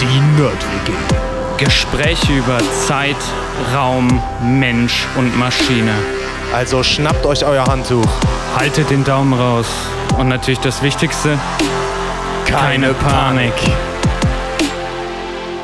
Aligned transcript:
Die 0.00 0.20
Nerd-WG. 0.40 0.92
Gespräche 1.58 2.32
über 2.32 2.58
Zeit, 2.86 3.16
Raum, 3.74 4.22
Mensch 4.42 5.06
und 5.16 5.36
Maschine. 5.38 5.94
Also 6.54 6.82
schnappt 6.82 7.26
euch 7.26 7.44
euer 7.44 7.64
Handtuch. 7.66 8.06
Haltet 8.56 8.90
den 8.90 9.04
Daumen 9.04 9.34
raus. 9.34 9.66
Und 10.18 10.28
natürlich 10.28 10.60
das 10.60 10.82
Wichtigste, 10.82 11.38
keine 12.46 12.94
Panik. 12.94 13.52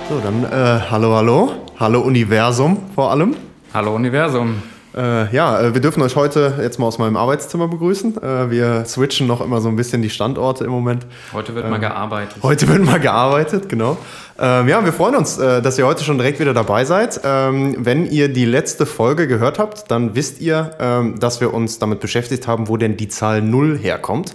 So, 0.08 0.20
dann 0.20 0.44
äh, 0.44 0.80
hallo, 0.90 1.14
hallo. 1.14 1.52
Hallo 1.78 2.00
Universum 2.00 2.78
vor 2.94 3.10
allem. 3.10 3.36
Hallo 3.76 3.94
Universum. 3.94 4.62
Äh, 4.96 5.30
ja, 5.36 5.60
äh, 5.60 5.74
wir 5.74 5.82
dürfen 5.82 6.02
euch 6.02 6.16
heute 6.16 6.54
jetzt 6.62 6.78
mal 6.78 6.86
aus 6.86 6.96
meinem 6.96 7.14
Arbeitszimmer 7.14 7.68
begrüßen. 7.68 8.16
Äh, 8.22 8.50
wir 8.50 8.86
switchen 8.86 9.26
noch 9.26 9.42
immer 9.42 9.60
so 9.60 9.68
ein 9.68 9.76
bisschen 9.76 10.00
die 10.00 10.08
Standorte 10.08 10.64
im 10.64 10.70
Moment. 10.70 11.04
Heute 11.34 11.54
wird 11.54 11.68
mal 11.68 11.78
gearbeitet. 11.78 12.42
Heute 12.42 12.68
wird 12.68 12.82
mal 12.82 12.98
gearbeitet, 12.98 13.68
genau. 13.68 13.98
Ähm, 14.38 14.68
ja, 14.68 14.82
wir 14.82 14.94
freuen 14.94 15.16
uns, 15.16 15.36
äh, 15.36 15.60
dass 15.60 15.78
ihr 15.78 15.86
heute 15.86 16.04
schon 16.04 16.16
direkt 16.16 16.40
wieder 16.40 16.54
dabei 16.54 16.86
seid. 16.86 17.20
Ähm, 17.22 17.76
wenn 17.78 18.10
ihr 18.10 18.32
die 18.32 18.46
letzte 18.46 18.86
Folge 18.86 19.28
gehört 19.28 19.58
habt, 19.58 19.90
dann 19.90 20.14
wisst 20.14 20.40
ihr, 20.40 20.70
ähm, 20.80 21.20
dass 21.20 21.42
wir 21.42 21.52
uns 21.52 21.78
damit 21.78 22.00
beschäftigt 22.00 22.46
haben, 22.48 22.68
wo 22.68 22.78
denn 22.78 22.96
die 22.96 23.08
Zahl 23.08 23.42
0 23.42 23.76
herkommt. 23.76 24.34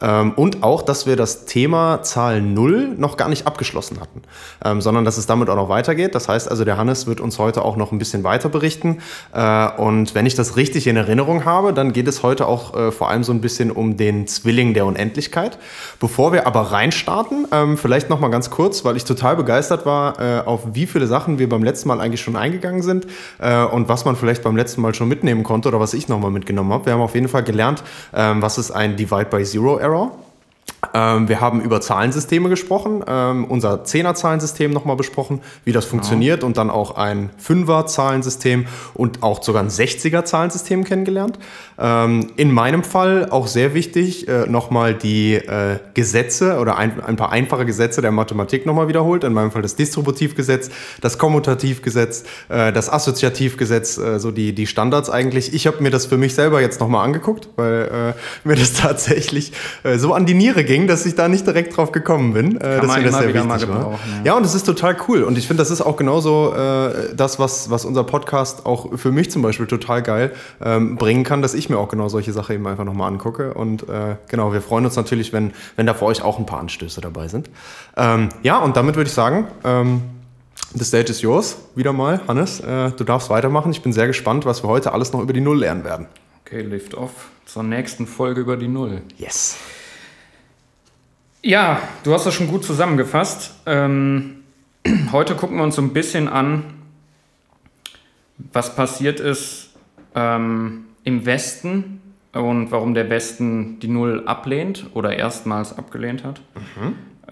Ähm, 0.00 0.32
und 0.32 0.62
auch, 0.62 0.82
dass 0.82 1.06
wir 1.06 1.16
das 1.16 1.44
Thema 1.44 2.02
Zahl 2.02 2.40
0 2.40 2.94
noch 2.96 3.16
gar 3.16 3.28
nicht 3.28 3.46
abgeschlossen 3.46 4.00
hatten, 4.00 4.22
ähm, 4.64 4.80
sondern 4.80 5.04
dass 5.04 5.18
es 5.18 5.26
damit 5.26 5.48
auch 5.50 5.56
noch 5.56 5.68
weitergeht. 5.68 6.14
Das 6.14 6.28
heißt 6.28 6.50
also, 6.50 6.64
der 6.64 6.76
Hannes 6.76 7.06
wird 7.06 7.20
uns 7.20 7.38
heute 7.38 7.62
auch 7.64 7.76
noch 7.76 7.92
ein 7.92 7.98
bisschen 7.98 8.24
weiter 8.24 8.48
berichten. 8.48 8.98
Äh, 9.32 9.68
und 9.76 10.14
wenn 10.14 10.26
ich 10.26 10.34
das 10.34 10.56
richtig 10.56 10.86
in 10.86 10.96
Erinnerung 10.96 11.44
habe, 11.44 11.72
dann 11.72 11.92
geht 11.92 12.08
es 12.08 12.22
heute 12.22 12.46
auch 12.46 12.74
äh, 12.74 12.92
vor 12.92 13.10
allem 13.10 13.24
so 13.24 13.32
ein 13.32 13.40
bisschen 13.40 13.70
um 13.70 13.96
den 13.96 14.26
Zwilling 14.26 14.74
der 14.74 14.86
Unendlichkeit. 14.86 15.58
Bevor 15.98 16.32
wir 16.32 16.46
aber 16.46 16.72
reinstarten, 16.72 17.46
ähm, 17.52 17.76
vielleicht 17.76 18.08
noch 18.08 18.20
mal 18.20 18.28
ganz 18.28 18.50
kurz, 18.50 18.84
weil 18.84 18.96
ich 18.96 19.04
total 19.04 19.36
begeistert 19.36 19.84
war, 19.84 20.18
äh, 20.18 20.40
auf 20.40 20.60
wie 20.72 20.86
viele 20.86 21.06
Sachen 21.06 21.38
wir 21.38 21.48
beim 21.48 21.62
letzten 21.62 21.88
Mal 21.88 22.00
eigentlich 22.00 22.22
schon 22.22 22.36
eingegangen 22.36 22.82
sind 22.82 23.06
äh, 23.38 23.64
und 23.64 23.88
was 23.88 24.04
man 24.04 24.16
vielleicht 24.16 24.42
beim 24.42 24.56
letzten 24.56 24.80
Mal 24.80 24.94
schon 24.94 25.08
mitnehmen 25.08 25.42
konnte 25.42 25.68
oder 25.68 25.80
was 25.80 25.92
ich 25.92 26.08
noch 26.08 26.18
mal 26.18 26.30
mitgenommen 26.30 26.72
habe. 26.72 26.86
Wir 26.86 26.94
haben 26.94 27.00
auf 27.02 27.14
jeden 27.14 27.28
Fall 27.28 27.42
gelernt, 27.42 27.82
ähm, 28.14 28.40
was 28.40 28.56
ist 28.56 28.70
ein 28.70 28.96
Divide 28.96 29.26
by 29.26 29.44
Zero 29.44 29.76
Error. 29.76 29.89
Carol. 29.90 30.29
Ähm, 30.94 31.28
wir 31.28 31.40
haben 31.40 31.60
über 31.60 31.80
Zahlensysteme 31.80 32.48
gesprochen, 32.48 33.04
ähm, 33.06 33.44
unser 33.44 33.84
Zehner-Zahlensystem 33.84 34.70
nochmal 34.70 34.96
besprochen, 34.96 35.40
wie 35.64 35.72
das 35.72 35.84
funktioniert 35.84 36.42
und 36.42 36.56
dann 36.56 36.70
auch 36.70 36.96
ein 36.96 37.30
Fünfer-Zahlensystem 37.36 38.66
und 38.94 39.22
auch 39.22 39.42
sogar 39.42 39.62
ein 39.62 39.68
60er-Zahlensystem 39.68 40.84
kennengelernt. 40.84 41.38
Ähm, 41.78 42.32
in 42.36 42.52
meinem 42.52 42.82
Fall 42.82 43.28
auch 43.30 43.46
sehr 43.46 43.74
wichtig, 43.74 44.26
äh, 44.28 44.46
nochmal 44.46 44.94
die 44.94 45.34
äh, 45.34 45.78
Gesetze 45.94 46.58
oder 46.58 46.76
ein, 46.76 47.02
ein 47.02 47.16
paar 47.16 47.30
einfache 47.30 47.66
Gesetze 47.66 48.00
der 48.00 48.10
Mathematik 48.10 48.64
nochmal 48.64 48.88
wiederholt. 48.88 49.24
In 49.24 49.34
meinem 49.34 49.50
Fall 49.50 49.62
das 49.62 49.76
Distributivgesetz, 49.76 50.70
das 51.00 51.18
Kommutativgesetz, 51.18 52.24
äh, 52.48 52.72
das 52.72 52.90
Assoziativgesetz, 52.90 53.98
äh, 53.98 54.18
so 54.18 54.30
die, 54.30 54.54
die 54.54 54.66
Standards 54.66 55.10
eigentlich. 55.10 55.52
Ich 55.54 55.66
habe 55.66 55.82
mir 55.82 55.90
das 55.90 56.06
für 56.06 56.16
mich 56.16 56.34
selber 56.34 56.60
jetzt 56.60 56.80
nochmal 56.80 57.04
angeguckt, 57.04 57.48
weil 57.56 58.14
äh, 58.14 58.48
mir 58.48 58.56
das 58.56 58.72
tatsächlich 58.80 59.52
äh, 59.82 59.98
so 59.98 60.14
an 60.14 60.26
die 60.26 60.34
Niere 60.34 60.64
ging, 60.70 60.86
dass 60.86 61.04
ich 61.04 61.16
da 61.16 61.26
nicht 61.26 61.48
direkt 61.48 61.76
drauf 61.76 61.90
gekommen 61.90 62.32
bin. 62.32 62.56
Äh, 62.56 62.60
Kann 62.60 62.76
dass 62.76 62.86
man 62.86 62.98
mir 63.02 63.10
das 63.10 63.18
sehr 63.18 63.28
wieder 63.28 63.42
mal 63.44 63.54
wichtig 63.56 63.68
war. 63.70 63.78
gebrauchen, 63.78 63.98
ja. 64.18 64.26
Ja, 64.26 64.36
und 64.36 64.46
es 64.46 64.54
ist 64.54 64.64
total 64.66 64.96
cool. 65.08 65.24
Und 65.24 65.36
ich 65.36 65.48
finde, 65.48 65.62
das 65.62 65.70
ist 65.72 65.80
auch 65.80 65.96
genauso 65.96 66.54
äh, 66.54 67.12
das, 67.12 67.40
was, 67.40 67.70
was 67.70 67.84
unser 67.84 68.04
Podcast 68.04 68.66
auch 68.66 68.96
für 68.96 69.10
mich 69.10 69.32
zum 69.32 69.42
Beispiel 69.42 69.66
total 69.66 70.00
geil 70.00 70.30
ähm, 70.62 70.94
bringen 70.94 71.24
kann, 71.24 71.42
dass 71.42 71.54
ich 71.54 71.70
mir 71.70 71.78
auch 71.78 71.88
genau 71.88 72.08
solche 72.08 72.32
Sachen 72.32 72.54
eben 72.54 72.68
einfach 72.68 72.84
nochmal 72.84 73.08
angucke. 73.10 73.52
Und 73.52 73.88
äh, 73.88 74.14
genau, 74.28 74.52
wir 74.52 74.62
freuen 74.62 74.84
uns 74.84 74.94
natürlich, 74.94 75.32
wenn, 75.32 75.52
wenn 75.74 75.86
da 75.86 75.94
für 75.94 76.04
euch 76.04 76.22
auch 76.22 76.38
ein 76.38 76.46
paar 76.46 76.60
Anstöße 76.60 77.00
dabei 77.00 77.26
sind. 77.26 77.50
Ähm, 77.96 78.28
ja, 78.44 78.58
und 78.58 78.76
damit 78.76 78.94
würde 78.94 79.08
ich 79.08 79.14
sagen, 79.14 79.48
ähm, 79.64 80.02
the 80.72 80.84
stage 80.84 81.10
is 81.10 81.20
yours. 81.20 81.56
Wieder 81.74 81.92
mal, 81.92 82.20
Hannes, 82.28 82.60
äh, 82.60 82.92
du 82.92 83.02
darfst 83.02 83.28
weitermachen. 83.28 83.72
Ich 83.72 83.82
bin 83.82 83.92
sehr 83.92 84.06
gespannt, 84.06 84.46
was 84.46 84.62
wir 84.62 84.68
heute 84.68 84.92
alles 84.92 85.12
noch 85.12 85.20
über 85.20 85.32
die 85.32 85.40
Null 85.40 85.58
lernen 85.58 85.82
werden. 85.82 86.06
Okay, 86.46 86.62
Lift 86.62 86.94
off 86.94 87.10
zur 87.44 87.64
nächsten 87.64 88.06
Folge 88.06 88.42
über 88.42 88.56
die 88.56 88.68
Null. 88.68 89.02
Yes. 89.18 89.56
Ja, 91.42 91.80
du 92.04 92.12
hast 92.12 92.26
das 92.26 92.34
schon 92.34 92.48
gut 92.48 92.64
zusammengefasst. 92.64 93.54
Ähm, 93.64 94.42
heute 95.12 95.34
gucken 95.34 95.56
wir 95.56 95.64
uns 95.64 95.76
so 95.76 95.80
ein 95.80 95.94
bisschen 95.94 96.28
an, 96.28 96.64
was 98.52 98.76
passiert 98.76 99.20
ist 99.20 99.70
ähm, 100.14 100.84
im 101.04 101.24
Westen 101.24 102.02
und 102.34 102.70
warum 102.70 102.92
der 102.92 103.08
Westen 103.08 103.80
die 103.80 103.88
Null 103.88 104.24
ablehnt 104.26 104.86
oder 104.92 105.16
erstmals 105.16 105.76
abgelehnt 105.76 106.24
hat. 106.24 106.42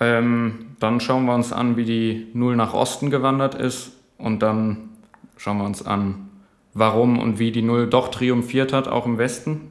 Ähm, 0.00 0.66
dann 0.80 1.00
schauen 1.00 1.26
wir 1.26 1.34
uns 1.34 1.52
an, 1.52 1.76
wie 1.76 1.84
die 1.84 2.28
Null 2.32 2.56
nach 2.56 2.72
Osten 2.72 3.10
gewandert 3.10 3.56
ist 3.56 3.92
und 4.16 4.40
dann 4.40 4.88
schauen 5.36 5.58
wir 5.58 5.64
uns 5.64 5.84
an, 5.84 6.30
warum 6.72 7.18
und 7.18 7.38
wie 7.38 7.52
die 7.52 7.62
Null 7.62 7.86
doch 7.88 8.08
triumphiert 8.08 8.72
hat, 8.72 8.88
auch 8.88 9.04
im 9.04 9.18
Westen. 9.18 9.70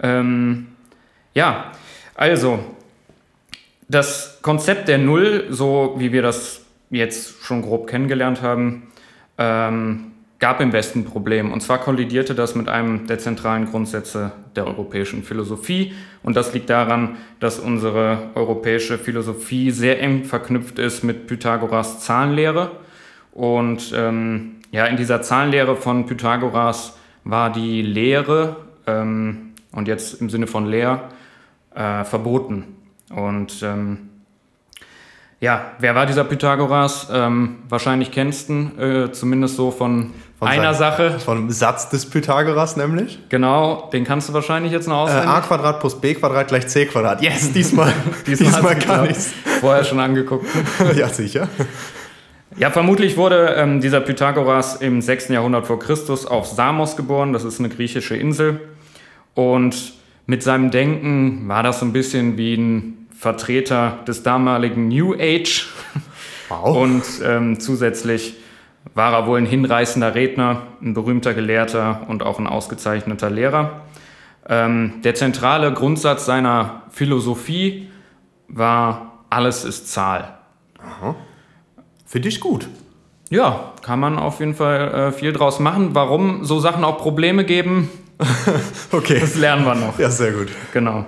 Ähm, 0.00 0.68
ja, 1.34 1.72
also 2.14 2.58
das 3.88 4.38
Konzept 4.42 4.88
der 4.88 4.98
Null, 4.98 5.46
so 5.50 5.94
wie 5.98 6.12
wir 6.12 6.22
das 6.22 6.62
jetzt 6.90 7.42
schon 7.42 7.62
grob 7.62 7.86
kennengelernt 7.86 8.42
haben, 8.42 8.84
ähm, 9.38 10.12
gab 10.38 10.60
im 10.60 10.72
Westen 10.72 11.00
ein 11.00 11.04
Problem. 11.04 11.52
Und 11.52 11.62
zwar 11.62 11.78
kollidierte 11.78 12.34
das 12.34 12.54
mit 12.54 12.68
einem 12.68 13.06
der 13.06 13.18
zentralen 13.18 13.66
Grundsätze 13.66 14.32
der 14.56 14.66
europäischen 14.66 15.22
Philosophie. 15.22 15.94
Und 16.22 16.36
das 16.36 16.52
liegt 16.52 16.70
daran, 16.70 17.16
dass 17.40 17.58
unsere 17.58 18.30
europäische 18.34 18.98
Philosophie 18.98 19.70
sehr 19.70 20.00
eng 20.00 20.24
verknüpft 20.24 20.78
ist 20.78 21.02
mit 21.02 21.26
Pythagoras 21.26 22.00
Zahlenlehre. 22.00 22.72
Und 23.32 23.92
ähm, 23.96 24.56
ja, 24.70 24.86
in 24.86 24.96
dieser 24.96 25.22
Zahlenlehre 25.22 25.76
von 25.76 26.06
Pythagoras 26.06 26.98
war 27.24 27.50
die 27.50 27.82
Lehre, 27.82 28.56
ähm, 28.86 29.52
und 29.72 29.88
jetzt 29.88 30.20
im 30.20 30.30
Sinne 30.30 30.46
von 30.46 30.66
Lehr, 30.66 31.08
äh, 31.74 32.04
verboten. 32.04 32.64
Und 33.16 33.62
ähm, 33.62 33.98
ja, 35.40 35.72
wer 35.78 35.94
war 35.94 36.06
dieser 36.06 36.24
Pythagoras? 36.24 37.08
Ähm, 37.12 37.56
wahrscheinlich 37.68 38.10
kennst 38.10 38.48
du 38.48 38.52
ihn, 38.54 38.78
äh, 38.78 39.12
zumindest 39.12 39.56
so 39.56 39.70
von, 39.70 40.12
Von 40.38 40.48
einer 40.48 40.72
seinem- 40.74 40.90
Sache. 41.12 41.18
Von 41.20 41.38
einem 41.38 41.50
Satz 41.50 41.90
des 41.90 42.08
Pythagoras 42.08 42.76
nämlich. 42.76 43.18
Genau, 43.28 43.90
den 43.92 44.04
kannst 44.04 44.28
du 44.28 44.32
wahrscheinlich 44.32 44.72
jetzt 44.72 44.88
noch 44.88 44.96
Äh, 45.06 45.10
auswendig. 45.10 45.28
a 45.28 45.40
Quadrat 45.42 45.80
plus 45.80 46.00
b 46.00 46.14
Quadrat 46.14 46.48
gleich 46.48 46.66
c 46.68 46.86
Quadrat. 46.86 47.20
Yes, 47.22 47.52
diesmal, 47.54 47.92
diesmal, 48.26 48.74
du 48.74 48.86
kann 48.86 49.10
ich's. 49.10 49.32
Vorher 49.60 49.84
schon 49.84 50.00
angeguckt. 50.00 50.46
ja, 50.96 51.08
sicher. 51.08 51.48
Ja, 52.56 52.70
vermutlich 52.70 53.16
wurde 53.16 53.54
ähm, 53.56 53.80
dieser 53.80 54.00
Pythagoras 54.00 54.76
im 54.76 55.02
6. 55.02 55.28
Jahrhundert 55.28 55.66
vor 55.66 55.78
Christus 55.78 56.24
auf 56.24 56.46
Samos 56.46 56.96
geboren. 56.96 57.32
Das 57.32 57.42
ist 57.44 57.58
eine 57.58 57.68
griechische 57.68 58.16
Insel. 58.16 58.60
Und 59.34 59.92
mit 60.26 60.42
seinem 60.44 60.70
Denken 60.70 61.48
war 61.48 61.62
das 61.64 61.80
so 61.80 61.84
ein 61.86 61.92
bisschen 61.92 62.36
wie 62.38 62.54
ein 62.54 63.03
Vertreter 63.16 63.98
des 64.06 64.22
damaligen 64.22 64.88
New 64.88 65.14
Age. 65.14 65.66
Wow. 66.48 66.76
Und 66.76 67.02
ähm, 67.24 67.60
zusätzlich 67.60 68.34
war 68.94 69.12
er 69.14 69.26
wohl 69.26 69.38
ein 69.38 69.46
hinreißender 69.46 70.14
Redner, 70.14 70.62
ein 70.82 70.94
berühmter 70.94 71.32
Gelehrter 71.34 72.02
und 72.08 72.22
auch 72.22 72.38
ein 72.38 72.46
ausgezeichneter 72.46 73.30
Lehrer. 73.30 73.82
Ähm, 74.46 75.00
der 75.02 75.14
zentrale 75.14 75.72
Grundsatz 75.72 76.26
seiner 76.26 76.82
Philosophie 76.90 77.88
war, 78.48 79.24
alles 79.30 79.64
ist 79.64 79.90
Zahl. 79.90 80.36
Finde 82.06 82.28
ich 82.28 82.40
gut. 82.40 82.68
Ja, 83.30 83.72
kann 83.82 83.98
man 84.00 84.18
auf 84.18 84.40
jeden 84.40 84.54
Fall 84.54 84.92
äh, 84.92 85.12
viel 85.12 85.32
draus 85.32 85.60
machen. 85.60 85.94
Warum 85.94 86.44
so 86.44 86.60
Sachen 86.60 86.84
auch 86.84 86.98
Probleme 86.98 87.44
geben, 87.44 87.88
Okay. 88.92 89.18
das 89.18 89.34
lernen 89.34 89.64
wir 89.64 89.74
noch. 89.74 89.98
Ja, 89.98 90.10
sehr 90.10 90.32
gut. 90.32 90.48
Genau. 90.72 91.06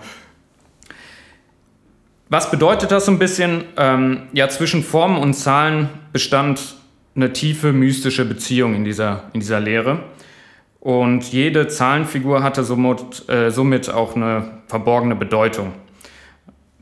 Was 2.29 2.51
bedeutet 2.51 2.91
das 2.91 3.07
so 3.07 3.13
ein 3.13 3.21
bisschen? 3.21 3.65
Ähm, 3.77 4.23
ja, 4.33 4.49
zwischen 4.49 4.83
Formen 4.83 5.19
und 5.19 5.35
Zahlen 5.35 5.89
bestand 6.13 6.75
eine 7.15 7.33
tiefe 7.33 7.73
mystische 7.73 8.25
Beziehung 8.25 8.75
in 8.75 8.85
dieser, 8.85 9.31
in 9.33 9.39
dieser 9.39 9.61
Lehre. 9.61 10.01
Und 10.81 11.33
jede 11.33 11.69
Zahlenfigur 11.69 12.43
hatte 12.43 12.65
somit, 12.65 13.29
äh, 13.29 13.51
somit 13.51 13.91
auch 13.91 14.17
eine 14.17 14.63
verborgene 14.67 15.15
Bedeutung. 15.15 15.73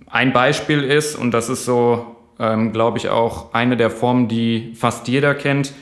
Ein 0.09 0.33
Beispiel 0.33 0.83
ist, 0.83 1.15
und 1.15 1.33
das 1.33 1.51
ist 1.51 1.67
so, 1.67 2.17
ähm, 2.39 2.73
glaube 2.73 2.97
ich, 2.97 3.11
auch 3.11 3.53
eine 3.53 3.77
der 3.77 3.91
Formen, 3.91 4.29
die 4.29 4.73
fast 4.75 5.09
jeder 5.09 5.35
kennt, 5.35 5.75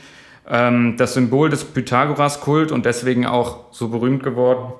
ähm, 0.49 0.95
das 0.97 1.13
Symbol 1.13 1.49
des 1.49 1.63
Pythagoras-Kult 1.63 2.73
und 2.73 2.85
deswegen 2.85 3.25
auch 3.25 3.71
so 3.71 3.87
berühmt 3.87 4.23
geworden, 4.23 4.73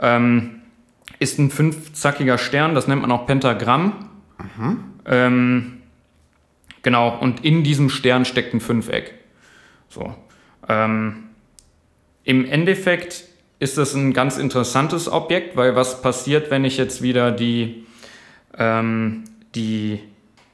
ähm, 0.00 0.62
ist 1.20 1.38
ein 1.38 1.50
fünfzackiger 1.50 2.38
Stern, 2.38 2.74
das 2.74 2.88
nennt 2.88 3.02
man 3.02 3.12
auch 3.12 3.26
Pentagramm. 3.26 4.07
Ähm, 5.06 5.78
genau, 6.82 7.18
und 7.18 7.44
in 7.44 7.64
diesem 7.64 7.90
Stern 7.90 8.24
steckt 8.24 8.54
ein 8.54 8.60
Fünfeck. 8.60 9.14
So. 9.88 10.14
Ähm, 10.68 11.24
Im 12.24 12.44
Endeffekt 12.44 13.24
ist 13.58 13.78
das 13.78 13.94
ein 13.94 14.12
ganz 14.12 14.38
interessantes 14.38 15.10
Objekt, 15.10 15.56
weil 15.56 15.74
was 15.74 16.02
passiert, 16.02 16.50
wenn 16.50 16.64
ich 16.64 16.76
jetzt 16.76 17.02
wieder 17.02 17.32
die, 17.32 17.86
ähm, 18.56 19.24
die 19.54 20.00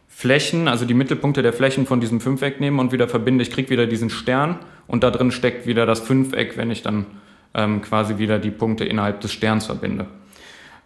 Flächen, 0.09 0.69
also 0.69 0.85
die 0.85 0.95
Mittelpunkte 0.95 1.43
der 1.43 1.53
Flächen 1.53 1.87
von 1.87 2.01
diesem 2.01 2.21
Fünfeck 2.21 2.61
nehme 2.61 2.81
und 2.81 2.93
wieder 2.93 3.09
verbinde, 3.09 3.43
ich 3.43 3.51
kriege 3.51 3.69
wieder 3.69 3.87
diesen 3.87 4.11
Stern 4.11 4.59
und 4.87 5.03
da 5.03 5.11
drin 5.11 5.33
steckt 5.33 5.67
wieder 5.67 5.87
das 5.87 6.01
Fünfeck, 6.01 6.57
wenn 6.57 6.71
ich 6.71 6.83
dann 6.83 7.07
ähm, 7.53 7.83
quasi 7.83 8.19
wieder 8.19 8.39
die 8.39 8.51
Punkte 8.51 8.85
innerhalb 8.85 9.21
des 9.21 9.33
Sterns 9.33 9.67
verbinde. 9.67 10.07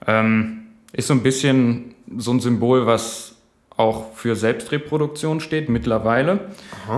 Ähm, 0.07 0.68
ist 0.93 1.09
so 1.09 1.15
ein 1.15 1.23
bisschen 1.23 1.95
so 2.17 2.33
ein 2.33 2.41
Symbol, 2.41 2.87
was 2.87 3.35
auch 3.77 4.13
für 4.15 4.35
Selbstreproduktion 4.35 5.41
steht 5.41 5.69
mittlerweile. 5.69 6.41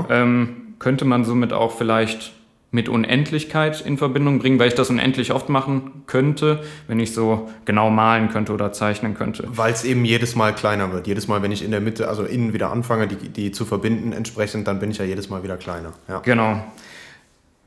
Ähm, 0.08 0.74
könnte 0.78 1.04
man 1.04 1.24
somit 1.24 1.52
auch 1.52 1.76
vielleicht 1.76 2.32
mit 2.72 2.88
Unendlichkeit 2.88 3.80
in 3.80 3.98
Verbindung 3.98 4.38
bringen, 4.38 4.58
weil 4.58 4.68
ich 4.68 4.74
das 4.74 4.90
unendlich 4.90 5.32
oft 5.32 5.48
machen 5.48 6.04
könnte, 6.06 6.62
wenn 6.86 7.00
ich 7.00 7.12
so 7.12 7.50
genau 7.64 7.90
malen 7.90 8.28
könnte 8.28 8.52
oder 8.52 8.72
zeichnen 8.72 9.14
könnte. 9.14 9.44
Weil 9.48 9.72
es 9.72 9.84
eben 9.84 10.04
jedes 10.04 10.36
Mal 10.36 10.54
kleiner 10.54 10.92
wird. 10.92 11.06
Jedes 11.08 11.26
Mal, 11.26 11.42
wenn 11.42 11.50
ich 11.50 11.64
in 11.64 11.72
der 11.72 11.80
Mitte, 11.80 12.08
also 12.08 12.24
innen 12.24 12.52
wieder 12.52 12.70
anfange, 12.70 13.08
die, 13.08 13.28
die 13.28 13.50
zu 13.50 13.64
verbinden 13.64 14.12
entsprechend, 14.12 14.68
dann 14.68 14.78
bin 14.78 14.92
ich 14.92 14.98
ja 14.98 15.04
jedes 15.04 15.28
Mal 15.28 15.42
wieder 15.42 15.56
kleiner. 15.56 15.92
Ja. 16.08 16.20
Genau. 16.20 16.62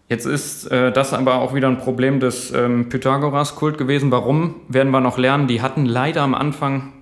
Jetzt 0.09 0.25
ist 0.25 0.65
äh, 0.71 0.91
das 0.91 1.13
aber 1.13 1.35
auch 1.35 1.53
wieder 1.53 1.67
ein 1.67 1.77
Problem 1.77 2.19
des 2.19 2.51
ähm, 2.51 2.89
Pythagoras-Kult 2.89 3.77
gewesen. 3.77 4.11
Warum, 4.11 4.55
werden 4.67 4.91
wir 4.91 4.99
noch 4.99 5.17
lernen. 5.17 5.47
Die 5.47 5.61
hatten 5.61 5.85
leider 5.85 6.21
am 6.21 6.35
Anfang 6.35 6.93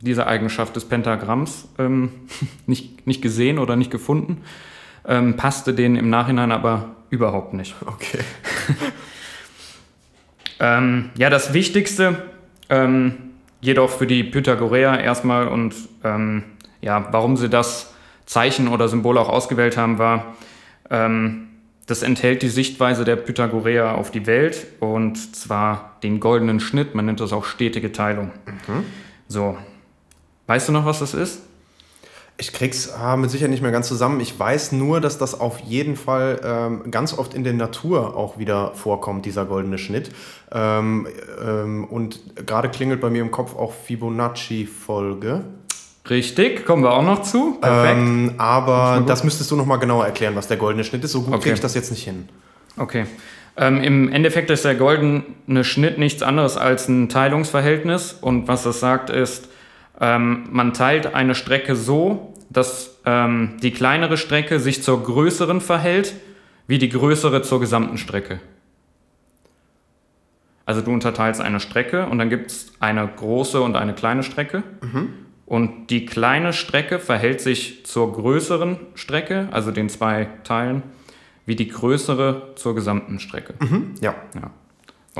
diese 0.00 0.26
Eigenschaft 0.26 0.76
des 0.76 0.84
Pentagramms 0.84 1.68
ähm, 1.78 2.10
nicht, 2.66 3.06
nicht 3.06 3.22
gesehen 3.22 3.58
oder 3.58 3.76
nicht 3.76 3.90
gefunden. 3.90 4.42
Ähm, 5.06 5.36
passte 5.36 5.74
denen 5.74 5.96
im 5.96 6.08
Nachhinein 6.08 6.52
aber 6.52 6.96
überhaupt 7.10 7.54
nicht. 7.54 7.74
Okay. 7.86 8.20
Ähm, 10.60 11.10
ja, 11.16 11.30
das 11.30 11.52
Wichtigste 11.52 12.22
ähm, 12.68 13.14
jedoch 13.60 13.90
für 13.90 14.06
die 14.06 14.24
Pythagoreer 14.24 15.00
erstmal 15.00 15.48
und 15.48 15.74
ähm, 16.04 16.44
ja, 16.80 17.08
warum 17.10 17.36
sie 17.36 17.48
das 17.48 17.92
Zeichen 18.26 18.68
oder 18.68 18.88
Symbol 18.88 19.18
auch 19.18 19.28
ausgewählt 19.28 19.76
haben, 19.76 19.98
war, 19.98 20.36
ähm, 20.90 21.48
das 21.86 22.02
enthält 22.02 22.42
die 22.42 22.48
Sichtweise 22.48 23.04
der 23.04 23.16
Pythagoreer 23.16 23.96
auf 23.96 24.10
die 24.10 24.26
Welt 24.26 24.66
und 24.80 25.36
zwar 25.36 25.98
den 26.02 26.18
goldenen 26.20 26.60
Schnitt, 26.60 26.94
man 26.94 27.06
nennt 27.06 27.20
das 27.20 27.32
auch 27.32 27.44
stetige 27.44 27.92
Teilung. 27.92 28.30
So, 29.28 29.58
weißt 30.46 30.68
du 30.68 30.72
noch, 30.72 30.86
was 30.86 31.00
das 31.00 31.14
ist? 31.14 31.42
Ich 32.36 32.52
krieg's 32.52 32.90
ah, 32.90 33.16
mit 33.16 33.30
Sicherheit 33.30 33.52
nicht 33.52 33.62
mehr 33.62 33.70
ganz 33.70 33.86
zusammen. 33.86 34.18
Ich 34.18 34.36
weiß 34.36 34.72
nur, 34.72 35.00
dass 35.00 35.18
das 35.18 35.38
auf 35.38 35.60
jeden 35.60 35.94
Fall 35.94 36.40
ähm, 36.42 36.90
ganz 36.90 37.16
oft 37.16 37.32
in 37.32 37.44
der 37.44 37.52
Natur 37.52 38.16
auch 38.16 38.38
wieder 38.38 38.74
vorkommt, 38.74 39.24
dieser 39.24 39.44
goldene 39.44 39.78
Schnitt. 39.78 40.10
Ähm, 40.50 41.06
ähm, 41.40 41.84
und 41.84 42.34
gerade 42.44 42.70
klingelt 42.70 43.00
bei 43.00 43.08
mir 43.08 43.22
im 43.22 43.30
Kopf 43.30 43.54
auch 43.54 43.72
Fibonacci-Folge. 43.72 45.44
Richtig, 46.10 46.66
kommen 46.66 46.82
wir 46.82 46.92
auch 46.92 47.02
noch 47.02 47.22
zu. 47.22 47.58
Perfekt. 47.60 47.98
Ähm, 47.98 48.34
aber 48.36 49.02
das 49.06 49.24
müsstest 49.24 49.50
du 49.50 49.56
nochmal 49.56 49.78
genauer 49.78 50.04
erklären, 50.04 50.36
was 50.36 50.46
der 50.48 50.58
goldene 50.58 50.84
Schnitt 50.84 51.02
ist. 51.04 51.12
So 51.12 51.22
gut 51.22 51.32
Okay. 51.32 51.42
kriege 51.44 51.54
ich 51.54 51.60
das 51.60 51.74
jetzt 51.74 51.90
nicht 51.90 52.04
hin. 52.04 52.28
Okay. 52.76 53.06
Ähm, 53.56 53.82
Im 53.82 54.12
Endeffekt 54.12 54.50
ist 54.50 54.64
der 54.64 54.74
goldene 54.74 55.64
Schnitt 55.64 55.96
nichts 55.98 56.22
anderes 56.22 56.56
als 56.56 56.88
ein 56.88 57.08
Teilungsverhältnis. 57.08 58.12
Und 58.20 58.48
was 58.48 58.64
das 58.64 58.80
sagt, 58.80 59.08
ist, 59.10 59.48
ähm, 60.00 60.44
man 60.50 60.74
teilt 60.74 61.14
eine 61.14 61.34
Strecke 61.34 61.74
so, 61.76 62.34
dass 62.50 62.98
ähm, 63.06 63.56
die 63.62 63.70
kleinere 63.70 64.16
Strecke 64.16 64.60
sich 64.60 64.82
zur 64.82 65.02
größeren 65.02 65.60
verhält, 65.60 66.14
wie 66.66 66.78
die 66.78 66.88
größere 66.90 67.42
zur 67.42 67.60
gesamten 67.60 67.96
Strecke. 67.96 68.40
Also 70.66 70.80
du 70.80 70.90
unterteilst 70.92 71.40
eine 71.40 71.60
Strecke 71.60 72.06
und 72.06 72.18
dann 72.18 72.30
gibt 72.30 72.50
es 72.50 72.72
eine 72.80 73.06
große 73.06 73.60
und 73.60 73.76
eine 73.76 73.92
kleine 73.94 74.22
Strecke. 74.22 74.62
Und 75.46 75.88
die 75.90 76.06
kleine 76.06 76.52
Strecke 76.52 76.98
verhält 76.98 77.40
sich 77.40 77.84
zur 77.84 78.12
größeren 78.12 78.78
Strecke, 78.94 79.48
also 79.50 79.70
den 79.70 79.88
zwei 79.88 80.28
Teilen, 80.44 80.82
wie 81.44 81.54
die 81.56 81.68
größere 81.68 82.52
zur 82.54 82.74
gesamten 82.74 83.20
Strecke. 83.20 83.54
Ja. 84.00 84.14
Ja. 84.34 84.50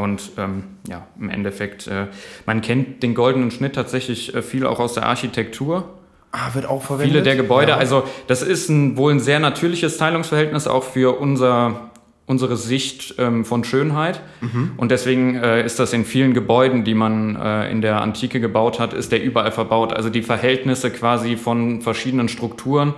Und 0.03 0.33
ähm, 0.39 0.65
ja, 0.89 1.07
im 1.21 1.29
Endeffekt, 1.31 1.87
äh, 1.87 2.07
man 2.47 2.63
kennt 2.63 3.03
den 3.03 3.15
goldenen 3.15 3.51
Schnitt 3.51 3.75
tatsächlich 3.75 4.35
äh, 4.35 4.43
viel 4.43 4.67
auch 4.67 4.81
aus 4.81 4.95
der 4.95 5.07
Architektur. 5.07 5.89
Ah, 6.33 6.53
wird 6.55 6.67
auch 6.67 6.83
verwendet. 6.83 7.13
Viele 7.13 7.23
der 7.23 7.37
Gebäude, 7.37 7.73
Ja. 7.73 7.77
also 7.77 8.03
das 8.27 8.43
ist 8.43 8.69
ein, 8.69 8.97
wohl 8.97 9.13
ein 9.13 9.21
sehr 9.21 9.39
natürliches 9.39 9.97
Teilungsverhältnis 9.99 10.67
auch 10.67 10.83
für 10.83 11.17
unser, 11.21 11.91
unsere 12.27 12.57
Sicht 12.57 13.17
ähm, 13.19 13.45
von 13.45 13.65
Schönheit. 13.65 14.23
Mhm. 14.41 14.73
Und 14.77 14.91
deswegen 14.91 15.37
äh, 15.37 15.65
ist 15.65 15.79
das 15.79 15.93
in 15.93 16.05
vielen 16.05 16.33
Gebäuden, 16.33 16.85
die 16.85 16.95
man 16.95 17.37
äh, 17.37 17.71
in 17.71 17.83
der 17.83 18.01
Antike 18.01 18.41
gebaut 18.41 18.81
hat, 18.81 18.95
ist 18.95 19.13
der 19.13 19.23
überall 19.23 19.53
verbaut. 19.53 19.93
Also 19.93 20.09
die 20.09 20.23
Verhältnisse 20.23 20.91
quasi 20.91 21.37
von 21.37 21.83
verschiedenen 21.83 22.29
Strukturen 22.29 22.95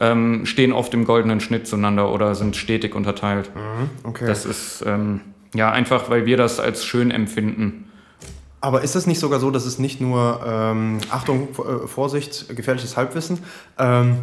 ähm, 0.00 0.44
stehen 0.44 0.72
oft 0.72 0.92
im 0.92 1.04
goldenen 1.04 1.40
Schnitt 1.40 1.68
zueinander 1.68 2.12
oder 2.12 2.34
sind 2.34 2.56
stetig 2.56 2.94
unterteilt. 2.94 3.50
okay. 4.02 4.26
Das 4.26 4.44
ist 4.44 4.82
ähm, 4.86 5.20
ja 5.54 5.70
einfach, 5.70 6.10
weil 6.10 6.26
wir 6.26 6.36
das 6.36 6.58
als 6.58 6.84
schön 6.84 7.12
empfinden. 7.12 7.84
Aber 8.60 8.80
ist 8.80 8.96
es 8.96 9.06
nicht 9.06 9.20
sogar 9.20 9.40
so, 9.40 9.50
dass 9.50 9.66
es 9.66 9.78
nicht 9.78 10.00
nur, 10.00 10.40
ähm, 10.46 10.98
Achtung, 11.10 11.48
äh, 11.50 11.86
Vorsicht, 11.86 12.56
gefährliches 12.56 12.96
Halbwissen, 12.96 13.40
ähm, 13.78 14.16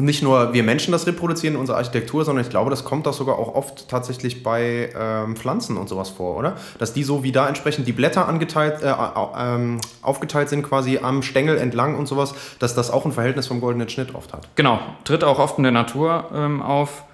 nicht 0.00 0.22
nur 0.22 0.52
wir 0.52 0.64
Menschen 0.64 0.90
das 0.90 1.06
reproduzieren 1.06 1.54
in 1.54 1.60
unserer 1.60 1.76
Architektur, 1.76 2.24
sondern 2.24 2.44
ich 2.44 2.50
glaube, 2.50 2.68
das 2.68 2.84
kommt 2.84 3.06
doch 3.06 3.12
sogar 3.12 3.38
auch 3.38 3.54
oft 3.54 3.88
tatsächlich 3.88 4.42
bei 4.42 4.90
ähm, 4.98 5.36
Pflanzen 5.36 5.76
und 5.76 5.88
sowas 5.88 6.10
vor, 6.10 6.36
oder? 6.36 6.56
Dass 6.78 6.92
die 6.92 7.04
so 7.04 7.22
wie 7.22 7.30
da 7.30 7.46
entsprechend 7.46 7.86
die 7.86 7.92
Blätter 7.92 8.26
angeteilt, 8.26 8.82
äh, 8.82 8.92
ähm, 9.38 9.80
aufgeteilt 10.02 10.48
sind, 10.48 10.64
quasi 10.64 10.98
am 10.98 11.22
Stängel 11.22 11.58
entlang 11.58 11.96
und 11.96 12.06
sowas, 12.06 12.34
dass 12.58 12.74
das 12.74 12.90
auch 12.90 13.04
ein 13.04 13.12
Verhältnis 13.12 13.46
vom 13.46 13.60
goldenen 13.60 13.88
Schnitt 13.88 14.14
oft 14.14 14.32
hat. 14.32 14.48
Genau, 14.56 14.80
tritt 15.04 15.22
auch 15.22 15.38
oft 15.38 15.58
in 15.58 15.62
der 15.62 15.72
Natur 15.72 16.30
ähm, 16.34 16.60
auf. 16.60 17.04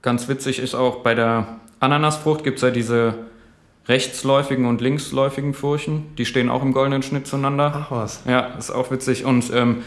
Ganz 0.00 0.26
witzig 0.28 0.58
ist 0.58 0.74
auch 0.74 1.02
bei 1.02 1.14
der 1.14 1.60
Ananasfrucht 1.80 2.44
gibt 2.44 2.56
es 2.56 2.62
ja 2.62 2.70
diese 2.70 3.14
rechtsläufigen 3.88 4.66
und 4.66 4.80
linksläufigen 4.80 5.52
Furchen. 5.52 6.14
Die 6.16 6.24
stehen 6.24 6.48
auch 6.48 6.62
im 6.62 6.72
goldenen 6.72 7.02
Schnitt 7.02 7.26
zueinander. 7.26 7.72
Ach 7.74 7.90
was. 7.90 8.22
Ja, 8.26 8.40
ist 8.58 8.70
auch 8.70 8.90
witzig. 8.90 9.24
Und 9.24 9.52
ähm, 9.52 9.82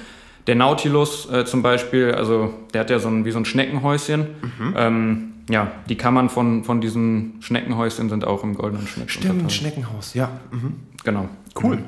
der 0.48 0.56
Nautilus 0.56 1.30
äh, 1.30 1.46
zum 1.46 1.62
Beispiel, 1.62 2.12
also 2.12 2.54
der 2.74 2.82
hat 2.82 2.90
ja 2.90 3.00
so 3.00 3.08
ein, 3.08 3.26
wie 3.26 3.32
so 3.32 3.40
ein 3.40 3.46
Schneckenhäuschen. 3.46 4.28
Ähm, 4.76 5.34
ja, 5.50 5.72
die 5.90 5.96
Kammern 5.96 6.30
von, 6.30 6.64
von 6.64 6.82
diesen 6.82 7.42
Schneckenhäuschen 7.42 8.10
sind 8.10 8.26
auch 8.26 8.44
im 8.44 8.56
goldenen 8.56 8.88
Schnitt. 8.88 9.12
Stimmt. 9.12 9.52
Schneckenhaus, 9.52 10.14
ja. 10.14 10.30
Mhm. 10.52 10.76
Genau. 11.04 11.30
Cool. 11.62 11.80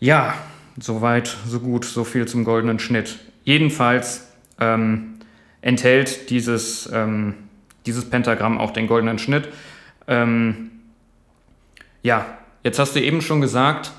Ja, 0.00 0.34
soweit, 0.78 1.34
so 1.46 1.60
gut, 1.60 1.84
so 1.84 2.04
viel 2.04 2.26
zum 2.26 2.44
goldenen 2.44 2.78
Schnitt. 2.78 3.18
Jedenfalls 3.44 4.28
ähm, 4.60 5.14
enthält 5.60 6.30
dieses, 6.30 6.90
ähm, 6.92 7.34
dieses 7.86 8.08
Pentagramm 8.08 8.58
auch 8.58 8.72
den 8.72 8.86
goldenen 8.86 9.18
Schnitt. 9.18 9.48
Ähm, 10.06 10.70
ja, 12.02 12.26
jetzt 12.64 12.78
hast 12.78 12.94
du 12.96 13.00
eben 13.00 13.22
schon 13.22 13.40
gesagt, 13.40 13.92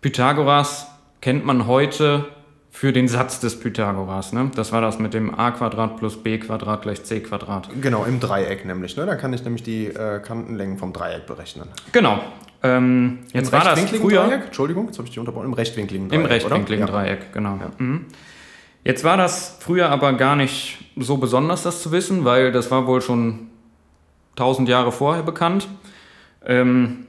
Pythagoras 0.00 0.88
kennt 1.22 1.46
man 1.46 1.66
heute 1.66 2.26
für 2.70 2.92
den 2.92 3.06
Satz 3.08 3.40
des 3.40 3.58
Pythagoras. 3.60 4.32
Ne? 4.32 4.50
Das 4.54 4.72
war 4.72 4.80
das 4.80 4.98
mit 4.98 5.14
dem 5.14 5.38
a 5.38 5.50
Quadrat 5.52 5.96
plus 5.96 6.22
b 6.22 6.38
Quadrat 6.38 6.82
gleich 6.82 7.04
c 7.04 7.20
Quadrat. 7.20 7.68
Genau, 7.80 8.04
im 8.04 8.18
Dreieck 8.18 8.64
nämlich. 8.64 8.96
Ne? 8.96 9.06
Da 9.06 9.14
kann 9.14 9.32
ich 9.32 9.44
nämlich 9.44 9.62
die 9.62 9.86
äh, 9.86 10.20
Kantenlängen 10.20 10.78
vom 10.78 10.92
Dreieck 10.92 11.26
berechnen. 11.26 11.68
Genau. 11.92 12.20
Ähm, 12.62 13.20
jetzt 13.32 13.48
Im 13.48 13.52
war 13.52 13.64
das 13.64 13.80
früher. 13.90 14.24
Dreieck? 14.24 14.46
Entschuldigung, 14.46 14.86
jetzt 14.86 14.98
habe 14.98 15.06
ich 15.06 15.10
dich 15.10 15.18
unterbrochen. 15.18 15.46
Im 15.46 15.52
rechtwinkligen 15.52 16.08
Dreieck. 16.08 16.20
Im 16.20 16.26
rechtwinkligen 16.26 16.84
oder? 16.84 16.94
Ja. 16.94 17.02
Dreieck, 17.04 17.32
genau. 17.32 17.58
Mhm. 17.78 18.06
Jetzt 18.84 19.04
war 19.04 19.16
das 19.16 19.58
früher 19.60 19.90
aber 19.90 20.14
gar 20.14 20.34
nicht 20.34 20.78
so 20.96 21.18
besonders, 21.18 21.62
das 21.62 21.82
zu 21.82 21.92
wissen, 21.92 22.24
weil 22.24 22.52
das 22.52 22.70
war 22.70 22.86
wohl 22.86 23.00
schon 23.00 23.48
tausend 24.34 24.68
Jahre 24.68 24.90
vorher 24.90 25.22
bekannt. 25.22 25.68
Ähm, 26.44 27.06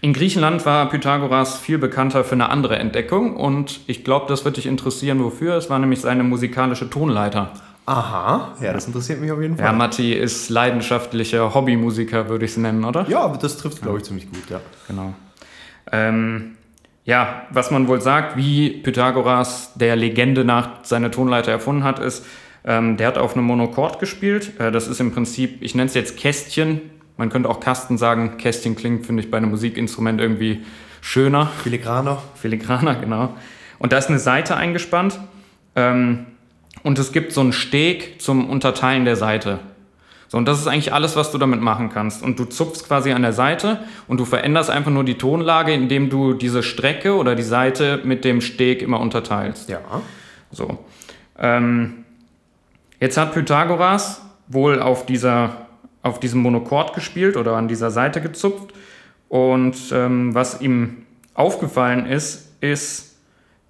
in 0.00 0.12
Griechenland 0.12 0.66
war 0.66 0.88
Pythagoras 0.88 1.58
viel 1.58 1.78
bekannter 1.78 2.24
für 2.24 2.34
eine 2.34 2.50
andere 2.50 2.78
Entdeckung 2.78 3.36
und 3.36 3.80
ich 3.86 4.04
glaube, 4.04 4.26
das 4.28 4.44
wird 4.44 4.56
dich 4.56 4.66
interessieren, 4.66 5.22
wofür. 5.22 5.54
Es 5.54 5.70
war 5.70 5.78
nämlich 5.78 6.00
seine 6.00 6.22
musikalische 6.22 6.90
Tonleiter. 6.90 7.52
Aha, 7.86 8.54
ja, 8.60 8.72
das 8.72 8.86
interessiert 8.86 9.20
mich 9.20 9.30
auf 9.30 9.40
jeden 9.40 9.56
Ja, 9.56 9.66
Fall. 9.66 9.76
Matti 9.76 10.12
ist 10.12 10.50
leidenschaftlicher 10.50 11.54
Hobbymusiker, 11.54 12.28
würde 12.28 12.44
ich 12.44 12.50
es 12.52 12.56
nennen, 12.56 12.84
oder? 12.84 13.06
Ja, 13.08 13.28
das 13.40 13.58
trifft, 13.58 13.80
glaube 13.80 13.98
ich, 13.98 14.04
ziemlich 14.04 14.26
gut, 14.30 14.50
ja. 14.50 14.60
Genau. 14.88 15.14
Ähm, 15.92 16.56
ja, 17.04 17.42
was 17.50 17.70
man 17.70 17.86
wohl 17.86 18.00
sagt, 18.00 18.36
wie 18.36 18.70
Pythagoras 18.70 19.72
der 19.76 19.94
Legende 19.94 20.44
nach 20.44 20.70
seine 20.82 21.12
Tonleiter 21.12 21.52
erfunden 21.52 21.84
hat, 21.84 22.00
ist, 22.00 22.26
ähm, 22.64 22.96
der 22.96 23.06
hat 23.06 23.18
auf 23.18 23.36
einem 23.36 23.46
Monochord 23.46 24.00
gespielt. 24.00 24.58
Äh, 24.58 24.72
das 24.72 24.88
ist 24.88 24.98
im 25.00 25.12
Prinzip, 25.12 25.62
ich 25.62 25.76
nenne 25.76 25.86
es 25.86 25.94
jetzt 25.94 26.16
Kästchen. 26.16 26.80
Man 27.16 27.30
könnte 27.30 27.48
auch 27.48 27.60
Kasten 27.60 27.98
sagen. 27.98 28.36
Kästchen 28.38 28.76
klingt, 28.76 29.06
finde 29.06 29.22
ich, 29.22 29.30
bei 29.30 29.38
einem 29.38 29.50
Musikinstrument 29.50 30.20
irgendwie 30.20 30.64
schöner. 31.00 31.46
Filigraner. 31.62 32.22
Filigraner, 32.34 32.96
genau. 32.96 33.34
Und 33.78 33.92
da 33.92 33.98
ist 33.98 34.08
eine 34.08 34.18
Seite 34.18 34.56
eingespannt. 34.56 35.18
Ähm, 35.74 36.26
und 36.82 36.98
es 36.98 37.12
gibt 37.12 37.32
so 37.32 37.40
einen 37.40 37.52
Steg 37.52 38.20
zum 38.20 38.48
Unterteilen 38.48 39.04
der 39.04 39.16
Seite. 39.16 39.60
So, 40.28 40.38
und 40.38 40.46
das 40.46 40.58
ist 40.58 40.66
eigentlich 40.66 40.92
alles, 40.92 41.14
was 41.16 41.30
du 41.30 41.38
damit 41.38 41.60
machen 41.60 41.88
kannst. 41.88 42.22
Und 42.22 42.38
du 42.38 42.44
zupfst 42.44 42.86
quasi 42.86 43.12
an 43.12 43.22
der 43.22 43.32
Seite 43.32 43.80
und 44.08 44.18
du 44.18 44.24
veränderst 44.24 44.70
einfach 44.70 44.90
nur 44.90 45.04
die 45.04 45.18
Tonlage, 45.18 45.72
indem 45.72 46.10
du 46.10 46.34
diese 46.34 46.62
Strecke 46.62 47.14
oder 47.16 47.34
die 47.34 47.42
Seite 47.42 48.00
mit 48.04 48.24
dem 48.24 48.40
Steg 48.40 48.82
immer 48.82 49.00
unterteilst. 49.00 49.68
Ja. 49.68 49.80
So. 50.50 50.84
Ähm, 51.38 52.04
jetzt 53.00 53.16
hat 53.16 53.34
Pythagoras 53.34 54.22
wohl 54.48 54.80
auf, 54.80 55.06
dieser, 55.06 55.65
auf 56.06 56.20
diesem 56.20 56.40
Monochord 56.40 56.94
gespielt 56.94 57.36
oder 57.36 57.56
an 57.56 57.68
dieser 57.68 57.90
Seite 57.90 58.20
gezupft. 58.20 58.72
Und 59.28 59.76
ähm, 59.92 60.34
was 60.34 60.60
ihm 60.60 60.98
aufgefallen 61.34 62.06
ist, 62.06 62.54
ist, 62.60 63.18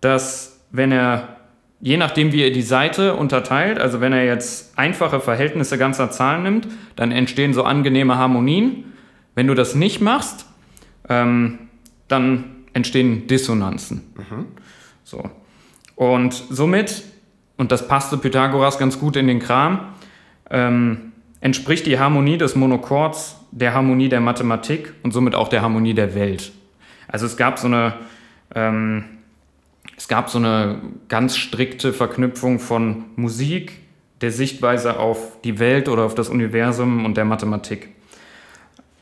dass 0.01 0.61
wenn 0.71 0.93
er 0.93 1.37
je 1.81 1.97
nachdem, 1.97 2.33
wie 2.33 2.43
er 2.43 2.51
die 2.51 2.63
Seite 2.63 3.15
unterteilt, 3.15 3.79
also 3.79 4.01
wenn 4.01 4.13
er 4.13 4.25
jetzt 4.25 4.79
einfache 4.79 5.21
Verhältnisse 5.21 5.79
ganzer 5.79 6.11
Zahlen 6.11 6.43
nimmt, 6.43 6.69
dann 6.95 7.13
entstehen 7.13 7.55
so 7.55 7.65
angenehme 7.65 8.17
Harmonien. 8.17 8.93
Wenn 9.35 9.47
du 9.47 9.55
das 9.55 9.75
nicht 9.75 10.01
machst, 10.01 10.47
ähm, 11.09 11.59
dann 12.09 12.45
entstehen 12.73 13.27
Dissonanzen. 13.27 14.03
Mhm. 14.17 14.47
So. 15.05 15.31
Und 15.95 16.33
somit, 16.51 17.03
und 17.57 17.73
das 17.73 17.89
passte 17.89 18.17
Pythagoras 18.17 18.79
ganz 18.79 18.99
gut 18.99 19.17
in 19.17 19.27
den 19.27 19.39
Kram, 19.39 19.95
ähm, 20.51 21.06
entspricht 21.47 21.87
die 21.87 22.01
Harmonie 22.01 22.39
des 22.39 22.57
Monochords 22.57 23.37
der 23.53 23.73
Harmonie 23.73 24.09
der 24.09 24.21
Mathematik 24.21 24.93
und 25.05 25.13
somit 25.13 25.37
auch 25.37 25.47
der 25.47 25.63
Harmonie 25.63 25.95
der 25.95 26.17
Welt. 26.17 26.51
Also 27.07 27.25
es 27.25 27.37
gab 27.37 27.61
so 27.61 27.69
eine 27.69 27.95
ähm, 28.53 29.05
es 29.97 30.09
gab 30.09 30.29
so 30.29 30.39
eine 30.39 30.81
ganz 31.07 31.37
strikte 31.37 31.93
Verknüpfung 31.93 32.59
von 32.59 33.05
Musik, 33.15 33.79
der 34.23 34.33
Sichtweise 34.33 34.99
auf 34.99 35.41
die 35.43 35.61
Welt 35.61 35.89
oder 35.89 36.03
auf 36.03 36.17
das 36.17 36.29
Universum 36.29 37.05
und 37.05 37.17
der 37.17 37.25
Mathematik. 37.25 37.91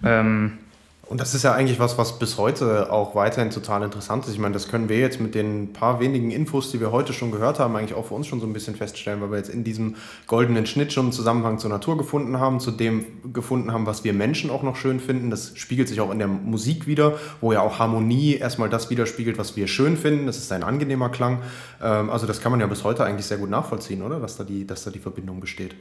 Ähm, 0.04 0.58
und 1.06 1.20
das 1.20 1.34
ist 1.34 1.42
ja 1.42 1.52
eigentlich 1.52 1.78
was, 1.78 1.98
was 1.98 2.18
bis 2.18 2.38
heute 2.38 2.90
auch 2.90 3.14
weiterhin 3.14 3.50
total 3.50 3.82
interessant 3.82 4.26
ist. 4.26 4.32
Ich 4.32 4.38
meine, 4.38 4.54
das 4.54 4.68
können 4.68 4.88
wir 4.88 4.98
jetzt 4.98 5.20
mit 5.20 5.34
den 5.34 5.72
paar 5.72 6.00
wenigen 6.00 6.30
Infos, 6.30 6.70
die 6.70 6.80
wir 6.80 6.92
heute 6.92 7.12
schon 7.12 7.30
gehört 7.30 7.58
haben, 7.58 7.76
eigentlich 7.76 7.94
auch 7.94 8.06
für 8.06 8.14
uns 8.14 8.26
schon 8.26 8.40
so 8.40 8.46
ein 8.46 8.52
bisschen 8.52 8.74
feststellen, 8.74 9.20
weil 9.20 9.30
wir 9.30 9.38
jetzt 9.38 9.50
in 9.50 9.64
diesem 9.64 9.96
goldenen 10.26 10.66
Schnitt 10.66 10.92
schon 10.92 11.06
einen 11.06 11.12
Zusammenhang 11.12 11.58
zur 11.58 11.70
Natur 11.70 11.98
gefunden 11.98 12.40
haben, 12.40 12.58
zu 12.58 12.70
dem 12.70 13.04
gefunden 13.32 13.72
haben, 13.72 13.86
was 13.86 14.04
wir 14.04 14.12
Menschen 14.12 14.50
auch 14.50 14.62
noch 14.62 14.76
schön 14.76 14.98
finden. 14.98 15.30
Das 15.30 15.52
spiegelt 15.56 15.88
sich 15.88 16.00
auch 16.00 16.10
in 16.10 16.18
der 16.18 16.28
Musik 16.28 16.86
wieder, 16.86 17.18
wo 17.40 17.52
ja 17.52 17.60
auch 17.60 17.78
Harmonie 17.78 18.36
erstmal 18.36 18.70
das 18.70 18.88
widerspiegelt, 18.88 19.36
was 19.36 19.56
wir 19.56 19.66
schön 19.66 19.96
finden. 19.96 20.26
Das 20.26 20.38
ist 20.38 20.50
ein 20.52 20.62
angenehmer 20.62 21.10
Klang. 21.10 21.42
Ähm, 21.82 22.08
also 22.08 22.26
das 22.26 22.40
kann 22.40 22.50
man 22.50 22.60
ja 22.60 22.66
bis 22.66 22.82
heute 22.82 23.04
eigentlich 23.04 23.26
sehr 23.26 23.38
gut 23.38 23.50
nachvollziehen, 23.50 24.02
oder? 24.02 24.20
Dass 24.20 24.36
da 24.36 24.44
die, 24.44 24.66
dass 24.66 24.84
da 24.84 24.90
die 24.90 25.00
Verbindung 25.00 25.40
besteht. 25.40 25.74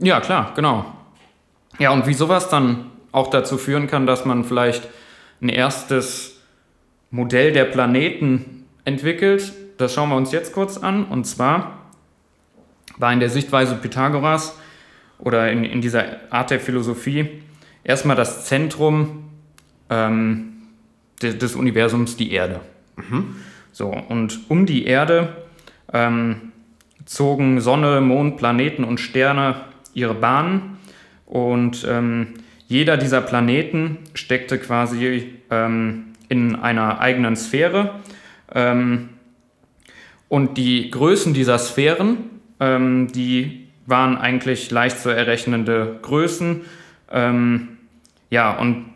Ja, 0.00 0.20
klar, 0.20 0.52
genau. 0.56 0.86
Ja, 1.78 1.90
und 1.92 2.06
wie 2.06 2.14
sowas 2.14 2.48
dann 2.48 2.86
auch 3.12 3.28
dazu 3.28 3.58
führen 3.58 3.86
kann, 3.86 4.06
dass 4.06 4.24
man 4.24 4.44
vielleicht 4.44 4.88
ein 5.40 5.48
erstes 5.48 6.40
Modell 7.10 7.52
der 7.52 7.66
Planeten 7.66 8.64
entwickelt. 8.84 9.52
Das 9.78 9.94
schauen 9.94 10.08
wir 10.08 10.16
uns 10.16 10.32
jetzt 10.32 10.52
kurz 10.52 10.78
an. 10.78 11.04
Und 11.04 11.26
zwar 11.26 11.82
war 12.96 13.12
in 13.12 13.20
der 13.20 13.30
Sichtweise 13.30 13.74
Pythagoras 13.76 14.56
oder 15.18 15.50
in, 15.50 15.64
in 15.64 15.80
dieser 15.80 16.32
Art 16.32 16.50
der 16.50 16.60
Philosophie 16.60 17.42
erstmal 17.84 18.16
das 18.16 18.46
Zentrum 18.46 19.30
ähm, 19.90 20.52
des, 21.20 21.38
des, 21.38 21.54
Universums 21.54 22.16
die 22.16 22.32
Erde. 22.32 22.60
Mhm. 22.96 23.36
So, 23.72 23.88
und 23.88 24.40
um 24.48 24.66
die 24.66 24.84
Erde 24.84 25.36
ähm, 25.92 26.52
zogen 27.04 27.60
Sonne, 27.60 28.00
Mond, 28.00 28.36
Planeten 28.36 28.84
und 28.84 28.98
Sterne 28.98 29.62
ihre 29.94 30.14
Bahnen 30.14 30.78
und 31.26 31.86
ähm, 31.88 32.34
jeder 32.72 32.96
dieser 32.96 33.20
Planeten 33.20 33.98
steckte 34.14 34.58
quasi 34.58 35.34
ähm, 35.50 36.06
in 36.30 36.56
einer 36.56 37.00
eigenen 37.00 37.36
Sphäre. 37.36 38.00
Ähm, 38.54 39.10
und 40.28 40.56
die 40.56 40.90
Größen 40.90 41.34
dieser 41.34 41.58
Sphären, 41.58 42.16
ähm, 42.60 43.12
die 43.12 43.68
waren 43.84 44.16
eigentlich 44.16 44.70
leicht 44.70 44.98
zu 45.00 45.10
errechnende 45.10 45.98
Größen. 46.00 46.62
Ähm, 47.10 47.76
ja, 48.30 48.56
und 48.58 48.86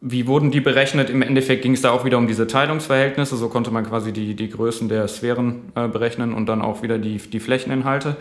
wie 0.00 0.28
wurden 0.28 0.52
die 0.52 0.60
berechnet? 0.60 1.10
Im 1.10 1.22
Endeffekt 1.22 1.62
ging 1.62 1.72
es 1.72 1.82
da 1.82 1.90
auch 1.90 2.04
wieder 2.04 2.18
um 2.18 2.28
diese 2.28 2.46
Teilungsverhältnisse. 2.46 3.36
So 3.36 3.48
konnte 3.48 3.72
man 3.72 3.84
quasi 3.84 4.12
die, 4.12 4.36
die 4.36 4.48
Größen 4.48 4.88
der 4.88 5.08
Sphären 5.08 5.72
äh, 5.74 5.88
berechnen 5.88 6.32
und 6.32 6.46
dann 6.46 6.62
auch 6.62 6.82
wieder 6.84 6.98
die, 6.98 7.18
die 7.18 7.40
Flächeninhalte. 7.40 8.16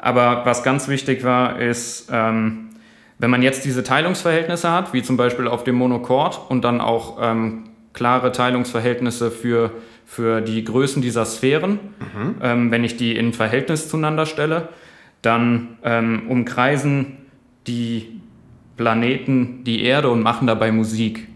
Aber 0.00 0.44
was 0.44 0.64
ganz 0.64 0.88
wichtig 0.88 1.22
war, 1.22 1.60
ist, 1.60 2.08
ähm, 2.12 2.70
wenn 3.18 3.30
man 3.30 3.42
jetzt 3.42 3.64
diese 3.64 3.84
Teilungsverhältnisse 3.84 4.70
hat, 4.70 4.92
wie 4.92 5.02
zum 5.02 5.16
Beispiel 5.16 5.46
auf 5.48 5.64
dem 5.64 5.76
Monochord 5.76 6.40
und 6.48 6.64
dann 6.64 6.80
auch 6.80 7.18
ähm, 7.20 7.64
klare 7.92 8.32
Teilungsverhältnisse 8.32 9.30
für, 9.30 9.70
für 10.04 10.40
die 10.40 10.64
Größen 10.64 11.00
dieser 11.00 11.24
Sphären, 11.24 11.78
mhm. 12.00 12.34
ähm, 12.42 12.70
wenn 12.70 12.84
ich 12.84 12.96
die 12.96 13.16
in 13.16 13.32
Verhältnis 13.32 13.88
zueinander 13.88 14.26
stelle, 14.26 14.68
dann 15.22 15.78
ähm, 15.84 16.24
umkreisen 16.28 17.18
die 17.66 18.20
Planeten 18.76 19.64
die 19.64 19.84
Erde 19.84 20.10
und 20.10 20.22
machen 20.22 20.46
dabei 20.46 20.72
Musik. 20.72 21.28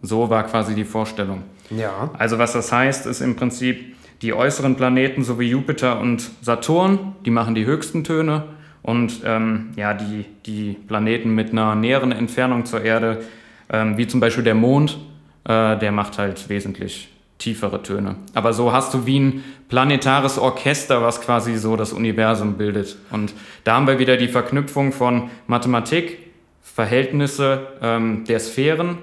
So 0.00 0.30
war 0.30 0.44
quasi 0.44 0.74
die 0.74 0.84
Vorstellung. 0.84 1.42
Ja. 1.70 2.10
Also 2.16 2.38
was 2.38 2.54
das 2.54 2.72
heißt, 2.72 3.06
ist 3.06 3.20
im 3.20 3.36
Prinzip 3.36 3.94
die 4.22 4.32
äußeren 4.32 4.74
Planeten 4.74 5.22
sowie 5.22 5.50
Jupiter 5.50 6.00
und 6.00 6.30
Saturn, 6.40 7.14
die 7.24 7.30
machen 7.30 7.54
die 7.54 7.66
höchsten 7.66 8.02
Töne 8.02 8.44
und 8.88 9.20
ähm, 9.26 9.68
ja, 9.76 9.92
die, 9.92 10.24
die 10.46 10.74
Planeten 10.88 11.34
mit 11.34 11.50
einer 11.50 11.74
näheren 11.74 12.10
Entfernung 12.10 12.64
zur 12.64 12.80
Erde, 12.80 13.22
ähm, 13.70 13.98
wie 13.98 14.06
zum 14.06 14.18
Beispiel 14.18 14.44
der 14.44 14.54
Mond, 14.54 14.96
äh, 15.44 15.76
der 15.76 15.92
macht 15.92 16.16
halt 16.16 16.48
wesentlich 16.48 17.10
tiefere 17.36 17.82
Töne. 17.82 18.16
Aber 18.32 18.54
so 18.54 18.72
hast 18.72 18.94
du 18.94 19.04
wie 19.04 19.20
ein 19.20 19.44
planetares 19.68 20.38
Orchester, 20.38 21.02
was 21.02 21.20
quasi 21.20 21.58
so 21.58 21.76
das 21.76 21.92
Universum 21.92 22.54
bildet. 22.54 22.96
Und 23.10 23.34
da 23.64 23.74
haben 23.74 23.86
wir 23.86 23.98
wieder 23.98 24.16
die 24.16 24.28
Verknüpfung 24.28 24.92
von 24.92 25.28
Mathematik, 25.46 26.16
Verhältnisse 26.62 27.66
ähm, 27.82 28.24
der 28.24 28.40
Sphären 28.40 28.96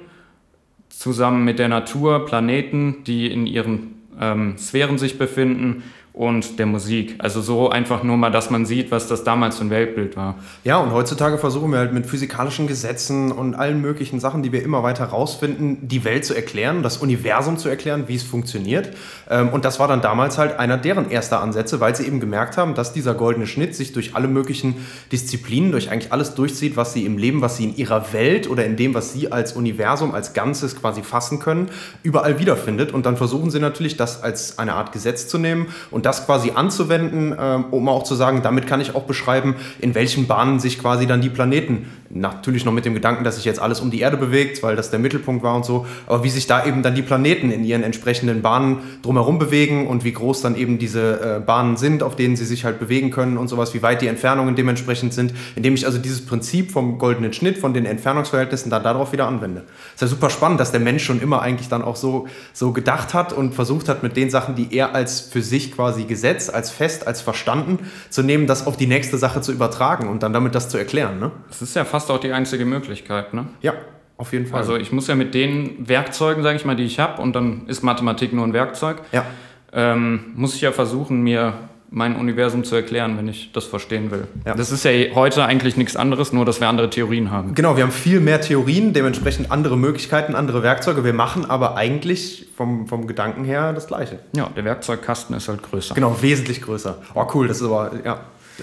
zusammen 0.90 1.46
mit 1.46 1.60
der 1.60 1.68
Natur, 1.68 2.26
Planeten, 2.26 3.04
die 3.04 3.28
in 3.28 3.46
ihren 3.46 4.02
ähm, 4.20 4.58
Sphären 4.58 4.98
sich 4.98 5.20
befinden 5.20 5.84
und 6.16 6.60
der 6.60 6.66
Musik. 6.66 7.16
Also 7.18 7.42
so 7.42 7.70
einfach 7.70 8.02
nur 8.02 8.16
mal, 8.16 8.32
dass 8.32 8.50
man 8.50 8.66
sieht, 8.66 8.90
was 8.90 9.10
das 9.10 9.26
damals 9.26 9.58
für 9.58 9.66
ein 9.66 9.70
Weltbild 9.70 10.16
war. 10.16 10.36
Ja, 10.64 10.78
und 10.78 10.94
heutzutage 10.94 11.38
versuchen 11.38 11.72
wir 11.72 11.80
halt 11.80 11.92
mit 11.92 12.06
physikalischen 12.06 12.68
Gesetzen 12.68 13.34
und 13.34 13.54
allen 13.54 13.82
möglichen 13.82 14.22
Sachen, 14.22 14.42
die 14.42 14.54
wir 14.54 14.64
immer 14.64 14.82
weiter 14.82 15.04
rausfinden, 15.04 15.90
die 15.90 16.06
Welt 16.06 16.24
zu 16.24 16.34
erklären, 16.34 16.84
das 16.84 16.98
Universum 16.98 17.58
zu 17.58 17.68
erklären, 17.68 18.06
wie 18.08 18.16
es 18.16 18.24
funktioniert. 18.24 18.92
Ähm, 19.30 19.50
und 19.50 19.66
das 19.66 19.78
war 19.78 19.90
dann 19.90 20.02
damals 20.02 20.38
halt 20.38 20.58
einer 20.58 20.78
deren 20.78 21.12
erster 21.12 21.42
Ansätze, 21.42 21.82
weil 21.82 21.94
sie 21.98 22.06
eben 22.06 22.22
gemerkt 22.22 22.56
haben, 22.56 22.76
dass 22.76 22.94
dieser 22.94 23.14
goldene 23.14 23.46
Schnitt 23.46 23.76
sich 23.76 23.92
durch 23.92 24.16
alle 24.16 24.30
möglichen 24.30 24.76
Disziplinen, 25.12 25.74
durch 25.74 25.92
eigentlich 25.92 26.14
alles 26.14 26.34
durchzieht, 26.34 26.78
was 26.78 26.94
sie 26.94 27.06
im 27.06 27.18
Leben, 27.18 27.42
was 27.42 27.58
sie 27.58 27.66
in 27.66 27.76
ihrer 27.76 28.14
Welt 28.14 28.50
oder 28.50 28.66
in 28.66 28.78
dem, 28.78 28.94
was 28.94 29.12
sie 29.12 29.34
als 29.34 29.52
Universum, 29.52 30.16
als 30.16 30.32
Ganzes 30.32 30.80
quasi 30.80 31.04
fassen 31.04 31.40
können, 31.40 31.68
überall 32.04 32.40
wiederfindet. 32.40 32.94
Und 32.94 33.06
dann 33.06 33.18
versuchen 33.18 33.52
sie 33.52 33.60
natürlich, 33.60 33.98
das 33.98 34.24
als 34.24 34.58
eine 34.60 34.76
Art 34.76 34.94
Gesetz 34.94 35.28
zu 35.28 35.38
nehmen 35.38 35.68
und 35.92 36.05
das 36.06 36.26
quasi 36.26 36.52
anzuwenden, 36.56 37.36
ähm, 37.40 37.66
um 37.72 37.90
auch 37.90 38.04
zu 38.04 38.16
sagen, 38.16 38.42
damit 38.44 38.68
kann 38.68 38.80
ich 38.80 38.96
auch 38.96 39.04
beschreiben, 39.04 39.56
in 39.80 39.96
welchen 39.96 40.28
Bahnen 40.28 40.60
sich 40.60 40.80
quasi 40.80 41.08
dann 41.08 41.22
die 41.22 41.30
Planeten, 41.30 41.88
natürlich 42.10 42.66
noch 42.66 42.72
mit 42.72 42.86
dem 42.86 42.94
Gedanken, 42.94 43.24
dass 43.24 43.36
sich 43.36 43.46
jetzt 43.46 43.60
alles 43.60 43.80
um 43.80 43.92
die 43.92 44.00
Erde 44.00 44.18
bewegt, 44.18 44.64
weil 44.64 44.76
das 44.76 44.90
der 44.90 45.00
Mittelpunkt 45.00 45.44
war 45.44 45.56
und 45.56 45.66
so, 45.66 45.86
aber 46.08 46.24
wie 46.24 46.30
sich 46.30 46.48
da 46.48 46.66
eben 46.66 46.84
dann 46.84 46.96
die 46.96 47.02
Planeten 47.02 47.52
in 47.52 47.64
ihren 47.64 47.84
entsprechenden 47.84 48.42
Bahnen 48.42 48.78
drumherum 49.02 49.40
bewegen 49.40 49.88
und 49.88 50.04
wie 50.04 50.14
groß 50.14 50.42
dann 50.42 50.56
eben 50.56 50.78
diese 50.78 51.38
äh, 51.38 51.40
Bahnen 51.40 51.78
sind, 51.78 52.04
auf 52.04 52.16
denen 52.16 52.36
sie 52.36 52.46
sich 52.46 52.64
halt 52.64 52.80
bewegen 52.80 53.12
können 53.12 53.38
und 53.38 53.48
sowas, 53.48 53.74
wie 53.74 53.82
weit 53.82 54.02
die 54.02 54.08
Entfernungen 54.08 54.56
dementsprechend 54.56 55.14
sind, 55.14 55.34
indem 55.56 55.74
ich 55.74 55.86
also 55.86 55.98
dieses 55.98 56.26
Prinzip 56.26 56.72
vom 56.72 56.98
goldenen 56.98 57.34
Schnitt, 57.34 57.58
von 57.58 57.74
den 57.74 57.86
Entfernungsverhältnissen 57.86 58.70
dann 58.70 58.84
darauf 58.84 59.12
wieder 59.12 59.28
anwende. 59.28 59.64
Das 59.94 59.96
ist 59.96 60.02
ja 60.02 60.08
super 60.08 60.30
spannend, 60.30 60.60
dass 60.60 60.72
der 60.72 60.82
Mensch 60.82 61.04
schon 61.04 61.22
immer 61.22 61.42
eigentlich 61.42 61.68
dann 61.68 61.82
auch 61.82 61.96
so, 61.96 62.28
so 62.54 62.72
gedacht 62.72 63.14
hat 63.14 63.34
und 63.34 63.54
versucht 63.54 63.90
hat, 63.90 64.04
mit 64.04 64.16
den 64.16 64.30
Sachen, 64.30 64.56
die 64.56 64.74
er 64.76 64.96
als 64.96 65.22
für 65.22 65.42
sich 65.42 65.72
quasi 65.72 65.95
quasi 65.96 66.06
Gesetz 66.06 66.50
als 66.50 66.72
fest, 66.72 67.08
als 67.08 67.22
verstanden 67.22 67.80
zu 68.10 68.22
nehmen, 68.22 68.48
das 68.48 68.68
auf 68.68 68.78
die 68.78 68.88
nächste 68.88 69.18
Sache 69.18 69.42
zu 69.42 69.52
übertragen 69.52 70.10
und 70.10 70.24
dann 70.24 70.34
damit 70.34 70.54
das 70.56 70.70
zu 70.70 70.78
erklären. 70.78 71.20
Ne? 71.20 71.32
Das 71.48 71.62
ist 71.62 71.76
ja 71.76 71.86
fast 71.86 72.12
auch 72.12 72.20
die 72.20 72.32
einzige 72.32 72.66
Möglichkeit, 72.66 73.34
ne? 73.34 73.46
Ja, 73.62 73.74
auf 74.18 74.34
jeden 74.34 74.46
Fall. 74.46 74.60
Also 74.60 74.76
ich 74.76 74.92
muss 74.92 75.08
ja 75.08 75.16
mit 75.16 75.34
den 75.34 75.88
Werkzeugen, 75.88 76.44
sage 76.44 76.58
ich 76.58 76.66
mal, 76.66 76.76
die 76.76 76.84
ich 76.84 77.00
habe, 77.00 77.22
und 77.22 77.36
dann 77.36 77.68
ist 77.68 77.84
Mathematik 77.84 78.34
nur 78.34 78.46
ein 78.46 78.54
Werkzeug, 78.54 78.98
ja. 79.12 79.26
ähm, 79.74 80.34
muss 80.36 80.56
ich 80.56 80.62
ja 80.62 80.72
versuchen, 80.72 81.22
mir 81.22 81.54
mein 81.96 82.18
Universum 82.18 82.66
zu 82.66 82.76
erklären, 82.76 83.18
wenn 83.18 83.30
ich 83.30 83.54
das 83.54 83.64
verstehen 83.64 84.12
will. 84.12 84.28
Ja. 84.46 84.54
Das 84.54 84.70
ist 84.70 84.84
ja 84.84 84.92
heute 85.16 85.46
eigentlich 85.46 85.78
nichts 85.78 85.96
anderes, 85.96 86.34
nur 86.34 86.44
dass 86.44 86.60
wir 86.60 86.68
andere 86.68 86.90
Theorien 86.90 87.32
haben. 87.32 87.56
Genau, 87.56 87.78
wir 87.78 87.84
haben 87.84 87.92
viel 87.92 88.20
mehr 88.20 88.42
Theorien, 88.42 88.92
dementsprechend 88.92 89.50
andere 89.50 89.78
Möglichkeiten, 89.78 90.36
andere 90.36 90.62
Werkzeuge. 90.62 91.06
Wir 91.06 91.14
machen 91.14 91.50
aber 91.50 91.78
eigentlich 91.78 92.50
vom, 92.58 92.88
vom 92.88 93.08
Gedanken 93.08 93.46
her 93.46 93.72
das 93.72 93.88
Gleiche. 93.88 94.20
Ja, 94.34 94.50
der 94.54 94.66
Werkzeugkasten 94.66 95.38
ist 95.38 95.48
halt 95.48 95.64
größer. 95.64 95.96
Genau, 95.96 96.22
wesentlich 96.22 96.62
größer. 96.62 96.98
Oh, 97.14 97.26
cool, 97.34 97.48
das 97.48 97.62
ist 97.62 97.64
aber 97.64 97.92
ja, 98.04 98.20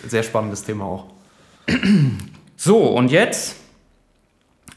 sehr 0.07 0.23
spannendes 0.23 0.63
Thema 0.65 0.85
auch. 0.85 1.07
So, 2.65 2.79
und 2.79 3.11
jetzt 3.11 3.57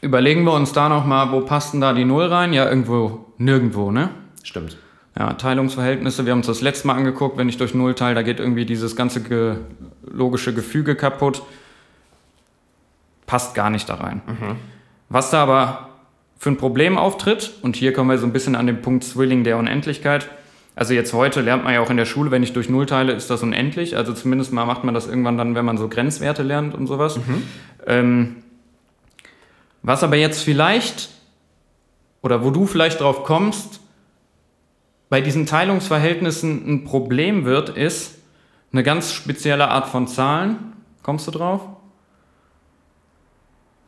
überlegen 0.00 0.42
wir 0.42 0.54
uns 0.54 0.72
da 0.72 0.88
nochmal, 0.88 1.30
wo 1.30 1.42
passt 1.42 1.72
denn 1.72 1.80
da 1.80 1.92
die 1.92 2.04
Null 2.04 2.24
rein? 2.24 2.52
Ja, 2.52 2.68
irgendwo, 2.68 3.26
nirgendwo, 3.38 3.92
ne? 3.92 4.10
Stimmt. 4.42 4.76
Ja, 5.18 5.32
Teilungsverhältnisse, 5.32 6.26
wir 6.26 6.32
haben 6.32 6.40
uns 6.40 6.46
das 6.46 6.60
letzte 6.60 6.88
Mal 6.88 6.94
angeguckt, 6.94 7.38
wenn 7.38 7.48
ich 7.48 7.56
durch 7.56 7.74
Null 7.74 7.94
teile, 7.94 8.14
da 8.16 8.22
geht 8.22 8.38
irgendwie 8.38 8.66
dieses 8.66 8.96
ganze 8.96 9.22
ge 9.22 9.56
logische 10.04 10.52
Gefüge 10.52 10.94
kaputt. 10.94 11.42
Passt 13.26 13.54
gar 13.54 13.70
nicht 13.70 13.88
da 13.88 13.94
rein. 13.94 14.20
Was 15.08 15.30
da 15.30 15.42
aber 15.42 15.88
für 16.38 16.50
ein 16.50 16.58
Problem 16.58 16.98
auftritt, 16.98 17.52
und 17.62 17.76
hier 17.76 17.92
kommen 17.92 18.10
wir 18.10 18.18
so 18.18 18.26
ein 18.26 18.32
bisschen 18.32 18.54
an 18.54 18.66
den 18.66 18.82
Punkt 18.82 19.04
Swilling 19.04 19.42
der 19.42 19.56
Unendlichkeit. 19.56 20.28
Also 20.74 20.92
jetzt 20.92 21.14
heute 21.14 21.40
lernt 21.40 21.64
man 21.64 21.72
ja 21.72 21.80
auch 21.80 21.88
in 21.88 21.96
der 21.96 22.04
Schule, 22.04 22.30
wenn 22.30 22.42
ich 22.42 22.52
durch 22.52 22.68
Null 22.68 22.84
teile, 22.84 23.12
ist 23.14 23.30
das 23.30 23.42
unendlich. 23.42 23.96
Also 23.96 24.12
zumindest 24.12 24.52
mal 24.52 24.66
macht 24.66 24.84
man 24.84 24.92
das 24.92 25.06
irgendwann 25.06 25.38
dann, 25.38 25.54
wenn 25.54 25.64
man 25.64 25.78
so 25.78 25.88
Grenzwerte 25.88 26.42
lernt 26.42 26.74
und 26.74 26.86
sowas. 26.86 27.18
Ähm, 27.86 28.36
was 29.82 30.02
aber 30.02 30.16
jetzt 30.16 30.42
vielleicht, 30.42 31.08
oder 32.20 32.44
wo 32.44 32.50
du 32.50 32.66
vielleicht 32.66 33.00
drauf 33.00 33.24
kommst, 33.24 33.80
bei 35.08 35.20
diesen 35.20 35.46
Teilungsverhältnissen 35.46 36.66
ein 36.66 36.84
Problem 36.84 37.44
wird, 37.44 37.70
ist 37.70 38.14
eine 38.72 38.82
ganz 38.82 39.12
spezielle 39.12 39.68
Art 39.68 39.88
von 39.88 40.06
Zahlen. 40.08 40.72
Kommst 41.02 41.26
du 41.26 41.30
drauf? 41.30 41.60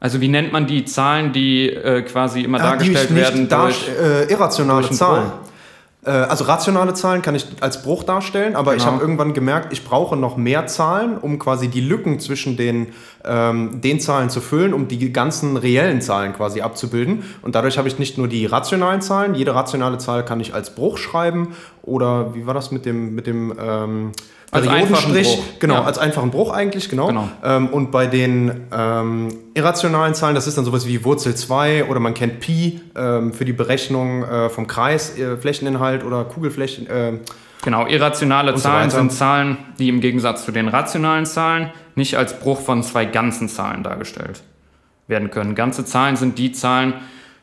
Also 0.01 0.21
wie 0.21 0.29
nennt 0.29 0.53
man 0.53 0.67
die 0.67 0.85
Zahlen, 0.85 1.33
die 1.33 1.71
äh, 1.71 2.03
quasi 2.03 2.43
immer 2.43 2.59
Ah, 2.61 2.77
die 2.77 2.93
dargestellt 2.93 3.15
werden 3.17 3.49
durch... 3.49 3.89
äh, 3.89 4.31
irrationale 4.31 4.83
durch 4.87 4.97
Zahlen. 4.97 5.33
Äh, 6.05 6.11
also 6.11 6.45
rationale 6.45 6.95
Zahlen 6.95 7.21
kann 7.23 7.35
ich 7.35 7.47
als 7.61 7.83
Bruch 7.83 8.05
darstellen, 8.05 8.55
aber 8.55 8.77
ich 8.77 8.83
Genau. 8.83 8.93
habe 8.93 9.03
irgendwann 9.03 9.35
gemerkt, 9.35 9.73
ich 9.73 9.85
brauche 9.85 10.17
noch 10.17 10.37
mehr 10.37 10.69
Zahlen, 10.69 11.19
um 11.19 11.41
quasi 11.41 11.67
die 11.67 11.81
Lücken 11.81 12.21
zwischen 12.21 12.57
den, 12.57 12.93
ähm, 13.29 13.81
den 13.81 14.01
Zahlen 14.01 14.31
zu 14.31 14.41
füllen, 14.41 14.73
um 14.73 14.89
die 14.89 15.13
ganzen 15.13 15.57
reellen 15.57 16.01
Zahlen 16.01 16.33
quasi 16.33 16.61
abzubilden. 16.63 17.23
Und 17.43 17.55
dadurch 17.55 17.79
habe 17.79 17.89
ich 17.89 17.99
nicht 17.99 18.19
nur 18.19 18.29
die 18.29 18.47
rationalen 18.47 19.03
Zahlen, 19.03 19.35
jede 19.35 19.55
rationale 19.55 19.99
Zahl 19.99 20.25
kann 20.25 20.41
ich 20.41 20.55
als 20.55 20.75
Bruch 20.75 20.99
schreiben 20.99 21.55
oder 21.83 22.35
wie 22.35 22.47
war 22.47 22.55
das 22.55 22.71
mit 22.71 22.87
dem, 22.87 23.15
mit 23.15 23.27
dem 23.27 23.53
ähm, 23.61 24.13
Periodenstrich? 24.51 25.37
Bruch. 25.37 25.45
Genau, 25.61 25.75
Ja. 25.75 25.85
als 25.85 25.99
einfachen 25.99 26.31
Bruch 26.31 26.53
eigentlich, 26.53 26.89
genau. 26.89 27.09
Genau. 27.09 27.29
Ähm, 27.45 27.69
und 27.69 27.91
bei 27.91 28.07
den 28.07 28.63
ähm, 28.75 29.29
irrationalen 29.55 30.15
Zahlen, 30.15 30.35
das 30.35 30.47
ist 30.47 30.57
dann 30.57 30.65
sowas 30.65 30.87
wie 30.87 31.05
Wurzel 31.05 31.35
2 31.35 31.85
oder 31.85 32.01
man 32.01 32.15
kennt 32.15 32.41
Pi 32.41 32.81
ähm, 32.97 33.33
für 33.33 33.45
die 33.45 33.53
Berechnung 33.53 34.25
äh, 34.25 34.49
vom 34.49 34.67
Kreis, 34.67 35.19
äh, 35.19 35.37
Flächeninhalt 35.37 36.03
oder 36.05 36.25
Kugelflächen. 36.25 36.87
Äh, 36.87 37.13
Genau, 37.63 37.87
irrationale 37.87 38.53
so 38.53 38.59
Zahlen 38.59 38.87
weiter. 38.87 38.99
sind 38.99 39.13
Zahlen, 39.13 39.59
die 39.79 39.89
im 39.89 40.01
Gegensatz 40.01 40.45
zu 40.45 40.53
den 40.53 40.69
rationalen 40.69 41.27
Zahlen 41.27 41.71
nicht 41.95 42.17
als 42.17 42.39
Bruch 42.39 42.61
von 42.61 42.83
zwei 42.83 43.05
ganzen 43.05 43.49
Zahlen 43.49 43.83
dargestellt 43.83 44.43
werden 45.09 45.31
können. 45.31 45.55
Ganze 45.55 45.85
Zahlen 45.85 46.17
sind 46.17 46.39
die 46.39 46.53
Zahlen, 46.53 46.95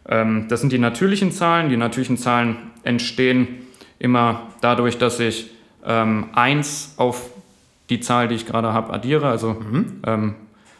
ähm, 0.07 0.47
das 0.49 0.61
sind 0.61 0.71
die 0.71 0.79
natürlichen 0.79 1.31
Zahlen. 1.31 1.69
Die 1.69 1.77
natürlichen 1.77 2.17
Zahlen 2.17 2.57
entstehen 2.83 3.47
immer 3.99 4.43
dadurch, 4.61 4.97
dass 4.97 5.19
ich 5.19 5.51
ähm, 5.85 6.27
1 6.33 6.95
auf 6.97 7.29
die 7.89 7.99
Zahl, 7.99 8.27
die 8.27 8.35
ich 8.35 8.45
gerade 8.45 8.73
habe, 8.73 8.93
addiere. 8.93 9.27
Also 9.27 9.57
ähm, 10.05 10.35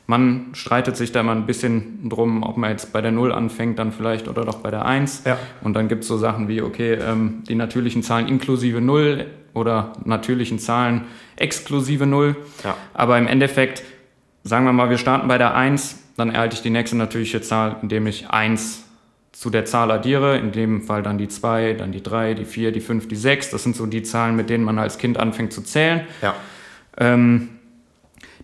man 0.08 0.48
streitet 0.54 0.96
sich 0.98 1.12
da 1.12 1.24
mal 1.24 1.36
ein 1.36 1.46
bisschen 1.46 2.10
drum, 2.10 2.44
ob 2.44 2.58
man 2.58 2.70
jetzt 2.70 2.94
bei 2.94 3.02
der 3.02 3.12
0 3.12 3.32
anfängt, 3.32 3.80
dann 3.80 3.92
vielleicht 3.92 4.28
oder 4.28 4.46
doch 4.46 4.60
bei 4.60 4.70
der 4.70 4.86
1. 4.86 5.24
Ja. 5.26 5.38
Und 5.62 5.74
dann 5.74 5.88
gibt 5.88 6.04
es 6.04 6.08
so 6.08 6.18
Sachen 6.18 6.48
wie, 6.48 6.62
okay, 6.62 6.94
ähm, 6.94 7.44
die 7.48 7.56
natürlichen 7.56 8.04
Zahlen 8.04 8.28
inklusive 8.28 8.82
0 8.82 9.26
oder 9.54 9.94
natürlichen 10.04 10.60
Zahlen 10.60 11.06
exklusive 11.38 12.06
0. 12.06 12.36
Ja. 12.64 12.76
Aber 12.94 13.18
im 13.18 13.26
Endeffekt, 13.26 13.84
sagen 14.44 14.66
wir 14.66 14.74
mal, 14.74 14.90
wir 14.90 15.00
starten 15.00 15.28
bei 15.28 15.40
der 15.40 15.56
1, 15.56 16.04
dann 16.18 16.30
erhalte 16.30 16.56
ich 16.56 16.62
die 16.62 16.70
nächste 16.70 16.98
natürliche 16.98 17.42
Zahl, 17.42 17.78
indem 17.82 18.06
ich 18.06 18.30
1 18.30 18.84
zu 19.32 19.50
der 19.50 19.66
Zahl 19.66 19.92
addiere, 19.92 20.38
in 20.38 20.52
dem 20.52 20.84
Fall 20.84 21.04
dann 21.04 21.18
die 21.18 21.28
2, 21.28 21.74
dann 21.74 21.92
die 21.92 22.02
3, 22.02 22.36
die 22.36 22.46
4, 22.46 22.72
die 22.72 22.80
5, 22.80 23.08
die 23.08 23.16
6. 23.16 23.50
Das 23.50 23.64
sind 23.64 23.76
so 23.76 23.86
die 23.86 24.04
Zahlen, 24.04 24.36
mit 24.36 24.50
denen 24.50 24.64
man 24.64 24.78
als 24.78 24.98
Kind 24.98 25.18
anfängt 25.18 25.52
zu 25.52 25.62
zählen. 25.62 26.02
ja. 26.22 26.36
Ähm, 26.98 27.50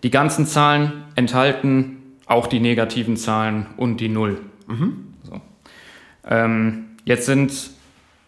die 0.02 0.10
ganzen 0.10 0.46
Zahlen 0.46 1.04
enthalten 1.14 1.98
auch 2.26 2.46
die 2.46 2.60
negativen 2.60 3.16
Zahlen 3.16 3.66
und 3.76 3.98
die 3.98 4.08
Null. 4.08 4.40
So. 5.22 5.40
Ähm, 6.28 6.84
jetzt 7.04 7.26
sind 7.26 7.52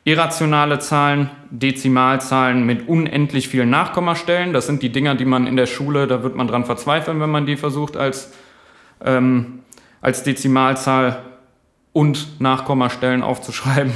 irrationale 0.05 0.79
Zahlen 0.79 1.31
Dezimalzahlen 1.51 2.67
mit 2.67 2.89
unendlich 2.89 3.49
vielen 3.49 3.71
Nachkommastellen. 3.71 4.53
Das 4.53 4.67
sind 4.67 4.83
die 4.83 4.91
Dinger, 4.91 5.15
die 5.15 5.25
man 5.25 5.47
in 5.47 5.57
der 5.57 5.67
Schule, 5.67 6.07
da 6.07 6.23
wird 6.23 6.37
man 6.37 6.47
dran 6.47 6.65
verzweifeln, 6.65 7.21
wenn 7.21 7.31
man 7.31 7.47
die 7.47 7.57
versucht 7.57 7.97
als, 7.97 8.33
ähm, 9.03 9.61
als 10.01 10.23
Dezimalzahl 10.23 11.23
und 11.93 12.41
Nachkommastellen 12.41 13.23
aufzuschreiben. 13.23 13.93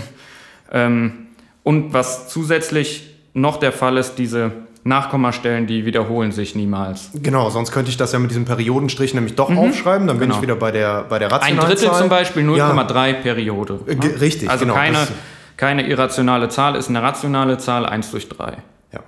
Ähm, 0.73 1.27
und 1.62 1.93
was 1.93 2.29
zusätzlich 2.29 3.08
noch 3.40 3.59
der 3.59 3.72
Fall 3.72 3.96
ist, 3.96 4.16
diese 4.16 4.53
Nachkommastellen, 4.85 5.66
die 5.66 5.85
wiederholen 5.85 6.33
sich 6.33 6.55
niemals. 6.55 7.11
Genau, 7.14 7.51
sonst 7.51 7.72
könnte 7.72 7.90
ich 7.90 7.96
das 7.96 8.12
ja 8.12 8.18
mit 8.18 8.31
diesem 8.31 8.44
Periodenstrich 8.44 9.12
nämlich 9.12 9.35
doch 9.35 9.55
aufschreiben, 9.55 10.07
dann 10.07 10.18
bin 10.18 10.29
Genau. 10.29 10.37
ich 10.37 10.42
wieder 10.42 10.57
bei 10.57 10.70
der, 10.70 11.05
bei 11.05 11.18
der 11.18 11.29
Ein 11.29 11.33
rationalen 11.35 11.68
Drittel 11.70 11.88
Zahl. 11.90 11.98
zum 12.01 12.09
Beispiel 12.09 12.42
Ja. 12.57 12.70
0,3 12.70 13.12
Periode. 13.14 13.81
Äh, 13.87 13.96
ge- 13.96 14.16
richtig, 14.18 14.48
Also 14.48 14.64
genau, 14.64 14.74
keine, 14.77 15.07
keine 15.57 15.87
irrationale 15.87 16.48
Zahl 16.48 16.77
ist 16.77 16.88
eine 16.88 17.03
rationale 17.03 17.59
Zahl, 17.59 17.85
1 17.87 18.11
durch 18.12 18.29
3. 18.29 18.59
Ja. 18.92 19.01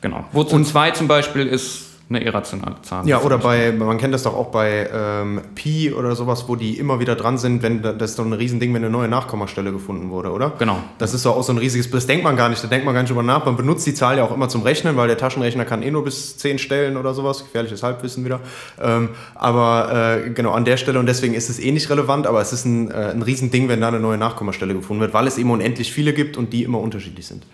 Genau. 0.00 0.24
Wurzel 0.32 0.64
2 0.64 0.92
zum 0.92 1.06
Beispiel 1.08 1.46
ist 1.46 1.89
eine 2.10 2.24
irrationale 2.24 2.74
Zahl. 2.82 3.06
Ja, 3.08 3.20
oder 3.22 3.38
bei, 3.38 3.70
man 3.70 3.96
kennt 3.96 4.12
das 4.12 4.24
doch 4.24 4.34
auch 4.34 4.48
bei 4.48 4.90
ähm, 4.92 5.40
Pi 5.54 5.92
oder 5.92 6.16
sowas, 6.16 6.44
wo 6.48 6.56
die 6.56 6.76
immer 6.76 6.98
wieder 6.98 7.14
dran 7.14 7.38
sind, 7.38 7.62
wenn 7.62 7.82
da- 7.82 7.92
das 7.92 8.10
ist 8.10 8.18
doch 8.18 8.24
ein 8.26 8.32
Riesending, 8.32 8.74
wenn 8.74 8.82
eine 8.82 8.90
neue 8.90 9.06
Nachkommastelle 9.06 9.70
gefunden 9.70 10.10
wurde, 10.10 10.32
oder? 10.32 10.52
Genau. 10.58 10.78
Das 10.98 11.14
ist 11.14 11.24
doch 11.24 11.36
auch 11.36 11.42
so 11.44 11.52
ein 11.52 11.58
riesiges, 11.58 11.88
das 11.88 12.06
denkt 12.08 12.24
man 12.24 12.36
gar 12.36 12.48
nicht, 12.48 12.62
da 12.64 12.66
denkt 12.68 12.84
man 12.84 12.94
gar 12.94 13.02
nicht 13.02 13.10
drüber 13.10 13.22
nach. 13.22 13.44
Man 13.46 13.56
benutzt 13.56 13.86
die 13.86 13.94
Zahl 13.94 14.18
ja 14.18 14.24
auch 14.24 14.34
immer 14.34 14.48
zum 14.48 14.62
Rechnen, 14.62 14.96
weil 14.96 15.06
der 15.06 15.18
Taschenrechner 15.18 15.64
kann 15.64 15.82
eh 15.84 15.90
nur 15.92 16.02
bis 16.04 16.36
10 16.36 16.58
stellen 16.58 16.96
oder 16.96 17.14
sowas, 17.14 17.44
gefährliches 17.44 17.84
Halbwissen 17.84 18.24
wieder. 18.24 18.40
Ähm, 18.82 19.10
aber 19.36 20.18
äh, 20.26 20.30
genau 20.30 20.50
an 20.50 20.64
der 20.64 20.78
Stelle 20.78 20.98
und 20.98 21.06
deswegen 21.06 21.34
ist 21.34 21.48
es 21.48 21.60
eh 21.60 21.70
nicht 21.70 21.88
relevant, 21.90 22.26
aber 22.26 22.40
es 22.40 22.52
ist 22.52 22.64
ein, 22.64 22.90
äh, 22.90 22.94
ein 23.12 23.22
Riesending, 23.22 23.68
wenn 23.68 23.80
da 23.80 23.86
eine 23.88 24.00
neue 24.00 24.18
Nachkommastelle 24.18 24.74
gefunden 24.74 25.00
wird, 25.00 25.14
weil 25.14 25.28
es 25.28 25.38
eben 25.38 25.50
unendlich 25.52 25.92
viele 25.92 26.12
gibt 26.12 26.36
und 26.36 26.52
die 26.52 26.64
immer 26.64 26.80
unterschiedlich 26.80 27.26
sind. 27.26 27.44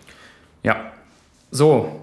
Ja. 0.63 0.77
So. 1.51 2.01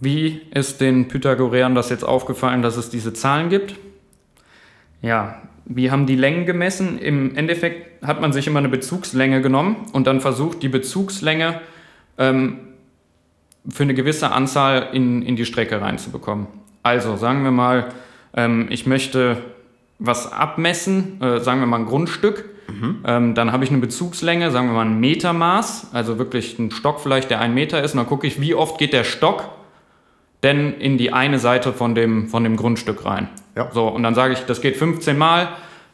Wie 0.00 0.42
ist 0.52 0.80
den 0.80 1.08
Pythagoreern 1.08 1.74
das 1.74 1.88
jetzt 1.88 2.04
aufgefallen, 2.04 2.62
dass 2.62 2.76
es 2.76 2.90
diese 2.90 3.12
Zahlen 3.12 3.48
gibt? 3.48 3.76
Ja, 5.00 5.42
wie 5.64 5.90
haben 5.90 6.06
die 6.06 6.16
Längen 6.16 6.46
gemessen? 6.46 6.98
Im 6.98 7.34
Endeffekt 7.34 8.04
hat 8.06 8.20
man 8.20 8.32
sich 8.32 8.46
immer 8.46 8.58
eine 8.58 8.68
Bezugslänge 8.68 9.40
genommen 9.40 9.76
und 9.92 10.06
dann 10.06 10.20
versucht, 10.20 10.62
die 10.62 10.68
Bezugslänge 10.68 11.60
ähm, 12.18 12.58
für 13.68 13.82
eine 13.82 13.94
gewisse 13.94 14.30
Anzahl 14.30 14.90
in, 14.92 15.22
in 15.22 15.34
die 15.36 15.44
Strecke 15.44 15.80
reinzubekommen. 15.80 16.46
Also 16.82 17.16
sagen 17.16 17.42
wir 17.42 17.50
mal, 17.50 17.88
ähm, 18.34 18.66
ich 18.70 18.86
möchte 18.86 19.38
was 19.98 20.30
abmessen, 20.30 21.20
äh, 21.20 21.40
sagen 21.40 21.60
wir 21.60 21.66
mal 21.66 21.80
ein 21.80 21.86
Grundstück. 21.86 22.44
Ähm, 23.04 23.34
dann 23.34 23.52
habe 23.52 23.64
ich 23.64 23.70
eine 23.70 23.80
Bezugslänge, 23.80 24.50
sagen 24.50 24.68
wir 24.68 24.74
mal 24.74 24.86
ein 24.86 25.00
Metermaß, 25.00 25.90
also 25.92 26.18
wirklich 26.18 26.58
ein 26.58 26.70
Stock 26.70 27.00
vielleicht, 27.00 27.30
der 27.30 27.40
ein 27.40 27.54
Meter 27.54 27.82
ist. 27.82 27.92
Und 27.92 27.98
dann 27.98 28.06
gucke 28.06 28.26
ich, 28.26 28.40
wie 28.40 28.54
oft 28.54 28.78
geht 28.78 28.92
der 28.92 29.04
Stock 29.04 29.48
denn 30.42 30.74
in 30.74 30.98
die 30.98 31.12
eine 31.12 31.38
Seite 31.38 31.72
von 31.72 31.94
dem, 31.94 32.28
von 32.28 32.44
dem 32.44 32.56
Grundstück 32.56 33.04
rein. 33.04 33.28
Ja. 33.54 33.70
So, 33.72 33.88
und 33.88 34.02
dann 34.02 34.14
sage 34.14 34.34
ich, 34.34 34.40
das 34.40 34.60
geht 34.60 34.76
15 34.76 35.16
Mal, 35.16 35.48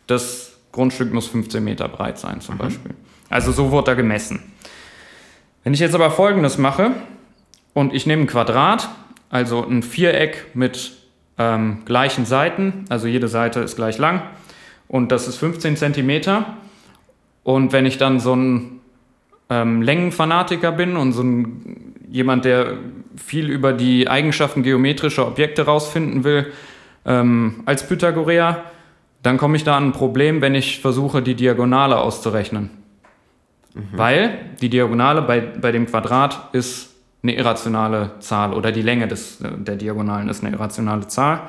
das 0.06 0.58
Grundstück 0.72 1.12
muss 1.12 1.28
15 1.28 1.62
Meter 1.62 1.88
breit 1.88 2.18
sein 2.18 2.40
zum 2.40 2.58
Beispiel. 2.58 2.94
Also 3.30 3.52
so 3.52 3.70
wird 3.72 3.88
da 3.88 3.94
gemessen. 3.94 4.42
Wenn 5.64 5.74
ich 5.74 5.80
jetzt 5.80 5.94
aber 5.94 6.10
folgendes 6.10 6.58
mache 6.58 6.92
und 7.72 7.94
ich 7.94 8.06
nehme 8.06 8.22
ein 8.22 8.26
Quadrat, 8.26 8.88
also 9.30 9.64
ein 9.64 9.82
Viereck 9.82 10.50
mit 10.54 10.92
ähm, 11.38 11.82
gleichen 11.84 12.26
Seiten, 12.26 12.84
also 12.88 13.06
jede 13.06 13.28
Seite 13.28 13.60
ist 13.60 13.76
gleich 13.76 13.98
lang 13.98 14.22
und 14.88 15.12
das 15.12 15.28
ist 15.28 15.36
15 15.36 15.76
Zentimeter. 15.76 16.56
Und 17.44 17.72
wenn 17.72 17.86
ich 17.86 17.98
dann 17.98 18.20
so 18.20 18.34
ein 18.34 18.80
ähm, 19.48 19.82
Längenfanatiker 19.82 20.72
bin 20.72 20.96
und 20.96 21.12
so 21.12 21.22
ein, 21.22 21.91
jemand, 22.12 22.44
der 22.44 22.74
viel 23.16 23.48
über 23.50 23.72
die 23.72 24.08
Eigenschaften 24.08 24.62
geometrischer 24.62 25.26
Objekte 25.26 25.62
rausfinden 25.62 26.22
will, 26.24 26.52
ähm, 27.04 27.62
als 27.64 27.88
Pythagoreer, 27.88 28.64
dann 29.22 29.38
komme 29.38 29.56
ich 29.56 29.64
da 29.64 29.76
an 29.76 29.88
ein 29.88 29.92
Problem, 29.92 30.40
wenn 30.40 30.54
ich 30.54 30.80
versuche, 30.80 31.22
die 31.22 31.34
Diagonale 31.34 31.98
auszurechnen. 31.98 32.70
Weil 33.92 34.38
die 34.60 34.68
Diagonale 34.68 35.22
bei, 35.22 35.40
bei 35.40 35.72
dem 35.72 35.86
Quadrat 35.86 36.50
ist 36.52 36.94
eine 37.22 37.34
irrationale 37.34 38.18
Zahl 38.18 38.52
oder 38.52 38.72
die 38.72 38.82
Länge 38.82 39.08
des, 39.08 39.40
äh, 39.40 39.48
der 39.56 39.76
Diagonalen 39.76 40.28
ist 40.28 40.44
eine 40.44 40.54
irrationale 40.54 41.06
Zahl. 41.08 41.42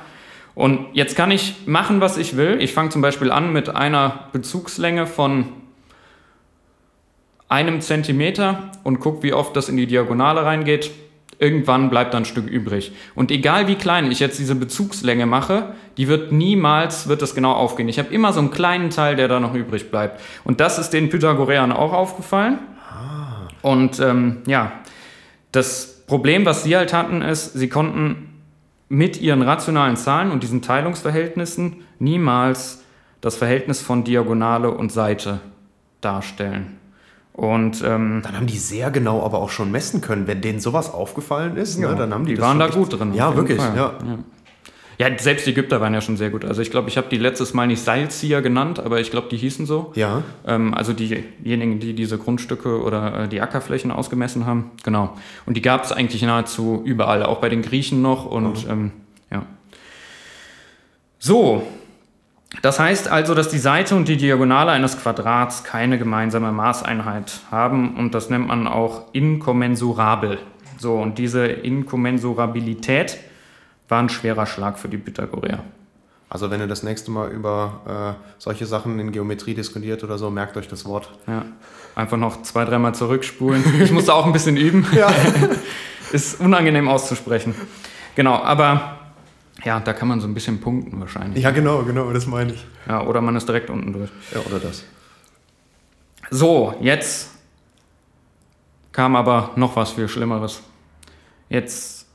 Und 0.56 0.86
jetzt 0.94 1.16
kann 1.16 1.32
ich 1.32 1.66
machen, 1.66 2.00
was 2.00 2.18
ich 2.18 2.38
will. 2.38 2.62
Ich 2.62 2.74
fange 2.74 2.90
zum 2.90 3.02
Beispiel 3.02 3.32
an 3.32 3.52
mit 3.52 3.70
einer 3.70 4.30
Bezugslänge 4.32 5.08
von 5.08 5.46
einem 7.54 7.82
Zentimeter 7.82 8.72
und 8.84 9.00
gucke, 9.00 9.22
wie 9.22 9.32
oft 9.32 9.56
das 9.56 9.70
in 9.70 9.78
die 9.78 9.86
Diagonale 9.86 10.44
reingeht. 10.44 10.92
irgendwann 11.40 11.90
bleibt 11.90 12.14
da 12.14 12.20
ein 12.20 12.26
Stück 12.26 12.48
übrig. 12.48 12.94
Und 13.16 13.30
egal 13.30 13.68
wie 13.68 13.76
klein 13.76 14.10
ich 14.12 14.20
jetzt 14.20 14.40
diese 14.40 14.56
Bezugslänge 14.56 15.26
mache, 15.26 15.74
die 15.98 16.08
wird 16.08 16.32
niemals, 16.32 17.10
wird 17.10 17.22
das 17.22 17.36
genau 17.36 17.52
aufgehen. 17.52 17.90
Ich 17.90 18.00
habe 18.00 18.14
immer 18.14 18.32
so 18.32 18.40
einen 18.40 18.52
kleinen 18.52 18.92
Teil, 18.92 19.16
der 19.18 19.28
da 19.28 19.40
noch 19.40 19.54
übrig 19.54 19.92
bleibt. 19.92 20.22
Und 20.46 20.62
das 20.62 20.80
ist 20.80 20.92
den 20.92 21.10
Pythagoreern 21.10 21.72
auch 21.74 21.92
aufgefallen. 21.92 22.60
Und 23.62 24.00
ähm, 24.00 24.44
ja, 24.46 24.72
das 25.52 26.04
Problem, 26.08 26.46
was 26.46 26.64
sie 26.64 26.78
halt 26.78 26.94
hatten, 26.94 27.22
ist, 27.22 27.54
sie 27.54 27.68
konnten 27.68 28.42
mit 28.88 29.20
ihren 29.20 29.42
rationalen 29.42 29.98
Zahlen 29.98 30.32
und 30.32 30.44
diesen 30.44 30.62
Teilungsverhältnissen 30.62 31.84
niemals 32.00 32.84
das 33.22 33.36
Verhältnis 33.36 33.82
von 33.82 34.04
Diagonale 34.04 34.72
und 34.72 34.92
Seite 34.92 35.40
darstellen. 36.00 36.78
Und 37.34 37.84
ähm, 37.84 38.22
Dann 38.24 38.36
haben 38.38 38.46
die 38.46 38.60
sehr 38.60 38.92
genau 38.92 39.24
aber 39.24 39.40
auch 39.40 39.50
schon 39.50 39.72
messen 39.72 40.02
können. 40.02 40.28
Wenn 40.28 40.42
denen 40.42 40.60
sowas 40.60 40.94
aufgefallen 40.94 41.58
ist, 41.58 41.80
Ja, 41.80 41.90
ne, 41.90 41.96
dann 41.96 42.14
haben 42.14 42.26
die, 42.26 42.36
die 42.36 42.42
waren 42.42 42.60
da 42.60 42.68
gut 42.68 42.98
drin, 42.98 43.14
Ja, 43.16 43.36
wirklich. 43.36 43.58
Fall. 43.60 43.76
Ja. 43.76 43.94
ja, 45.00 45.18
selbst 45.18 45.48
die 45.48 45.52
Ägypter 45.52 45.82
waren 45.82 45.96
ja 45.96 46.02
schon 46.02 46.16
sehr 46.16 46.30
gut. 46.30 46.46
Also 46.46 46.62
ich 46.62 46.70
glaube, 46.70 46.90
ich 46.90 46.98
habe 46.98 47.08
die 47.10 47.18
letztes 47.18 47.56
Mal 47.56 47.66
nicht 47.66 47.84
Seilzieher 47.84 48.44
genannt, 48.44 48.80
aber 48.80 49.00
ich 49.00 49.10
glaube, 49.10 49.30
die 49.32 49.38
hießen 49.38 49.66
so. 49.66 49.92
Ja. 49.96 50.22
Ähm, 50.46 50.76
also 50.76 50.94
diejenigen, 50.94 51.80
die 51.80 51.94
diese 51.96 52.20
Grundstücke 52.20 52.84
oder 52.84 53.24
äh, 53.24 53.28
die 53.28 53.42
Ackerflächen 53.42 53.90
ausgemessen 53.90 54.46
haben. 54.46 54.70
Genau. 54.84 55.16
Und 55.48 55.58
die 55.58 55.64
gab 55.64 55.86
es 55.86 55.92
eigentlich 55.92 56.22
nahezu 56.22 56.84
überall, 56.86 57.24
auch 57.24 57.40
bei 57.40 57.50
den 57.50 57.64
Griechen 57.64 58.04
noch. 58.04 58.28
Und 58.28 58.68
ähm, 58.70 58.92
ja. 59.32 59.44
So. 61.18 61.64
Das 62.62 62.80
heißt 62.80 63.08
also, 63.08 63.34
dass 63.34 63.50
die 63.50 63.58
Seite 63.58 63.96
und 63.96 64.08
die 64.08 64.18
Diagonale 64.18 64.72
eines 64.72 64.98
Quadrats 64.98 65.64
keine 65.64 65.98
gemeinsame 65.98 66.52
Maßeinheit 66.52 67.42
haben 67.52 67.96
und 67.96 68.14
das 68.14 68.30
nennt 68.30 68.48
man 68.48 68.68
auch 68.68 69.14
inkommensurabel. 69.14 70.38
So, 70.78 70.96
und 70.96 71.18
diese 71.18 71.46
Inkommensurabilität 71.46 73.18
war 73.90 74.00
ein 74.00 74.10
schwerer 74.10 74.46
Schlag 74.46 74.80
für 74.80 74.88
die 74.88 74.98
Pythagoreer. 74.98 75.64
Also 76.30 76.50
wenn 76.50 76.60
ihr 76.60 76.68
das 76.68 76.82
nächste 76.82 77.12
Mal 77.12 77.30
über 77.30 78.18
äh, 78.18 78.24
solche 78.40 78.66
Sachen 78.66 78.98
in 79.00 79.12
Geometrie 79.12 79.54
diskutiert 79.54 80.04
oder 80.04 80.18
so, 80.18 80.32
merkt 80.32 80.58
euch 80.58 80.68
das 80.68 80.84
Wort. 80.86 81.10
Ja. 81.28 81.46
Einfach 81.96 82.18
noch 82.18 82.42
zwei, 82.42 82.66
dreimal 82.66 82.96
zurückspulen. 82.96 83.64
Ich 83.84 83.92
musste 83.92 84.16
auch 84.16 84.26
ein 84.26 84.34
bisschen 84.34 84.58
üben. 84.58 84.86
Ja. 84.96 85.12
Ist 86.12 86.40
unangenehm 86.40 86.88
auszusprechen. 86.88 87.56
Genau, 88.16 88.36
aber 88.36 89.00
ja, 89.64 89.80
da 89.80 89.94
kann 89.94 90.08
man 90.08 90.20
so 90.20 90.28
ein 90.28 90.34
bisschen 90.34 90.60
punkten 90.60 91.00
wahrscheinlich. 91.00 91.44
Ja, 91.44 91.52
genau, 91.52 91.84
genau, 91.84 92.12
das 92.12 92.28
meine 92.28 92.54
ich. 92.54 92.66
Ja, 92.88 93.06
oder 93.06 93.22
man 93.22 93.36
ist 93.36 93.48
direkt 93.48 93.70
unten 93.70 93.94
durch. 93.94 94.10
Ja, 94.34 94.42
oder 94.42 94.60
das. 94.60 94.84
So, 96.32 96.76
jetzt 96.82 97.32
kam 98.92 99.16
aber 99.16 99.52
noch 99.56 99.76
was 99.76 99.92
viel 99.92 100.08
Schlimmeres. 100.08 100.64
Jetzt 101.50 102.08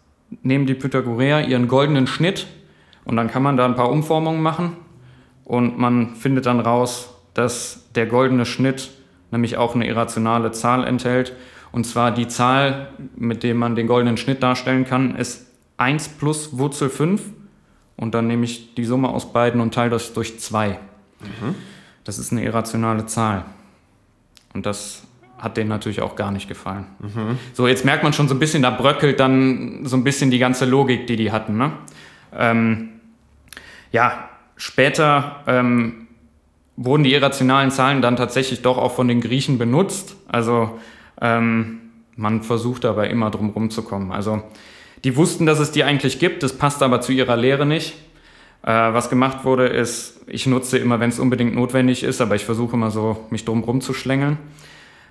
nehmen 0.43 0.67
die 0.67 0.75
Pythagoreer 0.75 1.47
ihren 1.47 1.69
goldenen 1.69 2.07
Schnitt 2.07 2.47
und 3.05 3.17
dann 3.17 3.29
kann 3.29 3.43
man 3.43 3.57
da 3.57 3.65
ein 3.65 3.77
paar 3.77 3.91
Umformungen 3.91 4.43
machen 4.43 4.77
und 5.45 5.79
man 5.79 6.17
findet 6.17 6.47
dann 6.47 6.61
raus, 6.61 7.15
dass 7.35 7.91
der 7.95 8.07
goldene 8.07 8.45
Schnitt 8.45 8.91
nämlich 9.31 9.57
auch 9.57 9.75
eine 9.75 9.87
irrationale 9.87 10.53
Zahl 10.53 10.85
enthält. 10.85 11.35
Und 11.71 11.85
zwar 11.85 12.13
die 12.13 12.29
Zahl, 12.29 12.89
mit 13.17 13.43
der 13.43 13.55
man 13.55 13.75
den 13.75 13.87
goldenen 13.87 14.17
Schnitt 14.17 14.43
darstellen 14.43 14.85
kann, 14.85 15.17
ist 15.17 15.48
1 15.79 16.09
plus 16.11 16.59
Wurzel 16.59 16.91
5 16.91 17.23
und 17.97 18.15
dann 18.15 18.27
nehme 18.27 18.45
ich 18.45 18.75
die 18.75 18.85
Summe 18.85 19.09
aus 19.09 19.33
beiden 19.33 19.61
und 19.61 19.73
teile 19.73 19.91
das 19.91 20.13
durch 20.13 20.39
2. 20.39 20.79
Das 22.05 22.19
ist 22.19 22.33
eine 22.33 22.45
irrationale 22.45 23.07
Zahl. 23.07 23.45
Und 24.55 24.67
das 24.67 25.03
hat 25.39 25.57
denen 25.57 25.69
natürlich 25.69 26.01
auch 26.01 26.17
gar 26.17 26.31
nicht 26.31 26.49
gefallen. 26.49 26.87
So, 27.53 27.69
jetzt 27.69 27.85
merkt 27.85 28.03
man 28.03 28.13
schon 28.13 28.29
so 28.29 28.35
ein 28.35 28.39
bisschen, 28.39 28.63
da 28.63 28.71
bröckelt 28.71 29.21
dann 29.21 29.85
so 29.85 29.97
ein 29.97 30.05
bisschen 30.05 30.31
die 30.31 30.39
ganze 30.39 30.65
Logik, 30.65 31.07
die 31.07 31.17
die 31.17 31.31
hatten. 31.33 31.57
Ne? 31.57 31.73
Ähm, 32.37 32.89
ja, 33.93 34.29
später 34.57 35.43
ähm, 35.47 36.09
wurden 36.77 37.05
die 37.05 37.13
irrationalen 37.13 37.71
Zahlen 37.71 38.03
dann 38.03 38.17
tatsächlich 38.17 38.63
doch 38.63 38.79
auch 38.79 38.95
von 38.95 39.09
den 39.09 39.21
Griechen 39.21 39.59
benutzt. 39.59 40.17
Also 40.29 40.79
ähm, 41.21 41.81
man 42.17 42.43
versucht 42.43 42.85
dabei 42.85 43.09
immer 43.09 43.31
drum 43.31 43.51
rumzukommen. 43.51 44.13
Also 44.13 44.43
die 45.05 45.17
wussten, 45.17 45.47
dass 45.47 45.59
es 45.59 45.71
die 45.71 45.85
eigentlich 45.85 46.19
gibt, 46.19 46.43
das 46.43 46.57
passt 46.57 46.83
aber 46.83 47.01
zu 47.01 47.13
ihrer 47.13 47.37
Lehre 47.37 47.67
nicht. 47.67 47.95
Äh, 48.63 48.73
was 48.73 49.11
gemacht 49.11 49.45
wurde, 49.45 49.67
ist, 49.67 50.21
ich 50.27 50.47
nutze 50.47 50.79
immer, 50.79 51.01
wenn 51.01 51.11
es 51.11 51.19
unbedingt 51.19 51.55
notwendig 51.55 52.03
ist, 52.03 52.21
aber 52.21 52.35
ich 52.35 52.45
versuche 52.45 52.75
immer 52.75 52.91
so, 52.91 53.27
mich 53.31 53.45
drum 53.45 53.63
rumzuschlängeln. 53.63 54.39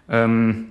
Ähm, 0.09 0.65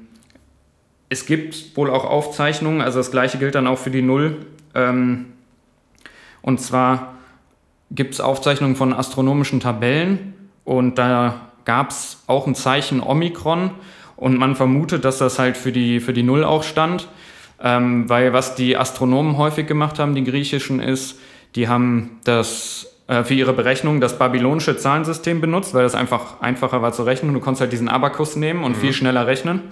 es 1.09 1.27
gibt 1.27 1.77
wohl 1.77 1.91
auch 1.91 2.05
Aufzeichnungen, 2.05 2.81
also 2.81 2.99
das 2.99 3.11
gleiche 3.11 3.39
gilt 3.39 3.55
dann 3.55 3.67
auch 3.67 3.79
für 3.79 3.91
die 3.91 4.03
Null. 4.03 4.37
Ähm, 4.75 5.27
und 6.43 6.61
zwar 6.61 7.15
gibt 7.91 8.15
es 8.15 8.21
Aufzeichnungen 8.21 8.77
von 8.77 8.93
astronomischen 8.93 9.61
Tabellen 9.61 10.35
und 10.65 10.99
da 10.99 11.51
gab 11.65 11.91
es 11.91 12.23
auch 12.27 12.47
ein 12.47 12.55
Zeichen 12.55 13.01
Omikron 13.01 13.71
und 14.17 14.39
man 14.39 14.57
vermutet, 14.57 15.05
dass 15.05 15.19
das 15.19 15.39
halt 15.39 15.57
für 15.57 15.73
die, 15.73 16.01
für 16.01 16.13
die 16.13 16.23
Null 16.23 16.45
auch 16.45 16.63
stand, 16.63 17.09
ähm, 17.63 18.09
weil 18.09 18.33
was 18.33 18.55
die 18.55 18.77
Astronomen 18.77 19.37
häufig 19.37 19.67
gemacht 19.67 19.99
haben, 19.99 20.15
die 20.15 20.25
griechischen, 20.25 20.81
ist, 20.81 21.19
die 21.55 21.69
haben 21.69 22.21
das 22.25 22.87
äh, 23.09 23.23
für 23.25 23.35
ihre 23.35 23.53
Berechnung 23.53 24.01
das 24.01 24.19
babylonische 24.19 24.77
Zahlensystem 24.77 25.41
benutzt, 25.41 25.75
weil 25.75 25.85
das 25.85 25.95
einfach 25.95 26.41
einfacher 26.41 26.83
war 26.83 26.93
zu 26.93 27.05
rechnen. 27.05 27.35
Du 27.35 27.41
konntest 27.41 27.61
halt 27.63 27.73
diesen 27.73 27.89
Abakus 27.89 28.37
nehmen 28.37 28.65
und 28.65 28.77
viel 28.77 28.93
schneller 28.93 29.27
rechnen. 29.27 29.63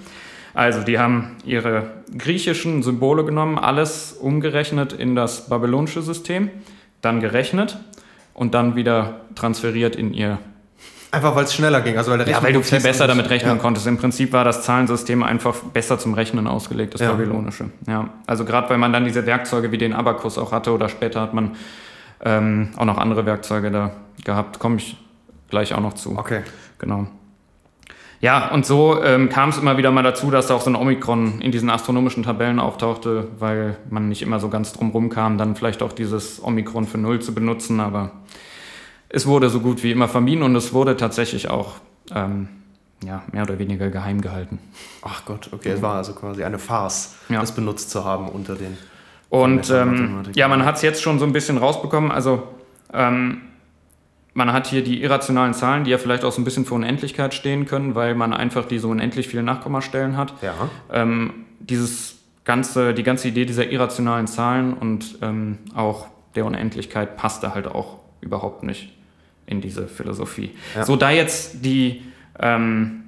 Also 0.54 0.82
die 0.82 1.00
haben 1.00 1.36
ihre 1.44 1.90
griechischen 2.16 2.82
Symbole 2.84 3.24
genommen, 3.24 3.58
alles 3.58 4.12
umgerechnet 4.12 4.92
in 4.92 5.16
das 5.16 5.48
babylonische 5.48 6.00
System, 6.00 6.48
dann 7.00 7.20
gerechnet 7.20 7.76
und 8.34 8.54
dann 8.54 8.76
wieder 8.76 9.22
transferiert 9.34 9.96
in 9.96 10.14
ihr. 10.14 10.38
Einfach 11.14 11.36
weil 11.36 11.44
es 11.44 11.54
schneller 11.54 11.80
ging. 11.80 11.96
Also 11.96 12.10
weil 12.10 12.18
der 12.18 12.28
Ja, 12.28 12.42
weil 12.42 12.52
du 12.52 12.62
viel 12.62 12.80
besser 12.80 13.06
damit 13.06 13.30
rechnen 13.30 13.56
ja. 13.56 13.62
konntest. 13.62 13.86
Im 13.86 13.98
Prinzip 13.98 14.32
war 14.32 14.44
das 14.44 14.62
Zahlensystem 14.62 15.22
einfach 15.22 15.54
besser 15.54 15.98
zum 15.98 16.14
Rechnen 16.14 16.46
ausgelegt, 16.46 16.94
das 16.94 17.00
Ja. 17.00 17.12
babylonische. 17.12 17.66
Ja, 17.86 18.08
also 18.26 18.44
gerade 18.44 18.68
weil 18.70 18.78
man 18.78 18.92
dann 18.92 19.04
diese 19.04 19.24
Werkzeuge 19.26 19.70
wie 19.72 19.78
den 19.78 19.92
Abakus 19.92 20.38
auch 20.38 20.52
hatte 20.52 20.72
oder 20.72 20.88
später 20.88 21.20
hat 21.20 21.32
man 21.34 21.52
ähm, 22.24 22.70
auch 22.76 22.84
noch 22.84 22.98
andere 22.98 23.26
Werkzeuge 23.26 23.70
da 23.70 23.90
gehabt. 24.24 24.58
Komme 24.58 24.76
ich 24.76 24.96
gleich 25.50 25.74
auch 25.74 25.80
noch 25.80 25.94
zu. 25.94 26.18
Okay. 26.18 26.40
Genau. 26.78 27.06
Ja, 28.20 28.48
und 28.52 28.64
so 28.64 29.02
ähm, 29.02 29.28
kam 29.28 29.50
es 29.50 29.58
immer 29.58 29.76
wieder 29.76 29.90
mal 29.90 30.02
dazu, 30.02 30.30
dass 30.30 30.46
da 30.46 30.54
auch 30.54 30.62
so 30.62 30.70
ein 30.70 30.76
Omikron 30.76 31.40
in 31.42 31.52
diesen 31.52 31.68
astronomischen 31.68 32.22
Tabellen 32.22 32.58
auftauchte, 32.58 33.28
weil 33.38 33.76
man 33.90 34.08
nicht 34.08 34.22
immer 34.22 34.40
so 34.40 34.48
ganz 34.48 34.72
drum 34.72 34.90
rum 34.90 35.10
kam, 35.10 35.36
dann 35.36 35.56
vielleicht 35.56 35.82
auch 35.82 35.92
dieses 35.92 36.42
Omikron 36.42 36.86
für 36.86 36.96
Null 36.96 37.20
zu 37.20 37.34
benutzen, 37.34 37.80
aber 37.80 38.12
es 39.14 39.26
wurde 39.26 39.48
so 39.48 39.60
gut 39.60 39.82
wie 39.84 39.92
immer 39.92 40.08
vermieden 40.08 40.42
und 40.42 40.56
es 40.56 40.72
wurde 40.72 40.96
tatsächlich 40.96 41.48
auch 41.48 41.76
ähm, 42.12 42.48
ja, 43.04 43.22
mehr 43.32 43.44
oder 43.44 43.58
weniger 43.60 43.88
geheim 43.88 44.20
gehalten. 44.20 44.58
Ach 45.02 45.24
Gott, 45.24 45.50
okay. 45.52 45.70
Es 45.70 45.82
war 45.82 45.94
also 45.96 46.14
quasi 46.14 46.42
eine 46.42 46.58
Farce, 46.58 47.14
Ja. 47.28 47.40
das 47.40 47.52
benutzt 47.54 47.90
zu 47.90 48.04
haben 48.04 48.28
unter 48.28 48.56
den. 48.56 48.76
Und 49.28 49.70
ähm, 49.70 50.22
ja, 50.34 50.48
man 50.48 50.64
hat 50.64 50.76
es 50.76 50.82
jetzt 50.82 51.00
schon 51.02 51.18
so 51.18 51.24
ein 51.26 51.32
bisschen 51.32 51.58
rausbekommen. 51.58 52.10
Also 52.10 52.42
ähm, 52.92 53.42
man 54.32 54.52
hat 54.52 54.66
hier 54.66 54.82
die 54.82 55.00
irrationalen 55.02 55.54
Zahlen, 55.54 55.84
die 55.84 55.90
ja 55.92 55.98
vielleicht 55.98 56.24
auch 56.24 56.32
so 56.32 56.40
ein 56.40 56.44
bisschen 56.44 56.64
für 56.64 56.74
Unendlichkeit 56.74 57.34
stehen 57.34 57.66
können, 57.66 57.94
weil 57.94 58.16
man 58.16 58.32
einfach 58.32 58.64
diese 58.64 58.88
unendlich 58.88 59.28
vielen 59.28 59.44
Nachkommastellen 59.44 60.16
hat. 60.16 60.34
Ja. 60.42 60.54
Ähm, 60.92 61.46
dieses 61.60 62.16
ganze, 62.44 62.94
die 62.94 63.04
ganze 63.04 63.28
Idee 63.28 63.44
dieser 63.44 63.70
irrationalen 63.70 64.26
Zahlen 64.26 64.74
und 64.74 65.18
ähm, 65.22 65.58
auch 65.74 66.06
der 66.34 66.46
Unendlichkeit 66.46 67.16
passte 67.16 67.54
halt 67.54 67.68
auch 67.68 67.98
überhaupt 68.20 68.62
nicht 68.64 68.93
in 69.46 69.60
diese 69.60 69.88
Philosophie. 69.88 70.50
Ja. 70.74 70.84
So 70.84 70.96
da 70.96 71.10
jetzt 71.10 71.64
die 71.64 72.02
ähm, 72.40 73.04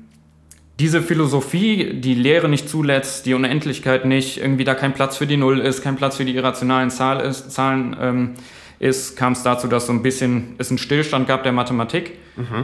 diese 0.79 1.01
Philosophie, 1.01 1.95
die 1.95 2.15
Lehre 2.15 2.49
nicht 2.49 2.69
zulässt, 2.69 3.25
die 3.25 3.33
Unendlichkeit 3.33 4.05
nicht, 4.05 4.39
irgendwie 4.39 4.65
da 4.65 4.75
kein 4.75 4.93
Platz 4.93 5.17
für 5.17 5.27
die 5.27 5.39
Null 5.39 5.61
ist, 5.61 5.83
kein 5.83 5.97
Platz 5.97 6.17
für 6.17 6.25
die 6.27 6.37
irrationalen 6.37 6.91
Zahl 6.91 7.21
ist, 7.21 7.51
Zahlen 7.51 7.97
ähm, 7.99 8.31
ist, 8.79 9.17
kam 9.17 9.33
es 9.33 9.43
dazu, 9.43 9.69
dass 9.69 9.87
so 9.87 9.93
ein 9.93 10.03
bisschen 10.03 10.55
es 10.59 10.69
einen 10.69 10.77
Stillstand 10.77 11.27
gab 11.27 11.45
der 11.45 11.53
Mathematik. 11.53 12.19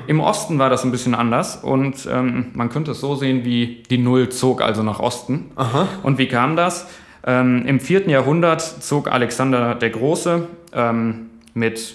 Im 0.06 0.20
Osten 0.20 0.58
war 0.58 0.68
das 0.68 0.84
ein 0.84 0.90
bisschen 0.90 1.14
anders 1.14 1.56
und 1.56 2.06
ähm, 2.10 2.48
man 2.52 2.68
könnte 2.68 2.90
es 2.90 3.00
so 3.00 3.14
sehen, 3.14 3.46
wie 3.46 3.82
die 3.88 3.96
Null 3.96 4.28
zog 4.28 4.60
also 4.60 4.82
nach 4.82 5.00
Osten. 5.00 5.50
Und 6.02 6.18
wie 6.18 6.28
kam 6.28 6.56
das? 6.56 6.88
Ähm, 7.26 7.64
Im 7.66 7.80
vierten 7.80 8.10
Jahrhundert 8.10 8.60
zog 8.60 9.10
Alexander 9.10 9.74
der 9.74 9.88
Große 9.88 10.46
ähm, 10.74 11.30
mit 11.54 11.94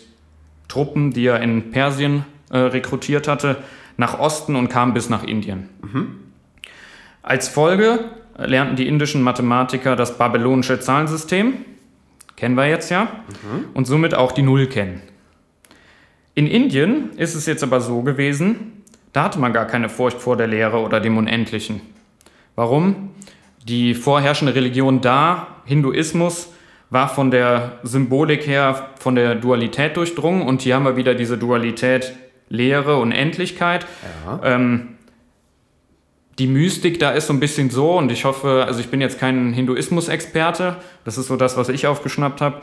Truppen, 0.67 1.11
die 1.13 1.25
er 1.25 1.41
in 1.41 1.71
Persien 1.71 2.25
äh, 2.49 2.57
rekrutiert 2.57 3.27
hatte, 3.27 3.57
nach 3.97 4.19
Osten 4.19 4.55
und 4.55 4.69
kam 4.69 4.93
bis 4.93 5.09
nach 5.09 5.23
Indien. 5.23 5.69
Als 7.23 7.47
Folge 7.47 7.99
lernten 8.37 8.75
die 8.75 8.87
indischen 8.87 9.21
Mathematiker 9.21 9.95
das 9.95 10.17
babylonische 10.17 10.79
Zahlensystem, 10.79 11.53
kennen 12.35 12.55
wir 12.55 12.67
jetzt 12.67 12.91
ja, 12.91 13.07
und 13.73 13.85
somit 13.85 14.13
auch 14.13 14.31
die 14.31 14.43
Null 14.43 14.67
kennen. 14.67 15.01
In 16.35 16.45
Indien 16.45 17.11
ist 17.17 17.33
es 17.33 17.47
jetzt 17.47 17.63
aber 17.63 17.81
so 17.81 18.03
gewesen, 18.03 18.83
da 19.11 19.23
hatte 19.23 19.39
man 19.39 19.53
gar 19.53 19.65
keine 19.65 19.89
Furcht 19.89 20.21
vor 20.21 20.37
der 20.37 20.45
Lehre 20.45 20.79
oder 20.79 20.99
dem 20.99 21.17
Unendlichen. 21.17 21.81
Warum? 22.55 23.09
Die 23.67 23.95
vorherrschende 23.95 24.53
Religion 24.53 25.01
da 25.01 25.47
Hinduismus 25.65 26.53
war 26.89 27.09
von 27.09 27.31
der 27.31 27.79
Symbolik 27.83 28.47
her 28.47 28.89
von 28.99 29.15
der 29.15 29.35
Dualität 29.35 29.97
durchdrungen 29.97 30.41
und 30.41 30.61
hier 30.61 30.75
haben 30.75 30.85
wir 30.85 30.95
wieder 30.95 31.15
diese 31.15 31.37
Dualität 31.37 32.13
Lehre 32.49 32.97
und 32.97 33.11
Endlichkeit. 33.11 33.85
Ja. 34.25 34.39
Ähm, 34.43 34.89
die 36.39 36.47
Mystik 36.47 36.99
da 36.99 37.11
ist 37.11 37.27
so 37.27 37.33
ein 37.33 37.39
bisschen 37.39 37.69
so 37.69 37.97
und 37.97 38.11
ich 38.11 38.23
hoffe, 38.23 38.63
also 38.67 38.79
ich 38.79 38.89
bin 38.89 39.01
jetzt 39.01 39.19
kein 39.19 39.53
Hinduismus-Experte, 39.53 40.77
das 41.03 41.17
ist 41.17 41.27
so 41.27 41.35
das, 41.35 41.57
was 41.57 41.69
ich 41.69 41.87
aufgeschnappt 41.87 42.41
habe. 42.41 42.61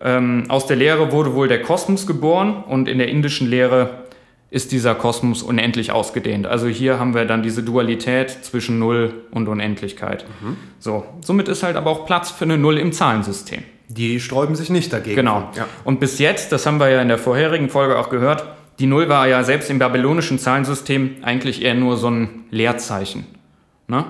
Ähm, 0.00 0.44
aus 0.48 0.66
der 0.66 0.76
Lehre 0.76 1.10
wurde 1.10 1.34
wohl 1.34 1.48
der 1.48 1.60
Kosmos 1.60 2.06
geboren 2.06 2.62
und 2.62 2.88
in 2.88 2.98
der 2.98 3.08
indischen 3.08 3.48
Lehre 3.48 4.04
ist 4.50 4.72
dieser 4.72 4.94
Kosmos 4.94 5.42
unendlich 5.42 5.92
ausgedehnt. 5.92 6.46
Also 6.46 6.68
hier 6.68 6.98
haben 6.98 7.14
wir 7.14 7.26
dann 7.26 7.42
diese 7.42 7.62
Dualität 7.62 8.30
zwischen 8.30 8.78
Null 8.78 9.12
und 9.30 9.46
Unendlichkeit. 9.46 10.24
So, 10.78 11.04
somit 11.20 11.48
ist 11.48 11.62
halt 11.62 11.76
aber 11.76 11.90
auch 11.90 12.06
Platz 12.06 12.30
für 12.30 12.44
eine 12.44 12.56
Null 12.56 12.78
im 12.78 12.92
Zahlensystem. 12.92 13.62
Die 13.88 14.20
sträuben 14.20 14.54
sich 14.54 14.70
nicht 14.70 14.92
dagegen. 14.92 15.16
Genau. 15.16 15.50
Ja. 15.54 15.66
Und 15.84 16.00
bis 16.00 16.18
jetzt, 16.18 16.52
das 16.52 16.66
haben 16.66 16.78
wir 16.78 16.88
ja 16.88 17.02
in 17.02 17.08
der 17.08 17.18
vorherigen 17.18 17.68
Folge 17.68 17.98
auch 17.98 18.10
gehört, 18.10 18.44
die 18.78 18.86
Null 18.86 19.08
war 19.08 19.26
ja 19.26 19.42
selbst 19.44 19.70
im 19.70 19.78
babylonischen 19.78 20.38
Zahlensystem 20.38 21.16
eigentlich 21.22 21.62
eher 21.62 21.74
nur 21.74 21.96
so 21.96 22.10
ein 22.10 22.44
Leerzeichen. 22.50 23.26
Ne? 23.88 24.04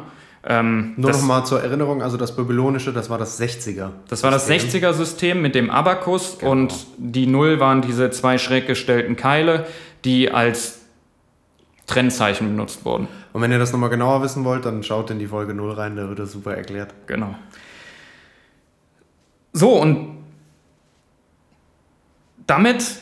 Ähm, 0.47 0.95
Nur 0.97 1.11
nochmal 1.11 1.45
zur 1.45 1.63
Erinnerung, 1.63 2.01
also 2.01 2.17
das 2.17 2.35
Babylonische, 2.35 2.93
das 2.93 3.11
war 3.11 3.19
das 3.19 3.41
60er. 3.41 3.91
das 4.09 4.23
war 4.23 4.31
das 4.31 4.47
System. 4.47 4.83
60er-System 4.83 5.43
mit 5.43 5.55
dem 5.55 5.69
Abakus 5.69 6.39
und 6.41 6.73
die 6.97 7.27
Null 7.27 7.61
waren 7.61 7.83
diese 7.83 8.11
zwei 8.11 8.39
schräg 8.39 8.67
gestellten 8.67 9.17
Keile, 9.17 9.67
die 10.05 10.31
als 10.31 10.81
Trennzeichen 11.87 12.49
benutzt 12.49 12.85
wurden. 12.85 13.09
Und 13.33 13.43
wenn 13.43 13.51
ihr 13.51 13.59
das 13.59 13.73
nochmal 13.73 13.91
genauer 13.91 14.23
wissen 14.23 14.45
wollt, 14.45 14.65
dann 14.65 14.83
schaut 14.83 15.11
in 15.11 15.19
die 15.19 15.27
Folge 15.27 15.55
0 15.55 15.73
rein, 15.73 15.97
da 15.97 16.09
wird 16.09 16.19
das 16.19 16.33
super 16.33 16.55
erklärt. 16.55 16.93
Genau. 17.07 17.35
So, 19.53 19.81
und 19.81 20.19
damit 22.47 23.01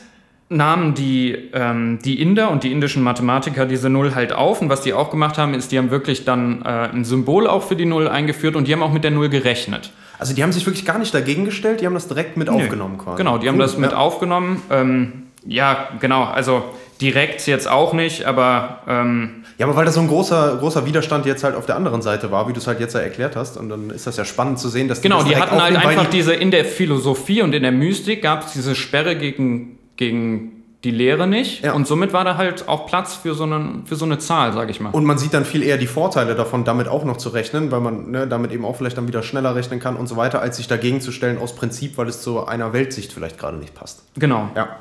nahmen 0.49 0.93
die, 0.93 1.49
ähm, 1.53 1.99
die 2.03 2.21
Inder 2.21 2.51
und 2.51 2.63
die 2.63 2.71
indischen 2.71 3.03
Mathematiker 3.03 3.65
diese 3.65 3.89
Null 3.89 4.15
halt 4.15 4.31
auf. 4.31 4.61
Und 4.61 4.69
was 4.69 4.81
die 4.81 4.93
auch 4.93 5.09
gemacht 5.09 5.37
haben, 5.37 5.53
ist, 5.53 5.71
die 5.71 5.77
haben 5.77 5.91
wirklich 5.91 6.23
dann 6.23 6.61
äh, 6.61 6.89
ein 6.89 7.03
Symbol 7.03 7.47
auch 7.47 7.63
für 7.63 7.75
die 7.75 7.85
Null 7.85 8.07
eingeführt 8.07 8.55
und 8.55 8.67
die 8.67 8.73
haben 8.73 8.81
auch 8.81 8.93
mit 8.93 9.03
der 9.03 9.11
Null 9.11 9.29
gerechnet. 9.29 9.91
Also 10.19 10.33
die 10.33 10.43
haben 10.43 10.51
sich 10.51 10.65
wirklich 10.65 10.85
gar 10.85 10.99
nicht 10.99 11.13
dagegen 11.13 11.45
gestellt, 11.45 11.81
die 11.81 11.85
haben 11.85 11.93
das 11.93 12.07
direkt 12.07 12.37
mit 12.37 12.49
aufgenommen 12.49 12.97
quasi. 12.97 13.17
Genau, 13.17 13.37
die 13.37 13.47
haben 13.47 13.55
Cool, 13.55 13.61
das 13.61 13.77
mit 13.77 13.91
ja. 13.91 13.97
aufgenommen. 13.97 14.61
Ähm, 14.71 15.23
ja, 15.45 15.89
genau, 15.99 16.23
also 16.23 16.63
direkt 17.01 17.45
jetzt 17.47 17.67
auch 17.67 17.93
nicht, 17.93 18.25
aber 18.25 18.79
ähm, 18.87 19.43
Ja, 19.57 19.65
aber 19.65 19.75
weil 19.75 19.85
das 19.85 19.95
so 19.95 20.01
ein 20.01 20.07
großer, 20.07 20.57
großer 20.59 20.85
Widerstand 20.85 21.25
jetzt 21.25 21.43
halt 21.43 21.55
auf 21.55 21.65
der 21.65 21.75
anderen 21.75 22.01
Seite 22.01 22.31
war, 22.31 22.47
wie 22.47 22.53
du 22.53 22.59
es 22.59 22.67
halt 22.67 22.79
jetzt 22.79 22.93
ja 22.95 22.99
erklärt 23.01 23.35
hast. 23.35 23.57
Und 23.57 23.69
dann 23.69 23.89
ist 23.89 24.07
das 24.07 24.17
ja 24.17 24.25
spannend 24.25 24.59
zu 24.59 24.69
sehen, 24.69 24.87
dass 24.87 25.01
Genau, 25.01 25.19
das 25.19 25.27
die 25.27 25.35
hatten 25.37 25.61
halt 25.61 25.75
einfach 25.77 26.05
die- 26.05 26.17
diese, 26.17 26.33
in 26.33 26.51
der 26.51 26.65
Philosophie 26.65 27.41
und 27.41 27.53
in 27.53 27.63
der 27.63 27.71
Mystik 27.71 28.21
gab 28.21 28.45
es 28.45 28.53
diese 28.53 28.75
Sperre 28.75 29.15
gegen, 29.15 29.77
gegen 29.95 30.53
die 30.83 30.91
Lehre 30.91 31.25
nicht. 31.27 31.63
Ja. 31.63 31.73
Und 31.73 31.87
somit 31.87 32.13
war 32.13 32.23
da 32.23 32.37
halt 32.37 32.67
auch 32.67 32.85
Platz 32.85 33.15
für 33.15 33.33
so, 33.33 33.43
einen, 33.45 33.83
für 33.87 33.95
so 33.95 34.05
eine 34.05 34.19
Zahl, 34.19 34.53
sag 34.53 34.69
ich 34.69 34.79
mal. 34.79 34.91
Und 34.91 35.05
man 35.05 35.17
sieht 35.17 35.33
dann 35.33 35.43
viel 35.43 35.63
eher 35.63 35.77
die 35.77 35.87
Vorteile 35.87 36.35
davon, 36.35 36.65
damit 36.65 36.87
auch 36.87 37.03
noch 37.03 37.17
zu 37.17 37.29
rechnen, 37.29 37.71
weil 37.71 37.79
man 37.81 38.11
ne, 38.11 38.27
damit 38.27 38.51
eben 38.51 38.63
auch 38.63 38.75
vielleicht 38.75 38.95
dann 38.97 39.07
wieder 39.07 39.23
schneller 39.23 39.55
rechnen 39.55 39.79
kann 39.79 39.95
und 39.95 40.05
so 40.07 40.17
weiter, 40.17 40.39
als 40.39 40.57
sich 40.57 40.67
dagegen 40.67 41.01
zu 41.01 41.11
stellen 41.11 41.39
aus 41.39 41.55
Prinzip, 41.55 41.97
weil 41.97 42.07
es 42.07 42.21
zu 42.21 42.45
einer 42.45 42.73
Weltsicht 42.73 43.11
vielleicht 43.11 43.39
gerade 43.39 43.57
nicht 43.57 43.73
passt. 43.73 44.03
Genau. 44.17 44.49
Ja. 44.55 44.77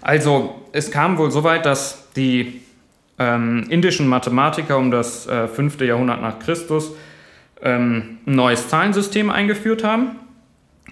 Also 0.00 0.62
es 0.72 0.90
kam 0.90 1.18
wohl 1.18 1.30
so 1.30 1.44
weit, 1.44 1.66
dass 1.66 2.10
die 2.14 2.62
ähm, 3.18 3.64
indischen 3.68 4.06
Mathematiker 4.06 4.78
um 4.78 4.90
das 4.90 5.26
äh, 5.26 5.48
5. 5.48 5.80
Jahrhundert 5.80 6.22
nach 6.22 6.38
Christus 6.38 6.92
ähm, 7.62 8.18
ein 8.26 8.34
neues 8.34 8.68
Zahlensystem 8.68 9.30
eingeführt 9.30 9.84
haben. 9.84 10.16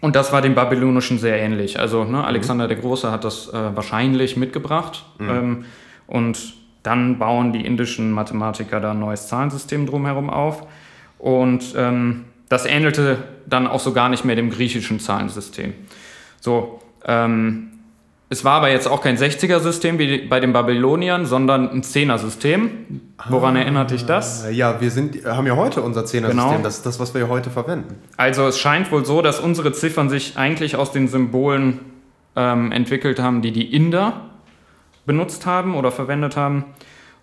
Und 0.01 0.14
das 0.14 0.33
war 0.33 0.42
dem 0.42 0.55
babylonischen 0.55 1.19
sehr 1.19 1.40
ähnlich. 1.40 1.79
Also 1.79 2.05
ne, 2.05 2.25
Alexander 2.25 2.69
der 2.69 2.77
Große 2.77 3.11
hat 3.11 3.25
das 3.25 3.49
äh, 3.49 3.75
wahrscheinlich 3.75 4.37
mitgebracht. 4.37 5.05
Ähm, 5.21 5.64
und 6.07 6.55
dann 6.83 7.19
bauen 7.19 7.53
die 7.53 7.64
indischen 7.64 8.12
Mathematiker 8.12 8.81
da 8.81 8.90
ein 8.90 9.01
neues 9.01 9.29
Zahlensystem 9.29 9.87
drumherum 9.87 10.29
auf. 10.29 10.66
Und 11.19 11.75
ähm, 11.77 12.27
das 12.49 12.66
ähnelte 12.66 13.19
dann 13.47 13.66
auch 13.66 13.81
so 13.81 13.92
gar 13.92 14.09
nicht 14.09 14.25
mehr 14.25 14.37
dem 14.37 14.51
griechischen 14.51 15.01
Zahlensystem. 15.01 15.73
So, 16.40 16.81
ähm, 17.07 17.71
es 18.29 18.45
war 18.45 18.55
aber 18.55 18.71
jetzt 18.71 18.89
auch 18.89 19.01
kein 19.03 19.17
60er-System 19.17 19.99
wie 20.01 20.19
bei 20.27 20.41
den 20.41 20.53
Babyloniern, 20.53 21.27
sondern 21.27 21.71
ein 21.71 21.83
10er-System. 21.83 22.71
Woran 23.29 23.55
erinnert 23.57 23.93
dich 23.93 24.05
das? 24.05 24.47
Ja, 24.51 24.81
wir 24.81 24.91
sind, 24.91 25.25
haben 25.25 25.47
ja 25.47 25.55
heute 25.55 25.81
unser 25.83 26.05
Zehner-System, 26.05 26.49
Genau. 26.51 26.62
das 26.62 26.79
ist 26.79 26.87
das, 26.87 26.99
was 26.99 27.15
wir 27.15 27.29
heute 27.29 27.51
verwenden. 27.51 27.95
Also 28.17 28.47
es 28.49 28.59
scheint 28.59 28.91
wohl 28.91 29.05
so, 29.05 29.23
dass 29.23 29.39
unsere 29.39 29.73
Ziffern 29.73 30.09
sich 30.09 30.37
eigentlich 30.37 30.75
aus 30.77 30.91
den 30.91 31.07
Symbolen 31.07 31.81
ähm, 32.35 32.73
entwickelt 32.73 33.21
haben, 33.21 33.43
die 33.43 33.53
die 33.53 33.73
Inder 33.75 34.23
benutzt 35.07 35.47
haben 35.47 35.77
oder 35.77 35.93
verwendet 35.93 36.37
haben. 36.37 36.65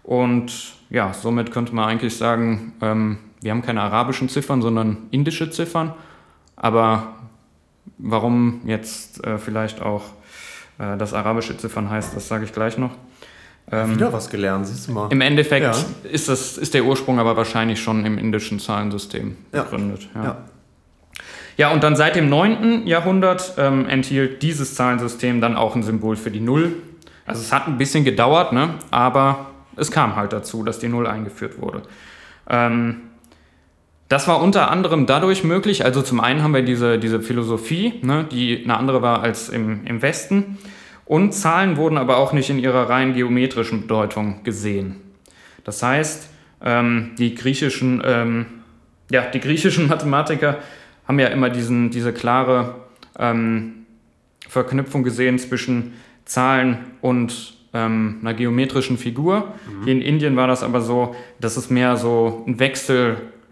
Und 0.04 0.74
ja, 0.90 1.14
somit 1.14 1.52
könnte 1.52 1.76
man 1.76 1.90
eigentlich 1.90 2.16
sagen, 2.16 2.74
ähm, 2.82 3.18
wir 3.42 3.52
haben 3.52 3.62
keine 3.62 3.82
arabischen 3.82 4.30
Ziffern, 4.30 4.62
sondern 4.62 4.98
indische 5.12 5.50
Ziffern. 5.50 5.94
Aber 6.56 7.16
warum 7.98 8.62
jetzt 8.66 9.22
äh, 9.26 9.38
vielleicht 9.38 9.82
auch 9.82 10.04
äh, 10.80 10.98
das 10.98 11.14
arabische 11.14 11.58
Ziffern 11.58 11.90
heißt, 11.90 12.16
das 12.16 12.28
sage 12.28 12.46
ich 12.46 12.54
gleich 12.54 12.78
noch. 12.78 12.92
Ähm, 13.72 13.96
Wieder 13.96 14.12
was 14.12 14.30
gelernt, 14.30 14.68
siehst 14.68 14.88
du 14.88 14.92
mal. 14.92 15.08
Im 15.12 15.22
Endeffekt 15.22 15.66
Ja. 15.66 15.74
ist, 16.12 16.28
das, 16.28 16.58
ist 16.58 16.74
der 16.74 16.84
Ursprung 16.84 17.20
aber 17.20 17.38
wahrscheinlich 17.38 17.82
schon 17.82 18.06
im 18.06 18.18
indischen 18.18 18.60
Zahlensystem 18.60 19.38
begründet. 19.52 20.10
Ja. 20.16 20.24
Ja. 20.24 20.38
Ja, 21.56 21.72
und 21.72 21.84
dann 21.84 21.96
seit 21.96 22.16
dem 22.16 22.30
9. 22.30 22.88
Jahrhundert 22.88 23.54
ähm, 23.58 23.88
enthielt 23.88 24.42
dieses 24.42 24.74
Zahlensystem 24.76 25.40
dann 25.40 25.56
auch 25.56 25.76
ein 25.76 25.84
Symbol 25.84 26.16
für 26.16 26.32
die 26.32 26.40
Null. 26.40 26.74
Also 27.26 27.42
es 27.42 27.54
hat 27.54 27.68
ein 27.68 27.78
bisschen 27.78 28.04
gedauert, 28.04 28.54
ne? 28.54 28.74
aber 28.90 29.48
es 29.76 29.92
kam 29.92 30.16
halt 30.16 30.34
dazu, 30.34 30.64
dass 30.64 30.80
die 30.80 30.88
Null 30.90 31.06
eingeführt 31.08 31.62
wurde. 31.62 31.84
Ähm, 32.50 33.02
das 34.14 34.28
war 34.28 34.44
unter 34.44 34.70
anderem 34.70 35.08
dadurch 35.08 35.44
möglich, 35.44 35.84
also 35.86 36.04
zum 36.04 36.20
einen 36.20 36.44
haben 36.44 36.54
wir 36.54 36.62
diese, 36.62 37.00
diese 37.00 37.20
Philosophie, 37.20 37.96
ne, 38.04 38.28
die 38.32 38.64
eine 38.64 38.78
andere 38.78 39.02
war 39.02 39.24
als 39.24 39.50
im, 39.50 39.88
im 39.88 40.04
Westen. 40.04 40.60
Und 41.06 41.34
Zahlen 41.34 41.78
wurden 41.78 41.98
aber 41.98 42.18
auch 42.18 42.32
nicht 42.32 42.52
in 42.52 42.60
ihrer 42.60 42.90
rein 42.90 43.16
geometrischen 43.16 43.82
Bedeutung 43.82 44.44
gesehen. 44.44 44.98
Das 45.64 45.82
heißt, 45.82 46.30
ähm, 46.64 47.14
die 47.18 47.34
griechischen, 47.34 48.04
ähm, 48.06 48.46
ja, 49.10 49.24
die 49.24 49.40
griechischen 49.40 49.88
Mathematiker 49.90 50.60
haben 51.08 51.18
ja 51.18 51.30
immer 51.30 51.50
diesen, 51.50 51.90
diese 51.90 52.14
klare 52.14 52.76
ähm, 53.18 53.88
Verknüpfung 54.48 55.02
gesehen 55.02 55.40
zwischen 55.40 55.94
Zahlen 56.26 56.78
und 57.02 57.56
ähm, 57.74 58.20
einer 58.22 58.36
geometrischen 58.36 59.00
Figur. 59.00 59.56
Hier 59.86 59.94
in 59.94 60.04
Indien 60.04 60.36
war 60.36 60.46
das 60.46 60.62
aber 60.62 60.82
so, 60.82 61.16
dass 61.40 61.58
es 61.58 61.72
mehr 61.72 61.98
so 61.98 62.44
ein 62.46 62.60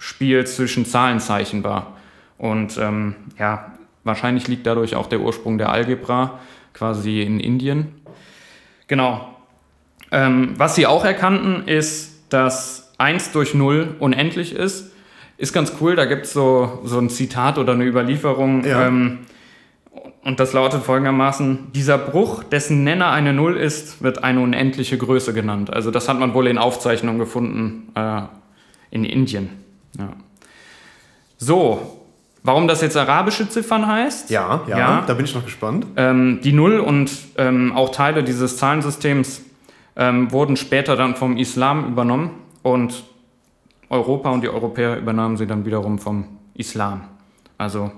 Wechselspiel 0.01 0.45
zwischen 0.47 0.85
Zahlenzeichen 0.85 1.63
war. 1.63 1.97
Und 2.37 2.77
ähm, 2.77 3.15
ja, 3.37 3.73
wahrscheinlich 4.03 4.47
liegt 4.47 4.65
dadurch 4.65 4.95
auch 4.95 5.07
der 5.07 5.21
Ursprung 5.21 5.57
der 5.59 5.71
Algebra 5.71 6.39
quasi 6.73 7.21
in 7.21 7.39
Indien. 7.39 7.93
Genau. 8.87 9.27
Ähm, 10.11 10.55
was 10.57 10.75
sie 10.75 10.87
auch 10.87 11.05
erkannten, 11.05 11.67
ist, 11.67 12.25
dass 12.29 12.93
1 12.97 13.31
durch 13.31 13.53
0 13.53 13.95
unendlich 13.99 14.53
ist. 14.55 14.91
Ist 15.37 15.53
ganz 15.53 15.73
cool, 15.79 15.95
da 15.95 16.05
gibt 16.05 16.25
es 16.25 16.33
so, 16.33 16.81
so 16.83 16.99
ein 16.99 17.09
Zitat 17.09 17.57
oder 17.57 17.73
eine 17.73 17.85
Überlieferung. 17.85 18.65
Ja. 18.65 18.87
Ähm, 18.87 19.19
und 20.23 20.39
das 20.39 20.53
lautet 20.53 20.83
folgendermaßen: 20.83 21.71
Dieser 21.73 21.97
Bruch, 21.97 22.43
dessen 22.43 22.83
Nenner 22.83 23.11
eine 23.11 23.33
Null 23.33 23.57
ist, 23.57 24.03
wird 24.03 24.23
eine 24.23 24.39
unendliche 24.39 24.97
Größe 24.97 25.33
genannt. 25.33 25.73
Also, 25.73 25.89
das 25.89 26.07
hat 26.09 26.19
man 26.19 26.33
wohl 26.33 26.47
in 26.47 26.57
Aufzeichnungen 26.57 27.17
gefunden 27.17 27.91
äh, 27.95 28.21
in 28.91 29.03
Indien. 29.03 29.61
Ja. 29.97 30.09
So, 31.37 32.01
warum 32.43 32.67
das 32.67 32.81
jetzt 32.81 32.95
arabische 32.97 33.49
Ziffern 33.49 33.85
heißt? 33.87 34.29
Ja, 34.29 34.61
ja, 34.67 34.77
Ja. 34.77 35.01
da 35.07 35.13
bin 35.13 35.25
ich 35.25 35.33
noch 35.35 35.43
gespannt. 35.45 35.85
Ähm, 35.95 36.39
die 36.43 36.53
Null 36.53 36.79
und 36.79 37.11
ähm, 37.37 37.71
auch 37.75 37.89
Teile 37.89 38.23
dieses 38.23 38.57
Zahlensystems 38.57 39.41
ähm, 39.95 40.31
wurden 40.31 40.55
später 40.57 40.95
dann 40.95 41.15
vom 41.15 41.37
Islam 41.37 41.87
übernommen 41.87 42.31
und 42.63 43.03
Europa 43.89 44.29
und 44.29 44.41
die 44.41 44.49
Europäer 44.49 44.97
übernahmen 44.97 45.35
sie 45.37 45.47
dann 45.47 45.65
wiederum 45.65 45.99
vom 45.99 46.25
Islam. 46.53 47.01
Also 47.57 47.91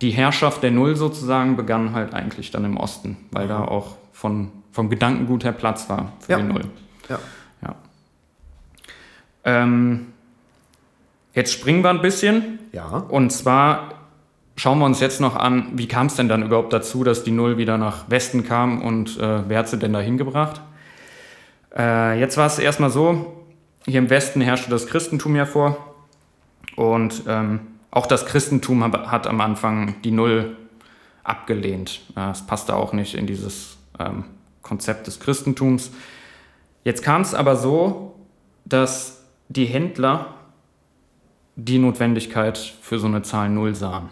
die 0.00 0.10
Herrschaft 0.10 0.62
der 0.64 0.72
Null 0.72 0.96
sozusagen 0.96 1.56
begann 1.56 1.94
halt 1.94 2.12
eigentlich 2.12 2.50
dann 2.50 2.64
im 2.64 2.76
Osten, 2.76 3.16
weil 3.30 3.46
da 3.46 3.60
auch 3.64 3.96
von, 4.12 4.50
vom 4.72 4.90
Gedankengut 4.90 5.44
her 5.44 5.52
Platz 5.52 5.88
war 5.88 6.12
für 6.20 6.32
Ja. 6.32 6.38
die 6.38 6.44
Null. 6.44 6.64
Ja. 7.08 7.18
Ja. 7.62 7.74
Ähm, 9.44 10.08
jetzt 11.34 11.52
springen 11.52 11.82
wir 11.82 11.90
ein 11.90 12.02
bisschen. 12.02 12.58
Ja. 12.72 12.86
Und 13.08 13.30
zwar 13.30 13.94
schauen 14.56 14.78
wir 14.78 14.84
uns 14.86 15.00
jetzt 15.00 15.20
noch 15.20 15.36
an, 15.36 15.68
wie 15.74 15.88
kam 15.88 16.06
es 16.06 16.16
denn 16.16 16.28
dann 16.28 16.42
überhaupt 16.42 16.72
dazu, 16.72 17.04
dass 17.04 17.24
die 17.24 17.30
Null 17.30 17.56
wieder 17.56 17.78
nach 17.78 18.10
Westen 18.10 18.44
kam 18.44 18.82
und 18.82 19.18
äh, 19.18 19.48
wer 19.48 19.58
hat 19.60 19.68
sie 19.68 19.78
denn 19.78 19.92
da 19.92 20.00
hingebracht? 20.00 20.60
Äh, 21.76 22.20
jetzt 22.20 22.36
war 22.36 22.46
es 22.46 22.58
erstmal 22.58 22.90
so, 22.90 23.44
hier 23.86 23.98
im 23.98 24.10
Westen 24.10 24.40
herrschte 24.40 24.70
das 24.70 24.86
Christentum 24.86 25.34
ja 25.36 25.46
vor 25.46 25.94
und 26.76 27.22
ähm, 27.26 27.60
auch 27.90 28.06
das 28.06 28.26
Christentum 28.26 28.84
hab- 28.84 29.06
hat 29.10 29.26
am 29.26 29.40
Anfang 29.40 29.96
die 30.02 30.10
Null 30.10 30.56
abgelehnt. 31.24 32.02
Äh, 32.16 32.30
Es 32.30 32.46
passte 32.46 32.76
auch 32.76 32.92
nicht 32.92 33.14
in 33.14 33.26
dieses 33.26 33.78
ähm, 33.98 34.24
Konzept 34.60 35.06
des 35.06 35.18
Christentums. 35.18 35.90
Jetzt 36.84 37.02
kam 37.02 37.22
es 37.22 37.34
aber 37.34 37.56
so, 37.56 38.14
dass 38.64 39.22
die 39.48 39.64
Händler 39.66 40.34
die 41.56 41.78
Notwendigkeit 41.78 42.58
für 42.58 42.98
so 42.98 43.06
eine 43.06 43.22
Zahl 43.22 43.48
Null 43.48 43.74
sahen. 43.74 44.08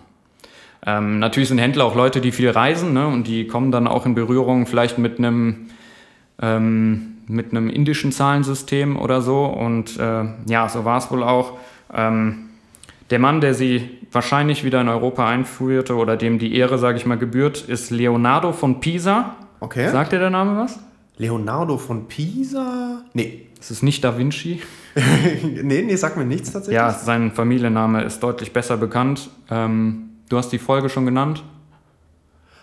Ähm, 0.87 1.19
natürlich 1.19 1.49
sind 1.49 1.59
Händler 1.59 1.85
auch 1.85 1.95
Leute, 1.95 2.21
die 2.21 2.33
viel 2.33 2.51
reisen 2.51 2.93
ne, 2.93 3.07
und 3.07 3.27
die 3.27 3.47
kommen 3.47 3.71
dann 3.71 3.87
auch 3.87 4.07
in 4.07 4.15
Berührung 4.15 4.67
vielleicht 4.67 4.99
mit 4.99 5.19
einem 5.19 5.69
ähm, 6.41 7.11
mit 7.31 7.53
einem 7.53 7.71
indischen 7.71 8.13
Zahlensystem 8.13 8.97
oder 8.97 9.23
so. 9.23 9.45
Und 9.45 9.99
äh, 9.99 10.25
ja, 10.47 10.69
so 10.69 10.85
war 10.85 10.99
es 10.99 11.11
wohl 11.11 11.23
auch. 11.23 11.59
Ähm, 11.95 12.47
der 13.11 13.19
Mann, 13.19 13.41
der 13.41 13.55
sie 13.55 13.99
wahrscheinlich 14.13 14.65
wieder 14.65 14.81
in 14.81 14.89
Europa 14.89 15.29
einführte 15.29 15.95
oder 15.95 16.17
dem 16.17 16.39
die 16.39 16.57
Ehre, 16.57 16.79
sage 16.79 16.99
ich 16.99 17.07
mal, 17.07 17.19
gebührt, 17.19 17.63
ist 17.63 17.91
Leonardo 17.91 18.53
von 18.53 18.81
Pisa. 18.81 19.37
Okay. 19.61 19.89
Sagt 19.91 20.13
dir 20.13 20.19
der 20.19 20.31
Name 20.31 20.61
was? 20.61 20.81
Leonardo 21.19 21.77
von 21.77 22.09
Pisa? 22.09 23.03
Nee. 23.13 23.47
Es 23.61 23.71
ist 23.71 23.83
nicht 23.83 24.03
Da 24.05 24.17
Vinci. 24.17 24.61
nee, 25.63 25.83
nee, 25.83 25.97
sag 25.97 26.17
mir 26.17 26.25
nichts 26.25 26.53
tatsächlich. 26.53 26.77
Ja, 26.77 26.91
sein 26.91 27.33
Familienname 27.33 28.03
ist 28.03 28.21
deutlich 28.23 28.53
besser 28.53 28.77
bekannt. 28.77 29.31
Ähm, 29.51 30.11
du 30.29 30.37
hast 30.37 30.51
die 30.51 30.59
Folge 30.59 30.89
schon 30.89 31.07
genannt. 31.07 31.43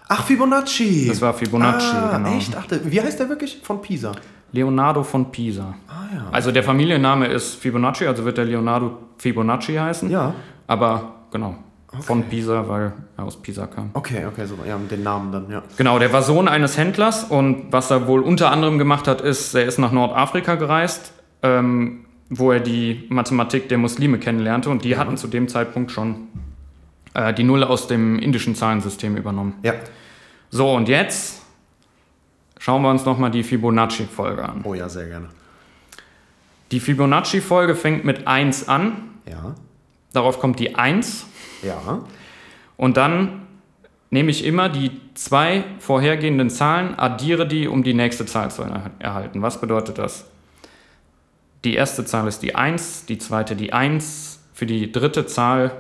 Ach, 0.10 0.24
Fibonacci. 0.24 1.08
Das 1.08 1.22
war 1.22 1.34
Fibonacci, 1.34 1.96
ah, 1.96 2.18
genau. 2.18 2.38
echt? 2.38 2.56
Ach, 2.56 2.66
wie 2.84 3.02
heißt 3.02 3.20
der 3.20 3.30
wirklich? 3.30 3.60
Von 3.62 3.82
Pisa. 3.82 4.14
Leonardo 4.54 5.04
von 5.04 5.32
Pisa. 5.32 5.76
Ah 5.88 6.06
ja. 6.14 6.28
Also 6.32 6.52
der 6.52 6.64
Familienname 6.64 7.28
ist 7.28 7.56
Fibonacci, 7.56 8.08
also 8.08 8.24
wird 8.24 8.38
der 8.38 8.46
Leonardo 8.46 8.98
Fibonacci 9.18 9.76
heißen. 9.76 10.10
Ja. 10.10 10.34
Aber 10.68 11.16
genau, 11.32 11.56
von 12.02 12.24
Pisa, 12.24 12.68
weil 12.68 12.94
er 13.18 13.24
aus 13.24 13.42
Pisa 13.42 13.68
kam. 13.68 13.90
Okay, 13.94 14.26
okay, 14.26 14.46
so. 14.46 14.56
Ja, 14.66 14.78
mit 14.78 14.92
den 14.92 15.04
Namen 15.04 15.32
dann, 15.32 15.52
ja. 15.52 15.64
Genau, 15.78 16.00
der 16.00 16.12
war 16.14 16.22
Sohn 16.22 16.48
eines 16.48 16.78
Händlers 16.78 17.26
und 17.26 17.72
was 17.72 17.92
er 17.92 18.08
wohl 18.08 18.22
unter 18.22 18.52
anderem 18.52 18.78
gemacht 18.78 19.08
hat, 19.08 19.22
ist, 19.22 19.54
er 19.54 19.66
ist 19.66 19.80
nach 19.80 19.92
Nordafrika 19.92 20.56
gereist, 20.56 21.14
ähm, 21.44 22.06
wo 22.30 22.52
er 22.52 22.60
die 22.60 23.06
Mathematik 23.10 23.70
der 23.70 23.78
Muslime 23.78 24.20
kennenlernte 24.20 24.70
und 24.70 24.84
die 24.84 24.98
hatten 24.98 25.18
zu 25.18 25.28
dem 25.28 25.48
Zeitpunkt 25.48 25.92
schon 25.92 26.28
äh, 27.14 27.34
die 27.34 27.44
Null 27.44 27.64
aus 27.64 27.88
dem 27.88 28.20
indischen 28.20 28.56
Zahlensystem 28.56 29.16
übernommen. 29.16 29.54
Ja. 29.64 29.74
So, 30.50 30.74
und 30.74 30.88
jetzt 30.90 31.42
schauen 32.60 32.82
wir 32.82 32.90
uns 32.90 33.06
nochmal 33.06 33.32
die 33.32 33.44
Fibonacci-Folge 33.44 34.44
an. 34.48 34.62
Oh 34.64 34.74
ja, 34.74 34.90
sehr 34.90 35.08
gerne. 35.08 35.30
Die 36.72 36.80
Fibonacci-Folge 36.80 37.76
fängt 37.76 38.04
mit 38.04 38.28
1 38.28 38.68
an, 38.68 38.94
Ja. 39.30 39.56
darauf 40.14 40.40
kommt 40.40 40.60
die 40.60 40.76
1 40.76 41.26
Ja. 41.64 42.02
und 42.76 42.98
dann 42.98 43.44
nehme 44.10 44.32
ich 44.32 44.46
immer 44.46 44.68
die 44.70 44.92
zwei 45.16 45.64
vorhergehenden 45.80 46.50
Zahlen, 46.50 46.98
addiere 46.98 47.48
die, 47.48 47.68
um 47.68 47.84
die 47.84 47.94
nächste 47.94 48.26
Zahl 48.26 48.52
zu 48.52 48.64
erha- 48.64 48.92
erhalten. 49.00 49.42
Was 49.42 49.60
bedeutet 49.62 49.98
das? 49.98 50.26
Die 51.68 51.76
erste 51.76 52.06
Zahl 52.06 52.26
ist 52.30 52.40
die 52.44 52.56
1, 52.56 53.08
die 53.08 53.18
zweite 53.18 53.54
die 53.58 53.74
1. 53.74 54.40
Für 54.54 54.66
die 54.66 54.90
dritte 54.90 55.26
Zahl 55.26 55.72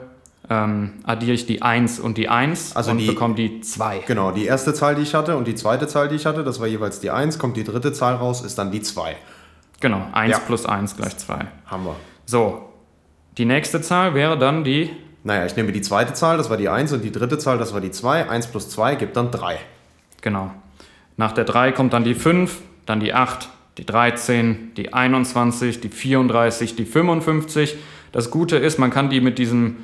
ähm, 0.49 0.95
addiere 1.05 1.31
ich 1.31 1.45
die 1.45 1.61
1 1.61 2.01
und 2.01 2.17
die 2.17 2.27
1 2.27 2.75
Also 2.75 2.91
und 2.91 2.97
die- 2.97 3.07
bekomme 3.07 3.35
die 3.35 3.61
2. 3.61 3.99
Genau, 4.05 4.31
die 4.31 4.43
erste 4.45 4.73
Zahl, 4.73 4.95
die 4.95 5.03
ich 5.03 5.13
hatte 5.15 5.37
und 5.37 5.47
die 5.47 5.55
zweite 5.55 5.87
Zahl, 5.87 6.09
die 6.09 6.15
ich 6.15 6.25
hatte, 6.25 6.43
das 6.43 6.59
war 6.59 6.67
jeweils 6.67 6.99
die 6.99 7.09
1, 7.09 7.39
kommt 7.39 7.55
die 7.55 7.63
dritte 7.63 7.93
Zahl 7.93 8.15
raus, 8.15 8.41
ist 8.41 8.57
dann 8.57 8.69
die 8.69 8.81
2. 8.81 9.15
Genau, 9.79 10.01
1 10.11 10.31
Ja. 10.33 10.39
plus 10.39 10.65
1 10.65 10.97
gleich 10.97 11.15
2. 11.15 11.47
Haben 11.67 11.85
wir. 11.85 11.95
So, 12.25 12.67
die 13.37 13.45
nächste 13.45 13.79
Zahl 13.81 14.13
wäre 14.13 14.37
dann 14.37 14.65
die, 14.65 14.89
Naja, 15.23 15.45
ich 15.45 15.55
nehme 15.55 15.71
die 15.71 15.81
zweite 15.81 16.11
Zahl, 16.13 16.35
das 16.35 16.49
war 16.49 16.57
die 16.57 16.67
1 16.67 16.91
und 16.91 17.01
die 17.01 17.13
dritte 17.13 17.37
Zahl, 17.37 17.57
das 17.57 17.73
war 17.73 17.79
die 17.79 17.91
2. 17.91 18.29
1 18.29 18.47
plus 18.47 18.69
2 18.71 18.95
gibt 18.95 19.15
dann 19.15 19.31
3. 19.31 19.57
genau. 20.19 20.51
Nach 21.15 21.31
der 21.31 21.45
3 21.45 21.71
kommt 21.71 21.93
dann 21.93 22.03
die 22.03 22.13
5, 22.13 22.59
dann 22.85 22.99
die 22.99 23.13
8, 23.13 23.47
die 23.77 23.85
13, 23.85 24.71
die 24.75 24.93
21, 24.93 25.81
die 25.81 25.89
34, 25.89 26.75
die 26.75 26.85
55. 26.85 27.75
Das 28.11 28.31
Gute 28.31 28.57
ist, 28.57 28.79
man 28.79 28.89
kann 28.89 29.09
die 29.09 29.21
mit 29.21 29.37
diesem 29.37 29.77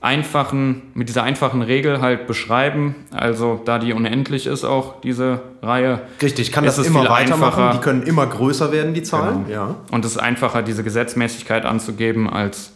einfachen, 0.00 0.82
mit 0.94 1.08
dieser 1.08 1.24
einfachen 1.24 1.60
Regel 1.62 2.00
halt 2.00 2.26
beschreiben. 2.26 2.94
Also 3.10 3.60
da 3.64 3.78
die 3.78 3.92
unendlich 3.92 4.46
ist 4.46 4.64
auch 4.64 5.00
diese 5.02 5.42
Reihe. 5.62 6.00
Richtig, 6.22 6.48
ich 6.48 6.52
kann 6.52 6.64
ist 6.64 6.78
das 6.78 6.86
immer 6.86 7.08
weitermachen. 7.08 7.44
einfacher. 7.44 7.72
Die 7.72 7.80
können 7.80 8.02
immer 8.02 8.26
größer 8.26 8.72
werden, 8.72 8.94
die 8.94 9.02
Zahlen. 9.02 9.46
Genau. 9.46 9.54
Ja. 9.54 9.76
Und 9.90 10.04
es 10.04 10.12
ist 10.12 10.18
einfacher, 10.18 10.62
diese 10.62 10.84
Gesetzmäßigkeit 10.84 11.66
anzugeben, 11.66 12.30
als 12.30 12.72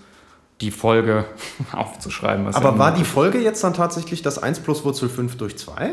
die 0.60 0.70
Folge 0.70 1.24
aufzuschreiben. 1.72 2.46
was 2.46 2.56
ja 2.56 2.62
Aber 2.62 2.78
war 2.78 2.92
die 2.94 3.04
Folge 3.04 3.38
jetzt 3.38 3.64
dann 3.64 3.74
tatsächlich 3.74 4.22
das 4.22 4.38
1 4.42 4.60
plus 4.60 4.84
Wurzel 4.84 5.08
5 5.08 5.36
durch 5.36 5.56
2? 5.56 5.92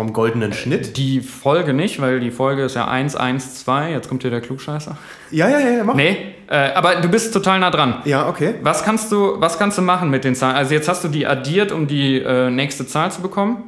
Vom 0.00 0.14
goldenen 0.14 0.54
Schnitt? 0.54 0.96
die 0.96 1.20
Folge 1.20 1.74
nicht, 1.74 2.00
weil 2.00 2.20
die 2.20 2.30
Folge 2.30 2.64
ist 2.64 2.74
ja 2.74 2.88
1, 2.88 3.16
1, 3.16 3.56
2. 3.64 3.90
Jetzt 3.90 4.08
kommt 4.08 4.22
hier 4.22 4.30
der 4.30 4.40
Klugscheißer. 4.40 4.96
Ja, 5.30 5.46
ja, 5.50 5.58
ja, 5.58 5.84
mach. 5.84 5.94
Nee, 5.94 6.16
äh, 6.48 6.72
aber 6.72 6.96
du 7.02 7.08
bist 7.10 7.34
total 7.34 7.60
nah 7.60 7.70
dran. 7.70 8.00
Ja, 8.06 8.26
okay. 8.26 8.54
Was 8.62 8.82
kannst 8.82 9.12
du, 9.12 9.38
was 9.40 9.58
kannst 9.58 9.76
du 9.76 9.82
machen 9.82 10.08
mit 10.08 10.24
den 10.24 10.34
Zahlen? 10.34 10.56
Also 10.56 10.72
jetzt 10.72 10.88
hast 10.88 11.04
du 11.04 11.08
die 11.08 11.26
addiert, 11.26 11.70
um 11.70 11.86
die 11.86 12.18
äh, 12.18 12.48
nächste 12.48 12.86
Zahl 12.86 13.12
zu 13.12 13.20
bekommen. 13.20 13.64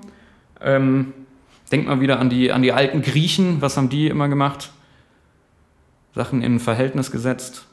Ähm, 0.62 1.12
denk 1.70 1.86
mal 1.86 2.00
wieder 2.00 2.18
an 2.18 2.30
die, 2.30 2.50
an 2.50 2.62
die 2.62 2.72
alten 2.72 3.02
Griechen. 3.02 3.60
Was 3.60 3.76
haben 3.76 3.90
die 3.90 4.06
immer 4.08 4.28
gemacht? 4.28 4.70
Sachen 6.14 6.42
in 6.42 6.54
ein 6.54 6.60
Verhältnis 6.60 7.10
gesetzt. 7.10 7.66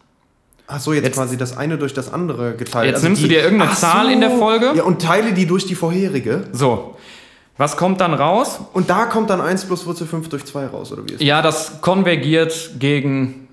Ach 0.71 0.79
so, 0.79 0.93
jetzt, 0.93 1.05
Jetzt- 1.05 1.15
quasi 1.15 1.35
das 1.35 1.57
eine 1.57 1.77
durch 1.79 1.93
das 1.93 2.13
andere 2.13 2.53
geteilt. 2.53 2.91
Jetzt 2.91 3.03
nimmst 3.03 3.23
du 3.23 3.27
dir 3.27 3.41
irgendeine 3.41 3.71
Zahl 3.71 4.11
in 4.11 4.19
der 4.21 4.29
Folge. 4.29 4.73
Ja, 4.75 4.83
und 4.83 5.01
teile 5.01 5.33
die 5.33 5.47
durch 5.47 5.65
die 5.65 5.73
vorherige. 5.73 6.43
So, 6.51 6.97
was 7.59 7.77
kommt 7.77 7.99
dann 8.01 8.13
raus? 8.15 8.59
Und 8.73 8.89
da 8.89 9.05
kommt 9.05 9.29
dann 9.29 9.41
1 9.41 9.65
plus 9.65 9.85
Wurzel 9.85 10.07
5 10.07 10.29
durch 10.29 10.45
2 10.45 10.67
raus, 10.67 10.91
oder 10.91 11.03
wie 11.07 11.13
ist 11.13 11.21
Ja, 11.21 11.41
das 11.43 11.81
konvergiert 11.81 12.71
gegen 12.79 13.47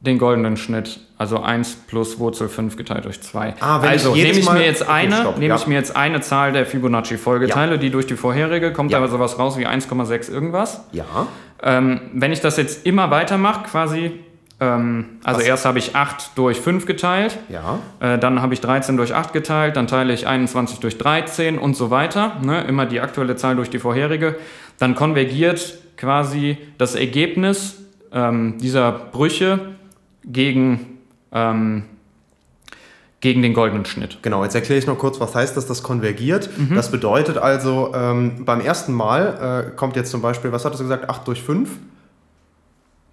den 0.00 0.18
goldenen 0.18 0.56
Schnitt. 0.56 1.00
Also 1.18 1.40
1 1.42 1.84
plus 1.86 2.18
Wurzel 2.18 2.48
5 2.48 2.76
geteilt 2.76 3.04
durch 3.04 3.20
2. 3.22 3.54
Ah, 3.60 3.80
wenn 3.82 3.88
ich 3.88 3.92
also 3.92 4.14
jedes 4.14 4.36
nehme 4.38 4.40
ich 4.40 4.52
mir 4.52 4.64
jetzt 4.66 4.82
Okay, 4.82 4.90
eine, 4.90 5.16
stopp, 5.16 5.38
nehme 5.38 5.48
ja. 5.54 5.56
ich 5.56 5.66
mir 5.66 5.74
jetzt 5.74 5.96
eine 5.96 6.20
Zahl 6.20 6.52
der 6.52 6.66
Fibonacci-Folge, 6.66 7.46
Ja. 7.48 7.54
teile 7.54 7.78
die 7.78 7.90
durch 7.90 8.06
die 8.06 8.16
vorherige, 8.16 8.72
kommt 8.72 8.90
Ja. 8.90 8.98
aber 8.98 9.08
sowas 9.08 9.38
raus 9.38 9.56
wie 9.58 9.66
1,6 9.66 10.28
irgendwas. 10.30 10.80
Ja. 10.92 11.04
Ähm, 11.62 12.00
wenn 12.12 12.32
ich 12.32 12.40
das 12.40 12.56
jetzt 12.56 12.84
immer 12.86 13.10
weitermache, 13.10 13.64
quasi, 13.64 14.20
ähm, 14.58 15.04
also 15.24 15.40
Was? 15.40 15.46
erst 15.46 15.64
habe 15.66 15.78
ich 15.78 15.94
8 15.94 16.30
durch 16.36 16.58
5 16.60 16.86
geteilt, 16.86 17.38
Ja. 17.48 17.78
äh, 18.00 18.18
dann 18.18 18.40
habe 18.40 18.54
ich 18.54 18.60
13 18.60 18.96
durch 18.96 19.14
8 19.14 19.32
geteilt, 19.32 19.76
dann 19.76 19.86
teile 19.86 20.12
ich 20.14 20.26
21 20.26 20.78
durch 20.80 20.96
13 20.98 21.58
und 21.58 21.76
so 21.76 21.90
weiter. 21.90 22.36
Ne? 22.42 22.62
Immer 22.62 22.86
die 22.86 23.00
aktuelle 23.00 23.36
Zahl 23.36 23.56
durch 23.56 23.68
die 23.70 23.78
vorherige. 23.78 24.36
Dann 24.78 24.94
konvergiert 24.94 25.78
quasi 25.96 26.56
das 26.78 26.94
Ergebnis 26.94 27.76
ähm, 28.12 28.56
dieser 28.58 28.92
Brüche 28.92 29.58
gegen, 30.24 30.98
ähm, 31.32 31.84
gegen 33.20 33.42
den 33.42 33.52
goldenen 33.54 33.84
Schnitt. 33.84 34.18
Genau, 34.22 34.42
jetzt 34.44 34.54
erkläre 34.54 34.78
ich 34.78 34.86
noch 34.86 34.98
kurz, 34.98 35.20
was 35.20 35.34
heißt 35.34 35.56
das, 35.56 35.66
das 35.66 35.82
konvergiert. 35.82 36.48
Mhm. 36.56 36.74
Das 36.74 36.90
bedeutet 36.90 37.38
also, 37.38 37.92
ähm, 37.94 38.44
beim 38.44 38.60
ersten 38.60 38.92
Mal 38.92 39.66
äh, 39.72 39.76
kommt 39.76 39.96
jetzt 39.96 40.10
zum 40.10 40.22
Beispiel, 40.22 40.52
was 40.52 40.64
hattest 40.64 40.80
du 40.80 40.84
gesagt, 40.84 41.08
8 41.10 41.26
durch 41.28 41.42
5? 41.42 41.70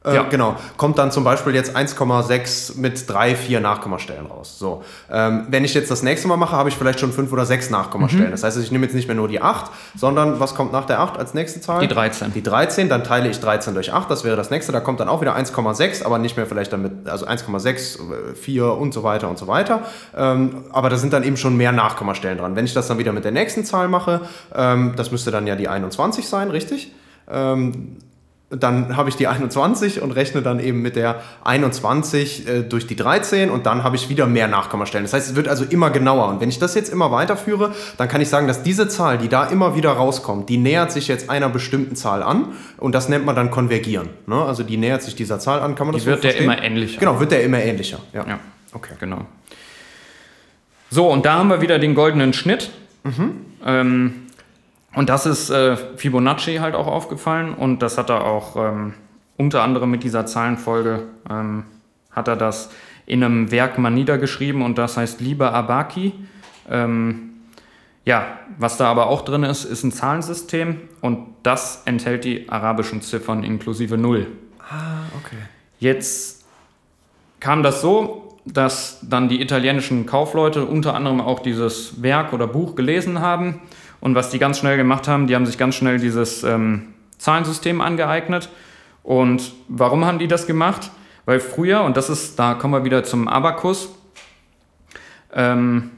Äh, 0.06 0.16
Ja. 0.16 0.24
Genau, 0.24 0.56
kommt 0.78 0.98
dann 0.98 1.12
zum 1.12 1.24
Beispiel 1.24 1.56
jetzt 1.56 1.76
1,6 1.76 2.78
mit 2.78 3.10
3, 3.10 3.36
4 3.36 3.60
Nachkommastellen 3.60 4.26
raus. 4.26 4.58
So, 4.60 4.84
ähm, 5.12 5.48
wenn 5.50 5.64
ich 5.64 5.74
jetzt 5.74 5.90
das 5.92 6.04
nächste 6.04 6.28
Mal 6.28 6.38
mache, 6.38 6.56
habe 6.56 6.70
ich 6.70 6.76
vielleicht 6.76 7.00
schon 7.00 7.12
5 7.12 7.32
oder 7.32 7.46
6 7.46 7.70
Nachkommastellen. 7.70 8.28
Mhm. 8.28 8.32
Das 8.32 8.44
heißt, 8.44 8.58
ich 8.58 8.72
nehme 8.72 8.86
jetzt 8.86 8.96
nicht 8.96 9.08
mehr 9.08 9.16
nur 9.16 9.28
die 9.28 9.42
8, 9.42 9.72
sondern 9.96 10.40
was 10.40 10.56
kommt 10.56 10.72
nach 10.72 10.86
der 10.86 11.00
8 11.00 11.18
als 11.18 11.34
nächste 11.34 11.62
Zahl? 11.62 11.80
Die 11.82 11.88
13. 11.88 12.34
Die 12.34 12.44
13, 12.44 12.90
dann 12.90 13.04
teile 13.04 13.30
ich 13.30 13.40
13 13.40 13.74
durch 13.74 13.94
8, 13.94 14.10
das 14.10 14.24
wäre 14.24 14.36
das 14.36 14.50
nächste. 14.50 14.72
Da 14.72 14.80
kommt 14.80 15.00
dann 15.00 15.08
auch 15.10 15.22
wieder 15.22 15.36
1,6, 15.36 16.04
aber 16.06 16.20
nicht 16.20 16.36
mehr 16.38 16.46
vielleicht 16.46 16.74
damit, 16.74 17.08
also 17.08 17.26
1,6, 17.26 18.00
äh, 18.32 18.36
4 18.36 18.66
und 18.74 18.94
so 18.94 19.04
weiter 19.04 19.30
und 19.30 19.38
so 19.38 19.48
weiter. 19.48 19.82
Ähm, 20.16 20.66
aber 20.72 20.90
da 20.90 20.98
sind 20.98 21.14
dann 21.14 21.24
eben 21.24 21.38
schon 21.38 21.56
mehr 21.56 21.72
Nachkommastellen 21.72 22.38
dran. 22.38 22.56
Wenn 22.56 22.66
ich 22.66 22.74
das 22.74 22.88
dann 22.88 22.98
wieder 22.98 23.12
mit 23.14 23.24
der 23.24 23.32
nächsten 23.32 23.64
Zahl 23.66 23.88
mache, 23.88 24.22
ähm, 24.54 24.94
das 24.96 25.12
müsste 25.12 25.32
dann 25.32 25.48
ja 25.48 25.56
die 25.56 25.68
21 25.68 26.28
sein, 26.28 26.50
richtig? 26.52 26.92
Ähm, 27.32 27.98
dann 28.58 28.96
habe 28.98 29.10
ich 29.10 29.16
die 29.16 29.28
21 29.28 30.02
und 30.02 30.12
rechne 30.12 30.42
dann 30.42 30.60
eben 30.60 30.82
mit 30.82 30.96
der 30.96 31.22
21 31.44 32.48
äh, 32.48 32.62
durch 32.64 32.88
die 32.88 32.96
13 32.96 33.50
und 33.50 33.66
dann 33.66 33.84
habe 33.84 33.96
ich 33.96 34.10
wieder 34.10 34.28
mehr 34.28 34.48
Nachkommastellen. 34.48 35.06
Das 35.06 35.14
heißt, 35.14 35.30
es 35.32 35.36
wird 35.36 35.48
also 35.48 35.66
immer 35.66 35.90
genauer. 35.90 36.28
Und 36.30 36.42
wenn 36.42 36.50
ich 36.50 36.60
das 36.60 36.76
jetzt 36.76 36.90
immer 36.90 37.12
weiterführe, 37.12 37.74
dann 37.98 38.08
kann 38.08 38.22
ich 38.22 38.30
sagen, 38.30 38.48
dass 38.48 38.64
diese 38.64 38.88
Zahl, 38.88 39.18
die 39.18 39.28
da 39.30 39.46
immer 39.46 39.76
wieder 39.76 39.92
rauskommt, 39.92 40.50
die 40.50 40.58
nähert 40.58 40.92
sich 40.92 41.08
jetzt 41.08 41.30
einer 41.30 41.50
bestimmten 41.50 41.96
Zahl 41.96 42.22
an 42.24 42.48
und 42.78 42.94
das 42.94 43.10
nennt 43.10 43.26
man 43.26 43.36
dann 43.36 43.50
konvergieren. 43.52 44.10
Ne? 44.28 44.36
Also 44.42 44.64
die 44.64 44.78
nähert 44.78 45.02
sich 45.02 45.16
dieser 45.16 45.40
Zahl 45.40 45.60
an. 45.62 45.76
Kann 45.76 45.88
man 45.88 45.96
das 45.96 46.04
Die 46.04 46.10
wird 46.10 46.22
so 46.22 46.28
der 46.28 46.38
immer 46.38 46.62
ähnlicher. 46.62 47.00
Genau, 47.00 47.20
wird 47.20 47.32
der 47.32 47.44
immer 47.44 47.60
ähnlicher. 47.62 48.00
Ja. 48.14 48.26
Ja, 48.28 48.40
Okay. 48.74 48.94
genau. 49.00 49.26
So, 50.90 51.10
und 51.10 51.26
da 51.26 51.34
haben 51.40 51.50
wir 51.50 51.62
wieder 51.62 51.80
den 51.80 51.96
goldenen 51.96 52.34
Schnitt. 52.34 52.70
Ähm, 53.66 54.14
und 54.96 55.10
das 55.10 55.26
ist 55.26 55.50
äh, 55.50 55.76
Fibonacci 55.98 56.58
halt 56.58 56.76
auch 56.76 56.88
aufgefallen 56.88 57.54
und 57.54 57.82
das 57.82 57.98
hat 57.98 58.10
er 58.10 58.26
auch 58.26 58.56
ähm, 58.56 58.94
unter 59.38 59.64
anderem 59.64 59.92
mit 59.92 60.04
dieser 60.04 60.26
Zahlenfolge 60.26 61.04
ähm, 61.30 61.64
hat 62.12 62.28
er 62.28 62.36
das 62.36 62.70
in 63.06 63.24
einem 63.24 63.52
Werk 63.52 63.78
mal 63.78 63.90
niedergeschrieben 63.90 64.62
und 64.62 64.78
das 64.78 64.98
heißt 64.98 65.20
Liebe 65.20 65.52
Abaki. 65.52 66.14
Ähm, 66.70 67.32
ja, 68.06 68.40
was 68.58 68.78
da 68.78 68.90
aber 68.90 69.08
auch 69.08 69.24
drin 69.24 69.44
ist, 69.44 69.66
ist 69.66 69.84
ein 69.84 69.92
Zahlensystem 69.92 70.82
und 71.02 71.28
das 71.44 71.84
enthält 71.86 72.26
die 72.26 72.50
arabischen 72.50 73.02
Ziffern 73.02 73.44
inklusive 73.44 73.98
Null. 73.98 74.28
Ah, 74.60 75.06
okay. 75.18 75.38
Jetzt 75.80 76.46
kam 77.40 77.64
das 77.64 77.82
so, 77.82 78.38
dass 78.46 79.00
dann 79.02 79.30
die 79.30 79.42
italienischen 79.42 80.06
Kaufleute 80.06 80.66
unter 80.66 80.96
anderem 80.96 81.22
auch 81.22 81.40
dieses 81.40 82.02
Werk 82.02 82.34
oder 82.34 82.48
Buch 82.48 82.76
gelesen 82.76 83.20
haben. 83.20 83.62
Und 84.04 84.16
was 84.16 84.30
die 84.30 84.38
ganz 84.38 84.60
schnell 84.60 84.76
gemacht 84.76 85.08
haben, 85.08 85.28
die 85.28 85.36
haben 85.36 85.46
sich 85.46 85.58
ganz 85.58 85.76
schnell 85.76 85.98
dieses 85.98 86.44
ähm, 86.44 86.90
Zahlensystem 87.20 87.80
angeeignet. 87.80 88.50
Und 89.02 89.54
warum 89.70 90.04
haben 90.04 90.20
die 90.20 90.28
das 90.28 90.46
gemacht? 90.46 90.92
Weil 91.24 91.40
früher, 91.40 91.84
und 91.84 91.96
das 91.96 92.10
ist, 92.10 92.38
da 92.38 92.54
kommen 92.54 92.74
wir 92.74 92.84
wieder 92.84 93.06
zum 93.06 93.30
Abakus, 93.30 93.96
ähm, 95.34 95.92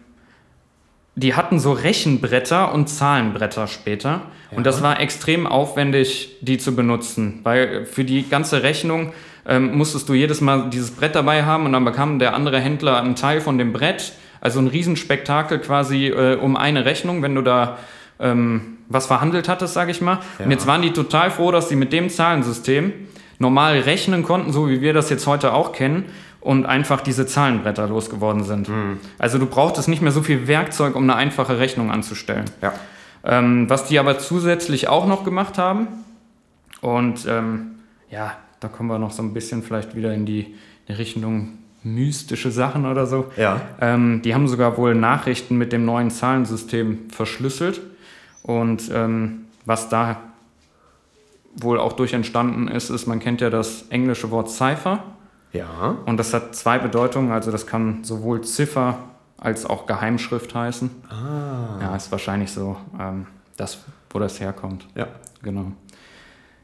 die 1.15 1.33
hatten 1.33 1.57
so 1.57 1.71
Rechenbretter 1.71 2.75
und 2.75 2.89
Zahlenbretter 2.89 3.65
später. 3.65 4.21
Ja. 4.51 4.57
Und 4.57 4.67
das 4.67 4.83
war 4.83 4.99
extrem 4.99 5.47
aufwendig, 5.47 6.37
die 6.41 6.59
zu 6.59 6.75
benutzen, 6.75 7.39
weil 7.41 7.87
für 7.87 8.03
die 8.03 8.29
ganze 8.29 8.61
Rechnung 8.61 9.13
ähm, 9.47 9.75
musstest 9.75 10.07
du 10.09 10.13
jedes 10.13 10.41
Mal 10.41 10.69
dieses 10.69 10.91
Brett 10.91 11.15
dabei 11.15 11.43
haben 11.43 11.65
und 11.65 11.73
dann 11.73 11.83
bekam 11.83 12.19
der 12.19 12.35
andere 12.35 12.59
Händler 12.59 13.01
einen 13.01 13.15
Teil 13.15 13.41
von 13.41 13.57
dem 13.57 13.73
Brett. 13.73 14.13
Also 14.45 14.59
ein 14.59 14.67
Riesenspektakel 14.67 15.57
quasi 15.57 16.05
äh, 16.05 16.35
um 16.35 16.55
eine 16.55 16.85
Rechnung, 16.85 17.23
wenn 17.23 17.33
du 17.33 17.41
da 17.41 17.79
ähm, 18.19 18.77
was 18.87 19.07
verhandelt 19.07 19.49
hattest, 19.49 19.73
sage 19.73 19.89
ich 19.89 20.01
mal. 20.01 20.19
Ja. 20.37 20.45
Und 20.45 20.51
jetzt 20.51 20.67
waren 20.67 20.83
die 20.83 20.93
total 20.93 21.31
froh, 21.31 21.51
dass 21.51 21.67
sie 21.67 21.75
mit 21.75 21.91
dem 21.91 22.11
Zahlensystem 22.11 22.93
normal 23.39 23.79
rechnen 23.79 24.21
konnten, 24.21 24.53
so 24.53 24.69
wie 24.69 24.81
wir 24.81 24.93
das 24.93 25.09
jetzt 25.09 25.25
heute 25.25 25.51
auch 25.51 25.71
kennen 25.71 26.05
und 26.41 26.67
einfach 26.67 27.01
diese 27.01 27.25
Zahlenbretter 27.25 27.87
losgeworden 27.87 28.43
sind. 28.43 28.69
Mhm. 28.69 28.99
Also 29.17 29.39
du 29.39 29.47
brauchtest 29.47 29.87
nicht 29.87 30.03
mehr 30.03 30.11
so 30.11 30.21
viel 30.21 30.47
Werkzeug, 30.47 30.95
um 30.95 31.01
eine 31.01 31.15
einfache 31.15 31.57
Rechnung 31.57 31.89
anzustellen. 31.89 32.45
Ja. 32.61 32.73
Ähm, 33.23 33.67
was 33.67 33.85
die 33.87 33.97
aber 33.97 34.19
zusätzlich 34.19 34.89
auch 34.89 35.07
noch 35.07 35.23
gemacht 35.23 35.57
haben, 35.57 35.87
und 36.81 37.25
ähm, 37.27 37.77
ja, 38.11 38.37
da 38.59 38.67
kommen 38.67 38.89
wir 38.89 38.99
noch 38.99 39.09
so 39.09 39.23
ein 39.23 39.33
bisschen 39.33 39.63
vielleicht 39.63 39.95
wieder 39.95 40.13
in 40.13 40.27
die, 40.27 40.41
in 40.41 40.55
die 40.89 40.93
Richtung 40.93 41.57
mystische 41.85 42.51
Sachen 42.51 42.85
oder 42.85 43.05
so. 43.05 43.25
Ja. 43.37 43.61
Ähm, 43.79 44.21
die 44.23 44.33
haben 44.33 44.47
sogar 44.47 44.75
wohl 44.77 44.95
Nachrichten 44.95 45.57
mit 45.57 45.71
dem 45.71 45.85
neuen 45.85 46.09
Zahlensystem 46.09 47.09
verschlüsselt. 47.09 47.79
Und 48.43 48.91
ähm, 48.93 49.45
was 49.65 49.87
da 49.87 50.17
wohl 51.55 51.79
auch 51.79 51.93
durch 51.93 52.13
entstanden 52.13 52.67
ist, 52.67 52.89
ist, 52.89 53.05
man 53.05 53.19
kennt 53.19 53.39
ja 53.39 53.49
das 53.49 53.83
englische 53.89 54.31
Wort 54.31 54.49
Cipher. 54.49 55.03
Ja. 55.53 55.95
Und 56.05 56.17
das 56.17 56.33
hat 56.33 56.55
zwei 56.55 56.79
Bedeutungen. 56.79 57.31
Also 57.31 57.51
das 57.51 57.65
kann 57.65 58.03
sowohl 58.03 58.41
Ziffer 58.41 58.97
als 59.37 59.65
auch 59.65 59.85
Geheimschrift 59.85 60.53
heißen. 60.53 60.89
Ah. 61.09 61.81
Ja, 61.81 61.95
ist 61.95 62.11
wahrscheinlich 62.11 62.51
so 62.51 62.77
ähm, 62.99 63.27
das, 63.57 63.77
wo 64.09 64.19
das 64.19 64.39
herkommt. 64.39 64.85
Ja. 64.95 65.07
Genau. 65.43 65.71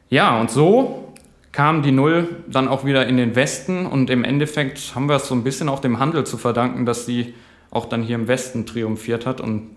Ja, 0.10 0.42
und 0.42 0.50
so 0.52 1.11
kam 1.52 1.84
die 1.84 1.92
Null 1.92 2.30
dann 2.48 2.68
auch 2.68 2.86
wieder 2.86 3.08
in 3.08 3.18
den 3.18 3.36
Westen 3.36 3.86
und 3.86 4.10
im 4.10 4.24
Endeffekt 4.24 4.96
haben 4.96 5.08
wir 5.08 5.18
es 5.18 5.28
so 5.28 5.36
ein 5.36 5.44
bisschen 5.44 5.70
auch 5.70 5.80
dem 5.80 6.00
Handel 6.00 6.26
zu 6.26 6.38
verdanken, 6.38 6.86
dass 6.86 7.06
sie 7.06 7.34
auch 7.72 7.86
dann 7.86 8.04
hier 8.04 8.16
im 8.16 8.28
Westen 8.28 8.66
triumphiert 8.66 9.26
hat 9.26 9.42
und 9.42 9.70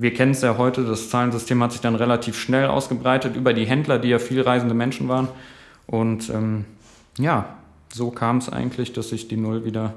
wir 0.00 0.14
kennen 0.14 0.32
es 0.32 0.40
ja 0.40 0.56
heute, 0.56 0.84
das 0.84 1.10
Zahlensystem 1.10 1.62
hat 1.62 1.72
sich 1.72 1.82
dann 1.82 1.94
relativ 1.94 2.38
schnell 2.38 2.68
ausgebreitet 2.68 3.36
über 3.36 3.52
die 3.52 3.66
Händler, 3.66 3.98
die 3.98 4.08
ja 4.08 4.18
viel 4.18 4.40
reisende 4.40 4.74
Menschen 4.74 5.08
waren. 5.08 5.28
Und 5.86 6.30
ähm, 6.30 6.64
ja, 7.18 7.56
so 7.92 8.10
kam 8.10 8.38
es 8.38 8.48
eigentlich, 8.48 8.94
dass 8.94 9.10
sich 9.10 9.28
die 9.28 9.36
Null 9.36 9.66
wieder 9.66 9.92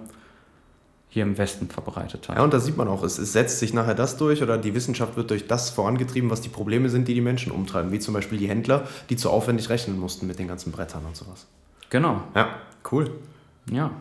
hier 1.14 1.22
im 1.22 1.38
Westen 1.38 1.70
verbreitet 1.70 2.28
hat. 2.28 2.38
Ja, 2.38 2.44
und 2.44 2.56
da 2.56 2.60
sieht 2.60 2.76
man 2.76 2.88
auch, 2.88 3.04
es, 3.04 3.20
es, 3.20 3.34
setzt 3.34 3.60
sich 3.60 3.72
nachher 3.72 3.94
das 3.94 4.18
durch 4.18 4.42
oder 4.42 4.58
die 4.58 4.74
Wissenschaft 4.74 5.16
wird 5.16 5.30
durch 5.30 5.48
das 5.48 5.70
vorangetrieben, 5.70 6.32
was 6.32 6.42
die 6.42 6.50
Probleme 6.50 6.90
sind, 6.90 7.08
die 7.08 7.14
die 7.14 7.22
Menschen 7.22 7.52
umtreiben, 7.52 7.92
wie 7.92 8.00
zum 8.00 8.16
Beispiel 8.16 8.40
die 8.40 8.50
Händler, 8.50 8.88
die 9.12 9.16
zu 9.16 9.30
aufwendig 9.30 9.70
rechnen 9.70 10.00
mussten 10.00 10.26
mit 10.26 10.40
den 10.40 10.48
ganzen 10.48 10.72
Brettern 10.72 11.06
und 11.06 11.16
sowas. 11.16 11.46
Genau. 11.92 12.24
Ja, 12.34 12.56
cool. 12.92 13.12
Ja. 13.72 13.92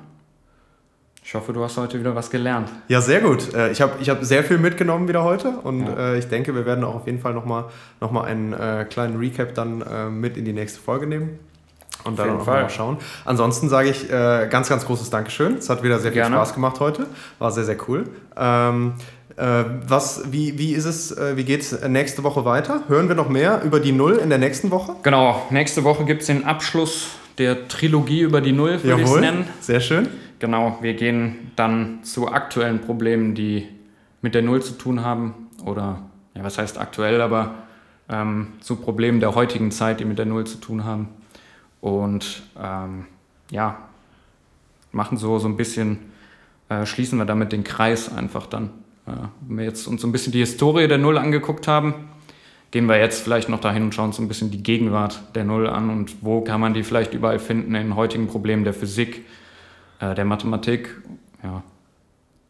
Ich 1.23 1.35
hoffe, 1.35 1.53
du 1.53 1.63
hast 1.63 1.77
heute 1.77 2.01
wieder 2.01 2.15
was 2.15 2.31
gelernt. 2.31 2.71
Ja, 2.89 3.03
sehr 3.03 3.21
gut. 3.21 3.53
Äh, 3.53 3.73
ich 3.73 3.83
habe 3.83 3.93
ich 4.01 4.09
hab 4.09 4.25
sehr 4.25 4.43
viel 4.43 4.57
mitgenommen 4.57 5.07
wieder 5.07 5.23
heute 5.23 5.51
und 5.51 5.87
ja. 5.87 6.15
Äh, 6.15 6.19
ich 6.19 6.29
denke, 6.29 6.55
wir 6.55 6.65
werden 6.65 6.83
auch 6.83 6.95
auf 6.95 7.07
jeden 7.07 7.21
Fall 7.21 7.35
nochmal 7.35 7.67
noch 8.01 8.11
mal 8.11 8.25
einen 8.25 8.55
äh, 8.55 8.87
kleinen 8.89 9.19
Recap 9.19 9.55
dann 9.55 10.19
mit 10.19 10.39
in 10.39 10.47
die 10.47 10.55
nächste 10.55 10.81
Folge 10.81 11.07
nehmen. 11.07 11.39
Und 12.05 12.19
dann 12.19 12.41
auch 12.41 12.47
mal 12.47 12.69
schauen. 12.71 12.99
Ansonsten 13.25 13.69
sage 13.69 13.91
ich 13.91 14.09
ganz, 14.09 14.69
ganz 14.69 14.85
großes 14.87 15.11
Dankeschön. 15.11 15.55
Es 15.55 15.71
hat 15.71 15.83
wieder 15.83 15.99
sehr 15.99 16.13
viel 16.13 16.23
Gerne. 16.23 16.37
Spaß 16.37 16.55
gemacht 16.55 16.81
heute. 16.81 17.07
War 17.39 17.51
sehr, 17.51 17.65
sehr 17.65 17.77
cool. 17.89 18.05
Ähm, 18.37 18.95
was, 19.37 20.25
wie, 20.31 20.59
wie 20.59 20.73
ist 20.73 20.85
es, 20.85 21.17
wie 21.37 21.45
geht 21.45 21.61
es 21.63 21.81
nächste 21.89 22.23
Woche 22.23 22.45
weiter? 22.45 22.83
Hören 22.89 23.09
wir 23.09 23.15
noch 23.15 23.29
mehr 23.29 23.63
über 23.63 23.81
die 23.81 23.93
Null 23.93 24.17
in 24.17 24.29
der 24.29 24.39
nächsten 24.39 24.71
Woche? 24.71 24.97
Genau, 25.03 25.47
nächste 25.51 25.85
Woche 25.85 26.05
gibt 26.05 26.21
es 26.21 26.27
den 26.27 26.45
Abschluss 26.45 27.17
der 27.39 27.67
Trilogie 27.69 28.21
über 28.21 28.41
die 28.41 28.53
Null, 28.53 28.83
würde 28.83 29.03
ich 29.03 29.09
es 29.09 29.17
nennen. 29.17 29.49
Sehr 29.61 29.81
schön. 29.81 30.09
Genau, 30.39 30.79
wir 30.83 30.95
gehen 30.95 31.53
dann 31.57 32.01
zu 32.03 32.29
aktuellen 32.31 32.81
Problemen, 32.81 33.35
die 33.35 33.69
mit 34.21 34.35
der 34.35 34.43
Null 34.43 34.63
zu 34.63 34.75
tun 34.75 35.03
haben. 35.03 35.49
Oder, 35.65 36.03
ja, 36.37 36.45
was 36.45 36.59
heißt 36.59 36.79
aktuell, 36.79 37.23
aber 37.23 37.55
ähm, 38.11 38.49
zu 38.61 38.77
Problemen 38.77 39.21
der 39.21 39.35
heutigen 39.35 39.71
Zeit, 39.71 40.01
die 40.01 40.05
mit 40.05 40.19
der 40.19 40.27
Null 40.27 40.45
zu 40.45 40.59
tun 40.59 40.85
haben. 40.85 41.09
Und 41.83 42.45
ähm, 42.59 43.07
ja, 43.51 43.77
machen 44.93 45.19
so, 45.19 45.39
so 45.39 45.49
ein 45.49 45.57
bisschen, 45.57 45.99
äh, 46.69 46.87
schließen 46.87 47.19
wir 47.19 47.27
damit 47.27 47.53
den 47.53 47.65
Kreis 47.65 48.11
einfach 48.11 48.47
dann. 48.47 48.71
Äh, 49.07 49.11
wenn 49.41 49.59
wir 49.59 49.65
jetzt 49.65 49.87
uns 49.89 50.01
so 50.01 50.07
ein 50.07 50.13
bisschen 50.13 50.33
die 50.33 50.39
Historie 50.39 50.87
der 50.87 50.99
Null 50.99 51.19
angeguckt 51.19 51.67
haben, 51.67 52.09
gehen 52.71 52.87
wir 52.87 52.99
jetzt 52.99 53.23
vielleicht 53.23 53.49
noch 53.49 53.61
dahin 53.61 53.83
und 53.83 53.95
schauen 53.95 54.07
uns 54.07 54.17
so 54.17 54.23
ein 54.23 54.29
bisschen 54.29 54.53
die 54.53 54.63
Gegenwart 54.63 55.21
der 55.35 55.45
Null 55.45 55.67
an 55.67 55.91
und 55.91 56.23
wo 56.23 56.41
kann 56.43 56.61
man 56.61 56.73
die 56.73 56.85
vielleicht 56.85 57.15
überall 57.15 57.41
finden 57.41 57.75
in 57.75 57.97
heutigen 57.97 58.29
Problemen 58.29 58.63
der 58.63 58.75
Physik, 58.75 59.27
äh, 59.99 60.15
der 60.15 60.25
Mathematik, 60.25 61.03
ja, 61.43 61.65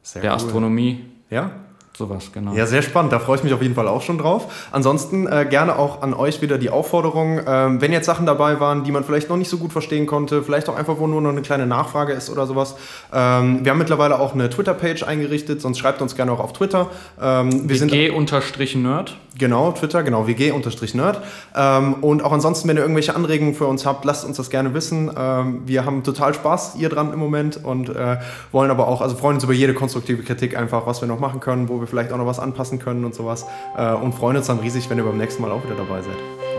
Sehr 0.02 0.20
der 0.20 0.32
cool. 0.32 0.36
Astronomie. 0.36 1.04
Ja, 1.30 1.52
sowas, 1.96 2.30
genau. 2.32 2.54
Ja, 2.54 2.66
sehr 2.66 2.82
spannend. 2.82 3.12
Da 3.12 3.18
freue 3.18 3.36
ich 3.36 3.44
mich 3.44 3.52
auf 3.52 3.62
jeden 3.62 3.74
Fall 3.74 3.86
auch 3.86 4.02
schon 4.02 4.18
drauf. 4.18 4.68
Ansonsten 4.70 5.26
äh, 5.26 5.46
gerne 5.48 5.78
auch 5.78 6.02
an 6.02 6.14
euch 6.14 6.40
wieder 6.40 6.56
die 6.58 6.70
Aufforderung, 6.70 7.40
ähm, 7.46 7.80
wenn 7.80 7.92
jetzt 7.92 8.06
Sachen 8.06 8.24
dabei 8.24 8.60
waren, 8.60 8.84
die 8.84 8.90
man 8.92 9.04
vielleicht 9.04 9.28
noch 9.28 9.36
nicht 9.36 9.50
so 9.50 9.58
gut 9.58 9.72
verstehen 9.72 10.06
konnte, 10.06 10.42
vielleicht 10.42 10.68
auch 10.68 10.76
einfach, 10.76 10.98
wo 10.98 11.06
nur 11.06 11.20
noch 11.20 11.30
eine 11.30 11.42
kleine 11.42 11.66
Nachfrage 11.66 12.12
ist 12.12 12.30
oder 12.30 12.46
sowas. 12.46 12.76
Ähm, 13.12 13.64
wir 13.64 13.72
haben 13.72 13.78
mittlerweile 13.78 14.18
auch 14.20 14.32
eine 14.32 14.48
Twitter-Page 14.48 15.02
eingerichtet, 15.02 15.60
sonst 15.60 15.78
schreibt 15.78 16.00
uns 16.00 16.16
gerne 16.16 16.32
auch 16.32 16.40
auf 16.40 16.54
Twitter. 16.54 16.88
Ähm, 17.20 17.68
WG-Nerd. 17.68 19.16
Genau, 19.38 19.72
Twitter, 19.72 20.02
genau, 20.02 20.26
WG-Nerd. 20.26 21.22
Ähm, 21.54 21.94
und 21.94 22.22
auch 22.22 22.32
ansonsten, 22.32 22.68
wenn 22.68 22.76
ihr 22.76 22.82
irgendwelche 22.82 23.14
Anregungen 23.14 23.54
für 23.54 23.66
uns 23.66 23.84
habt, 23.84 24.04
lasst 24.04 24.24
uns 24.24 24.36
das 24.38 24.50
gerne 24.50 24.74
wissen. 24.74 25.10
Ähm, 25.16 25.62
wir 25.66 25.84
haben 25.84 26.04
total 26.04 26.32
Spaß 26.34 26.74
hier 26.76 26.88
dran 26.88 27.12
im 27.12 27.18
Moment 27.18 27.62
und 27.62 27.88
äh, 27.90 28.18
wollen 28.50 28.70
aber 28.70 28.88
auch, 28.88 29.00
also 29.00 29.16
freuen 29.16 29.36
uns 29.36 29.44
über 29.44 29.52
jede 29.52 29.74
konstruktive 29.74 30.22
Kritik 30.22 30.56
einfach, 30.56 30.86
was 30.86 31.00
wir 31.00 31.08
noch 31.08 31.20
machen 31.20 31.40
können, 31.40 31.68
wo 31.68 31.81
wir 31.82 31.86
vielleicht 31.86 32.12
auch 32.12 32.18
noch 32.18 32.26
was 32.26 32.38
anpassen 32.38 32.78
können 32.78 33.04
und 33.04 33.14
sowas. 33.14 33.44
Äh, 33.76 33.92
und 33.92 34.14
freuen 34.14 34.36
uns 34.38 34.46
dann 34.46 34.60
riesig, 34.60 34.88
wenn 34.88 34.98
ihr 34.98 35.04
beim 35.04 35.18
nächsten 35.18 35.42
Mal 35.42 35.52
auch 35.52 35.62
wieder 35.64 35.74
dabei 35.74 36.00
seid. 36.00 36.16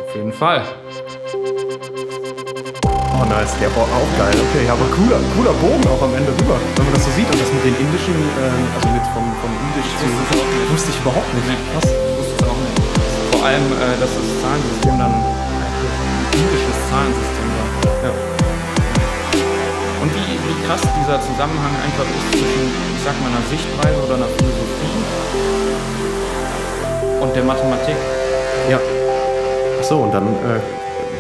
Auf 0.08 0.16
jeden 0.16 0.34
Fall. 0.34 0.62
Oh 3.18 3.26
nice, 3.26 3.58
der 3.60 3.74
war 3.76 3.84
auch 3.90 4.18
geil. 4.18 4.36
Okay, 4.52 4.70
aber 4.70 4.86
cooler, 4.94 5.20
cooler 5.36 5.54
Bogen 5.58 5.88
auch 5.90 6.04
am 6.04 6.14
Ende 6.14 6.30
rüber, 6.30 6.60
wenn 6.76 6.86
man 6.86 6.94
das 6.94 7.06
so 7.06 7.12
sieht. 7.12 7.26
Und 7.26 7.42
das 7.42 7.52
mit 7.52 7.66
den 7.66 7.76
indischen, 7.82 8.14
äh, 8.14 8.76
also 8.78 8.88
mit 8.94 9.04
vom, 9.16 9.26
vom 9.42 9.52
indisch 9.72 9.90
zu, 9.98 10.06
wusste 10.72 10.92
ich 10.92 11.00
überhaupt 11.02 11.34
nicht. 11.34 11.48
Krass 11.74 12.14
vor 13.44 13.52
allem, 13.52 13.76
äh, 13.76 14.00
dass 14.00 14.08
das 14.08 14.28
Zahlensystem 14.40 14.96
dann 15.04 15.12
ein 15.12 16.24
indisches 16.32 16.80
Zahlensystem 16.88 17.48
war. 17.60 17.68
Ja. 18.08 18.12
Und 20.00 20.10
wie, 20.16 20.40
wie 20.40 20.58
krass 20.64 20.80
dieser 20.80 21.20
Zusammenhang 21.20 21.76
einfach 21.84 22.08
ist 22.08 22.40
zwischen, 22.40 22.72
ich 22.72 23.04
sag 23.04 23.12
mal, 23.20 23.36
einer 23.36 23.44
Sichtweise 23.52 24.00
oder 24.00 24.16
einer 24.16 24.32
Philosophie 24.32 24.96
und 27.22 27.36
der 27.36 27.44
Mathematik. 27.44 27.96
Ja. 28.70 28.80
Achso, 29.80 29.98
und 29.98 30.14
dann, 30.14 30.28
äh, 30.28 30.60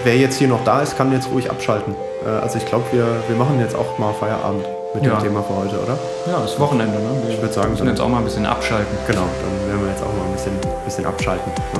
wer 0.03 0.17
jetzt 0.17 0.37
hier 0.37 0.47
noch 0.47 0.63
da 0.63 0.81
ist, 0.81 0.97
kann 0.97 1.11
jetzt 1.11 1.29
ruhig 1.31 1.49
abschalten. 1.49 1.95
Äh, 2.25 2.29
also 2.41 2.57
ich 2.57 2.65
glaube, 2.65 2.85
wir, 2.91 3.05
wir 3.27 3.35
machen 3.35 3.59
jetzt 3.59 3.75
auch 3.75 3.97
mal 3.97 4.13
Feierabend 4.13 4.65
mit 4.93 5.05
ja. 5.05 5.15
dem 5.15 5.23
Thema 5.23 5.43
für 5.43 5.55
heute, 5.55 5.81
oder? 5.81 5.97
Ja, 6.27 6.41
das 6.41 6.59
Wochenende, 6.59 6.99
ne? 6.99 7.09
Wir 7.23 7.35
ich 7.35 7.41
würde 7.41 7.53
sagen, 7.53 7.71
müssen 7.71 7.87
jetzt 7.87 7.99
auch 7.99 8.09
mal 8.09 8.19
ein 8.19 8.25
bisschen 8.25 8.45
abschalten. 8.45 8.95
Genau, 9.07 9.21
dann 9.21 9.69
werden 9.69 9.81
wir 9.83 9.91
jetzt 9.91 10.03
auch 10.03 10.13
mal 10.13 10.25
ein 10.25 10.33
bisschen, 10.33 10.53
bisschen 10.85 11.05
abschalten. 11.05 11.51
Ja. 11.73 11.79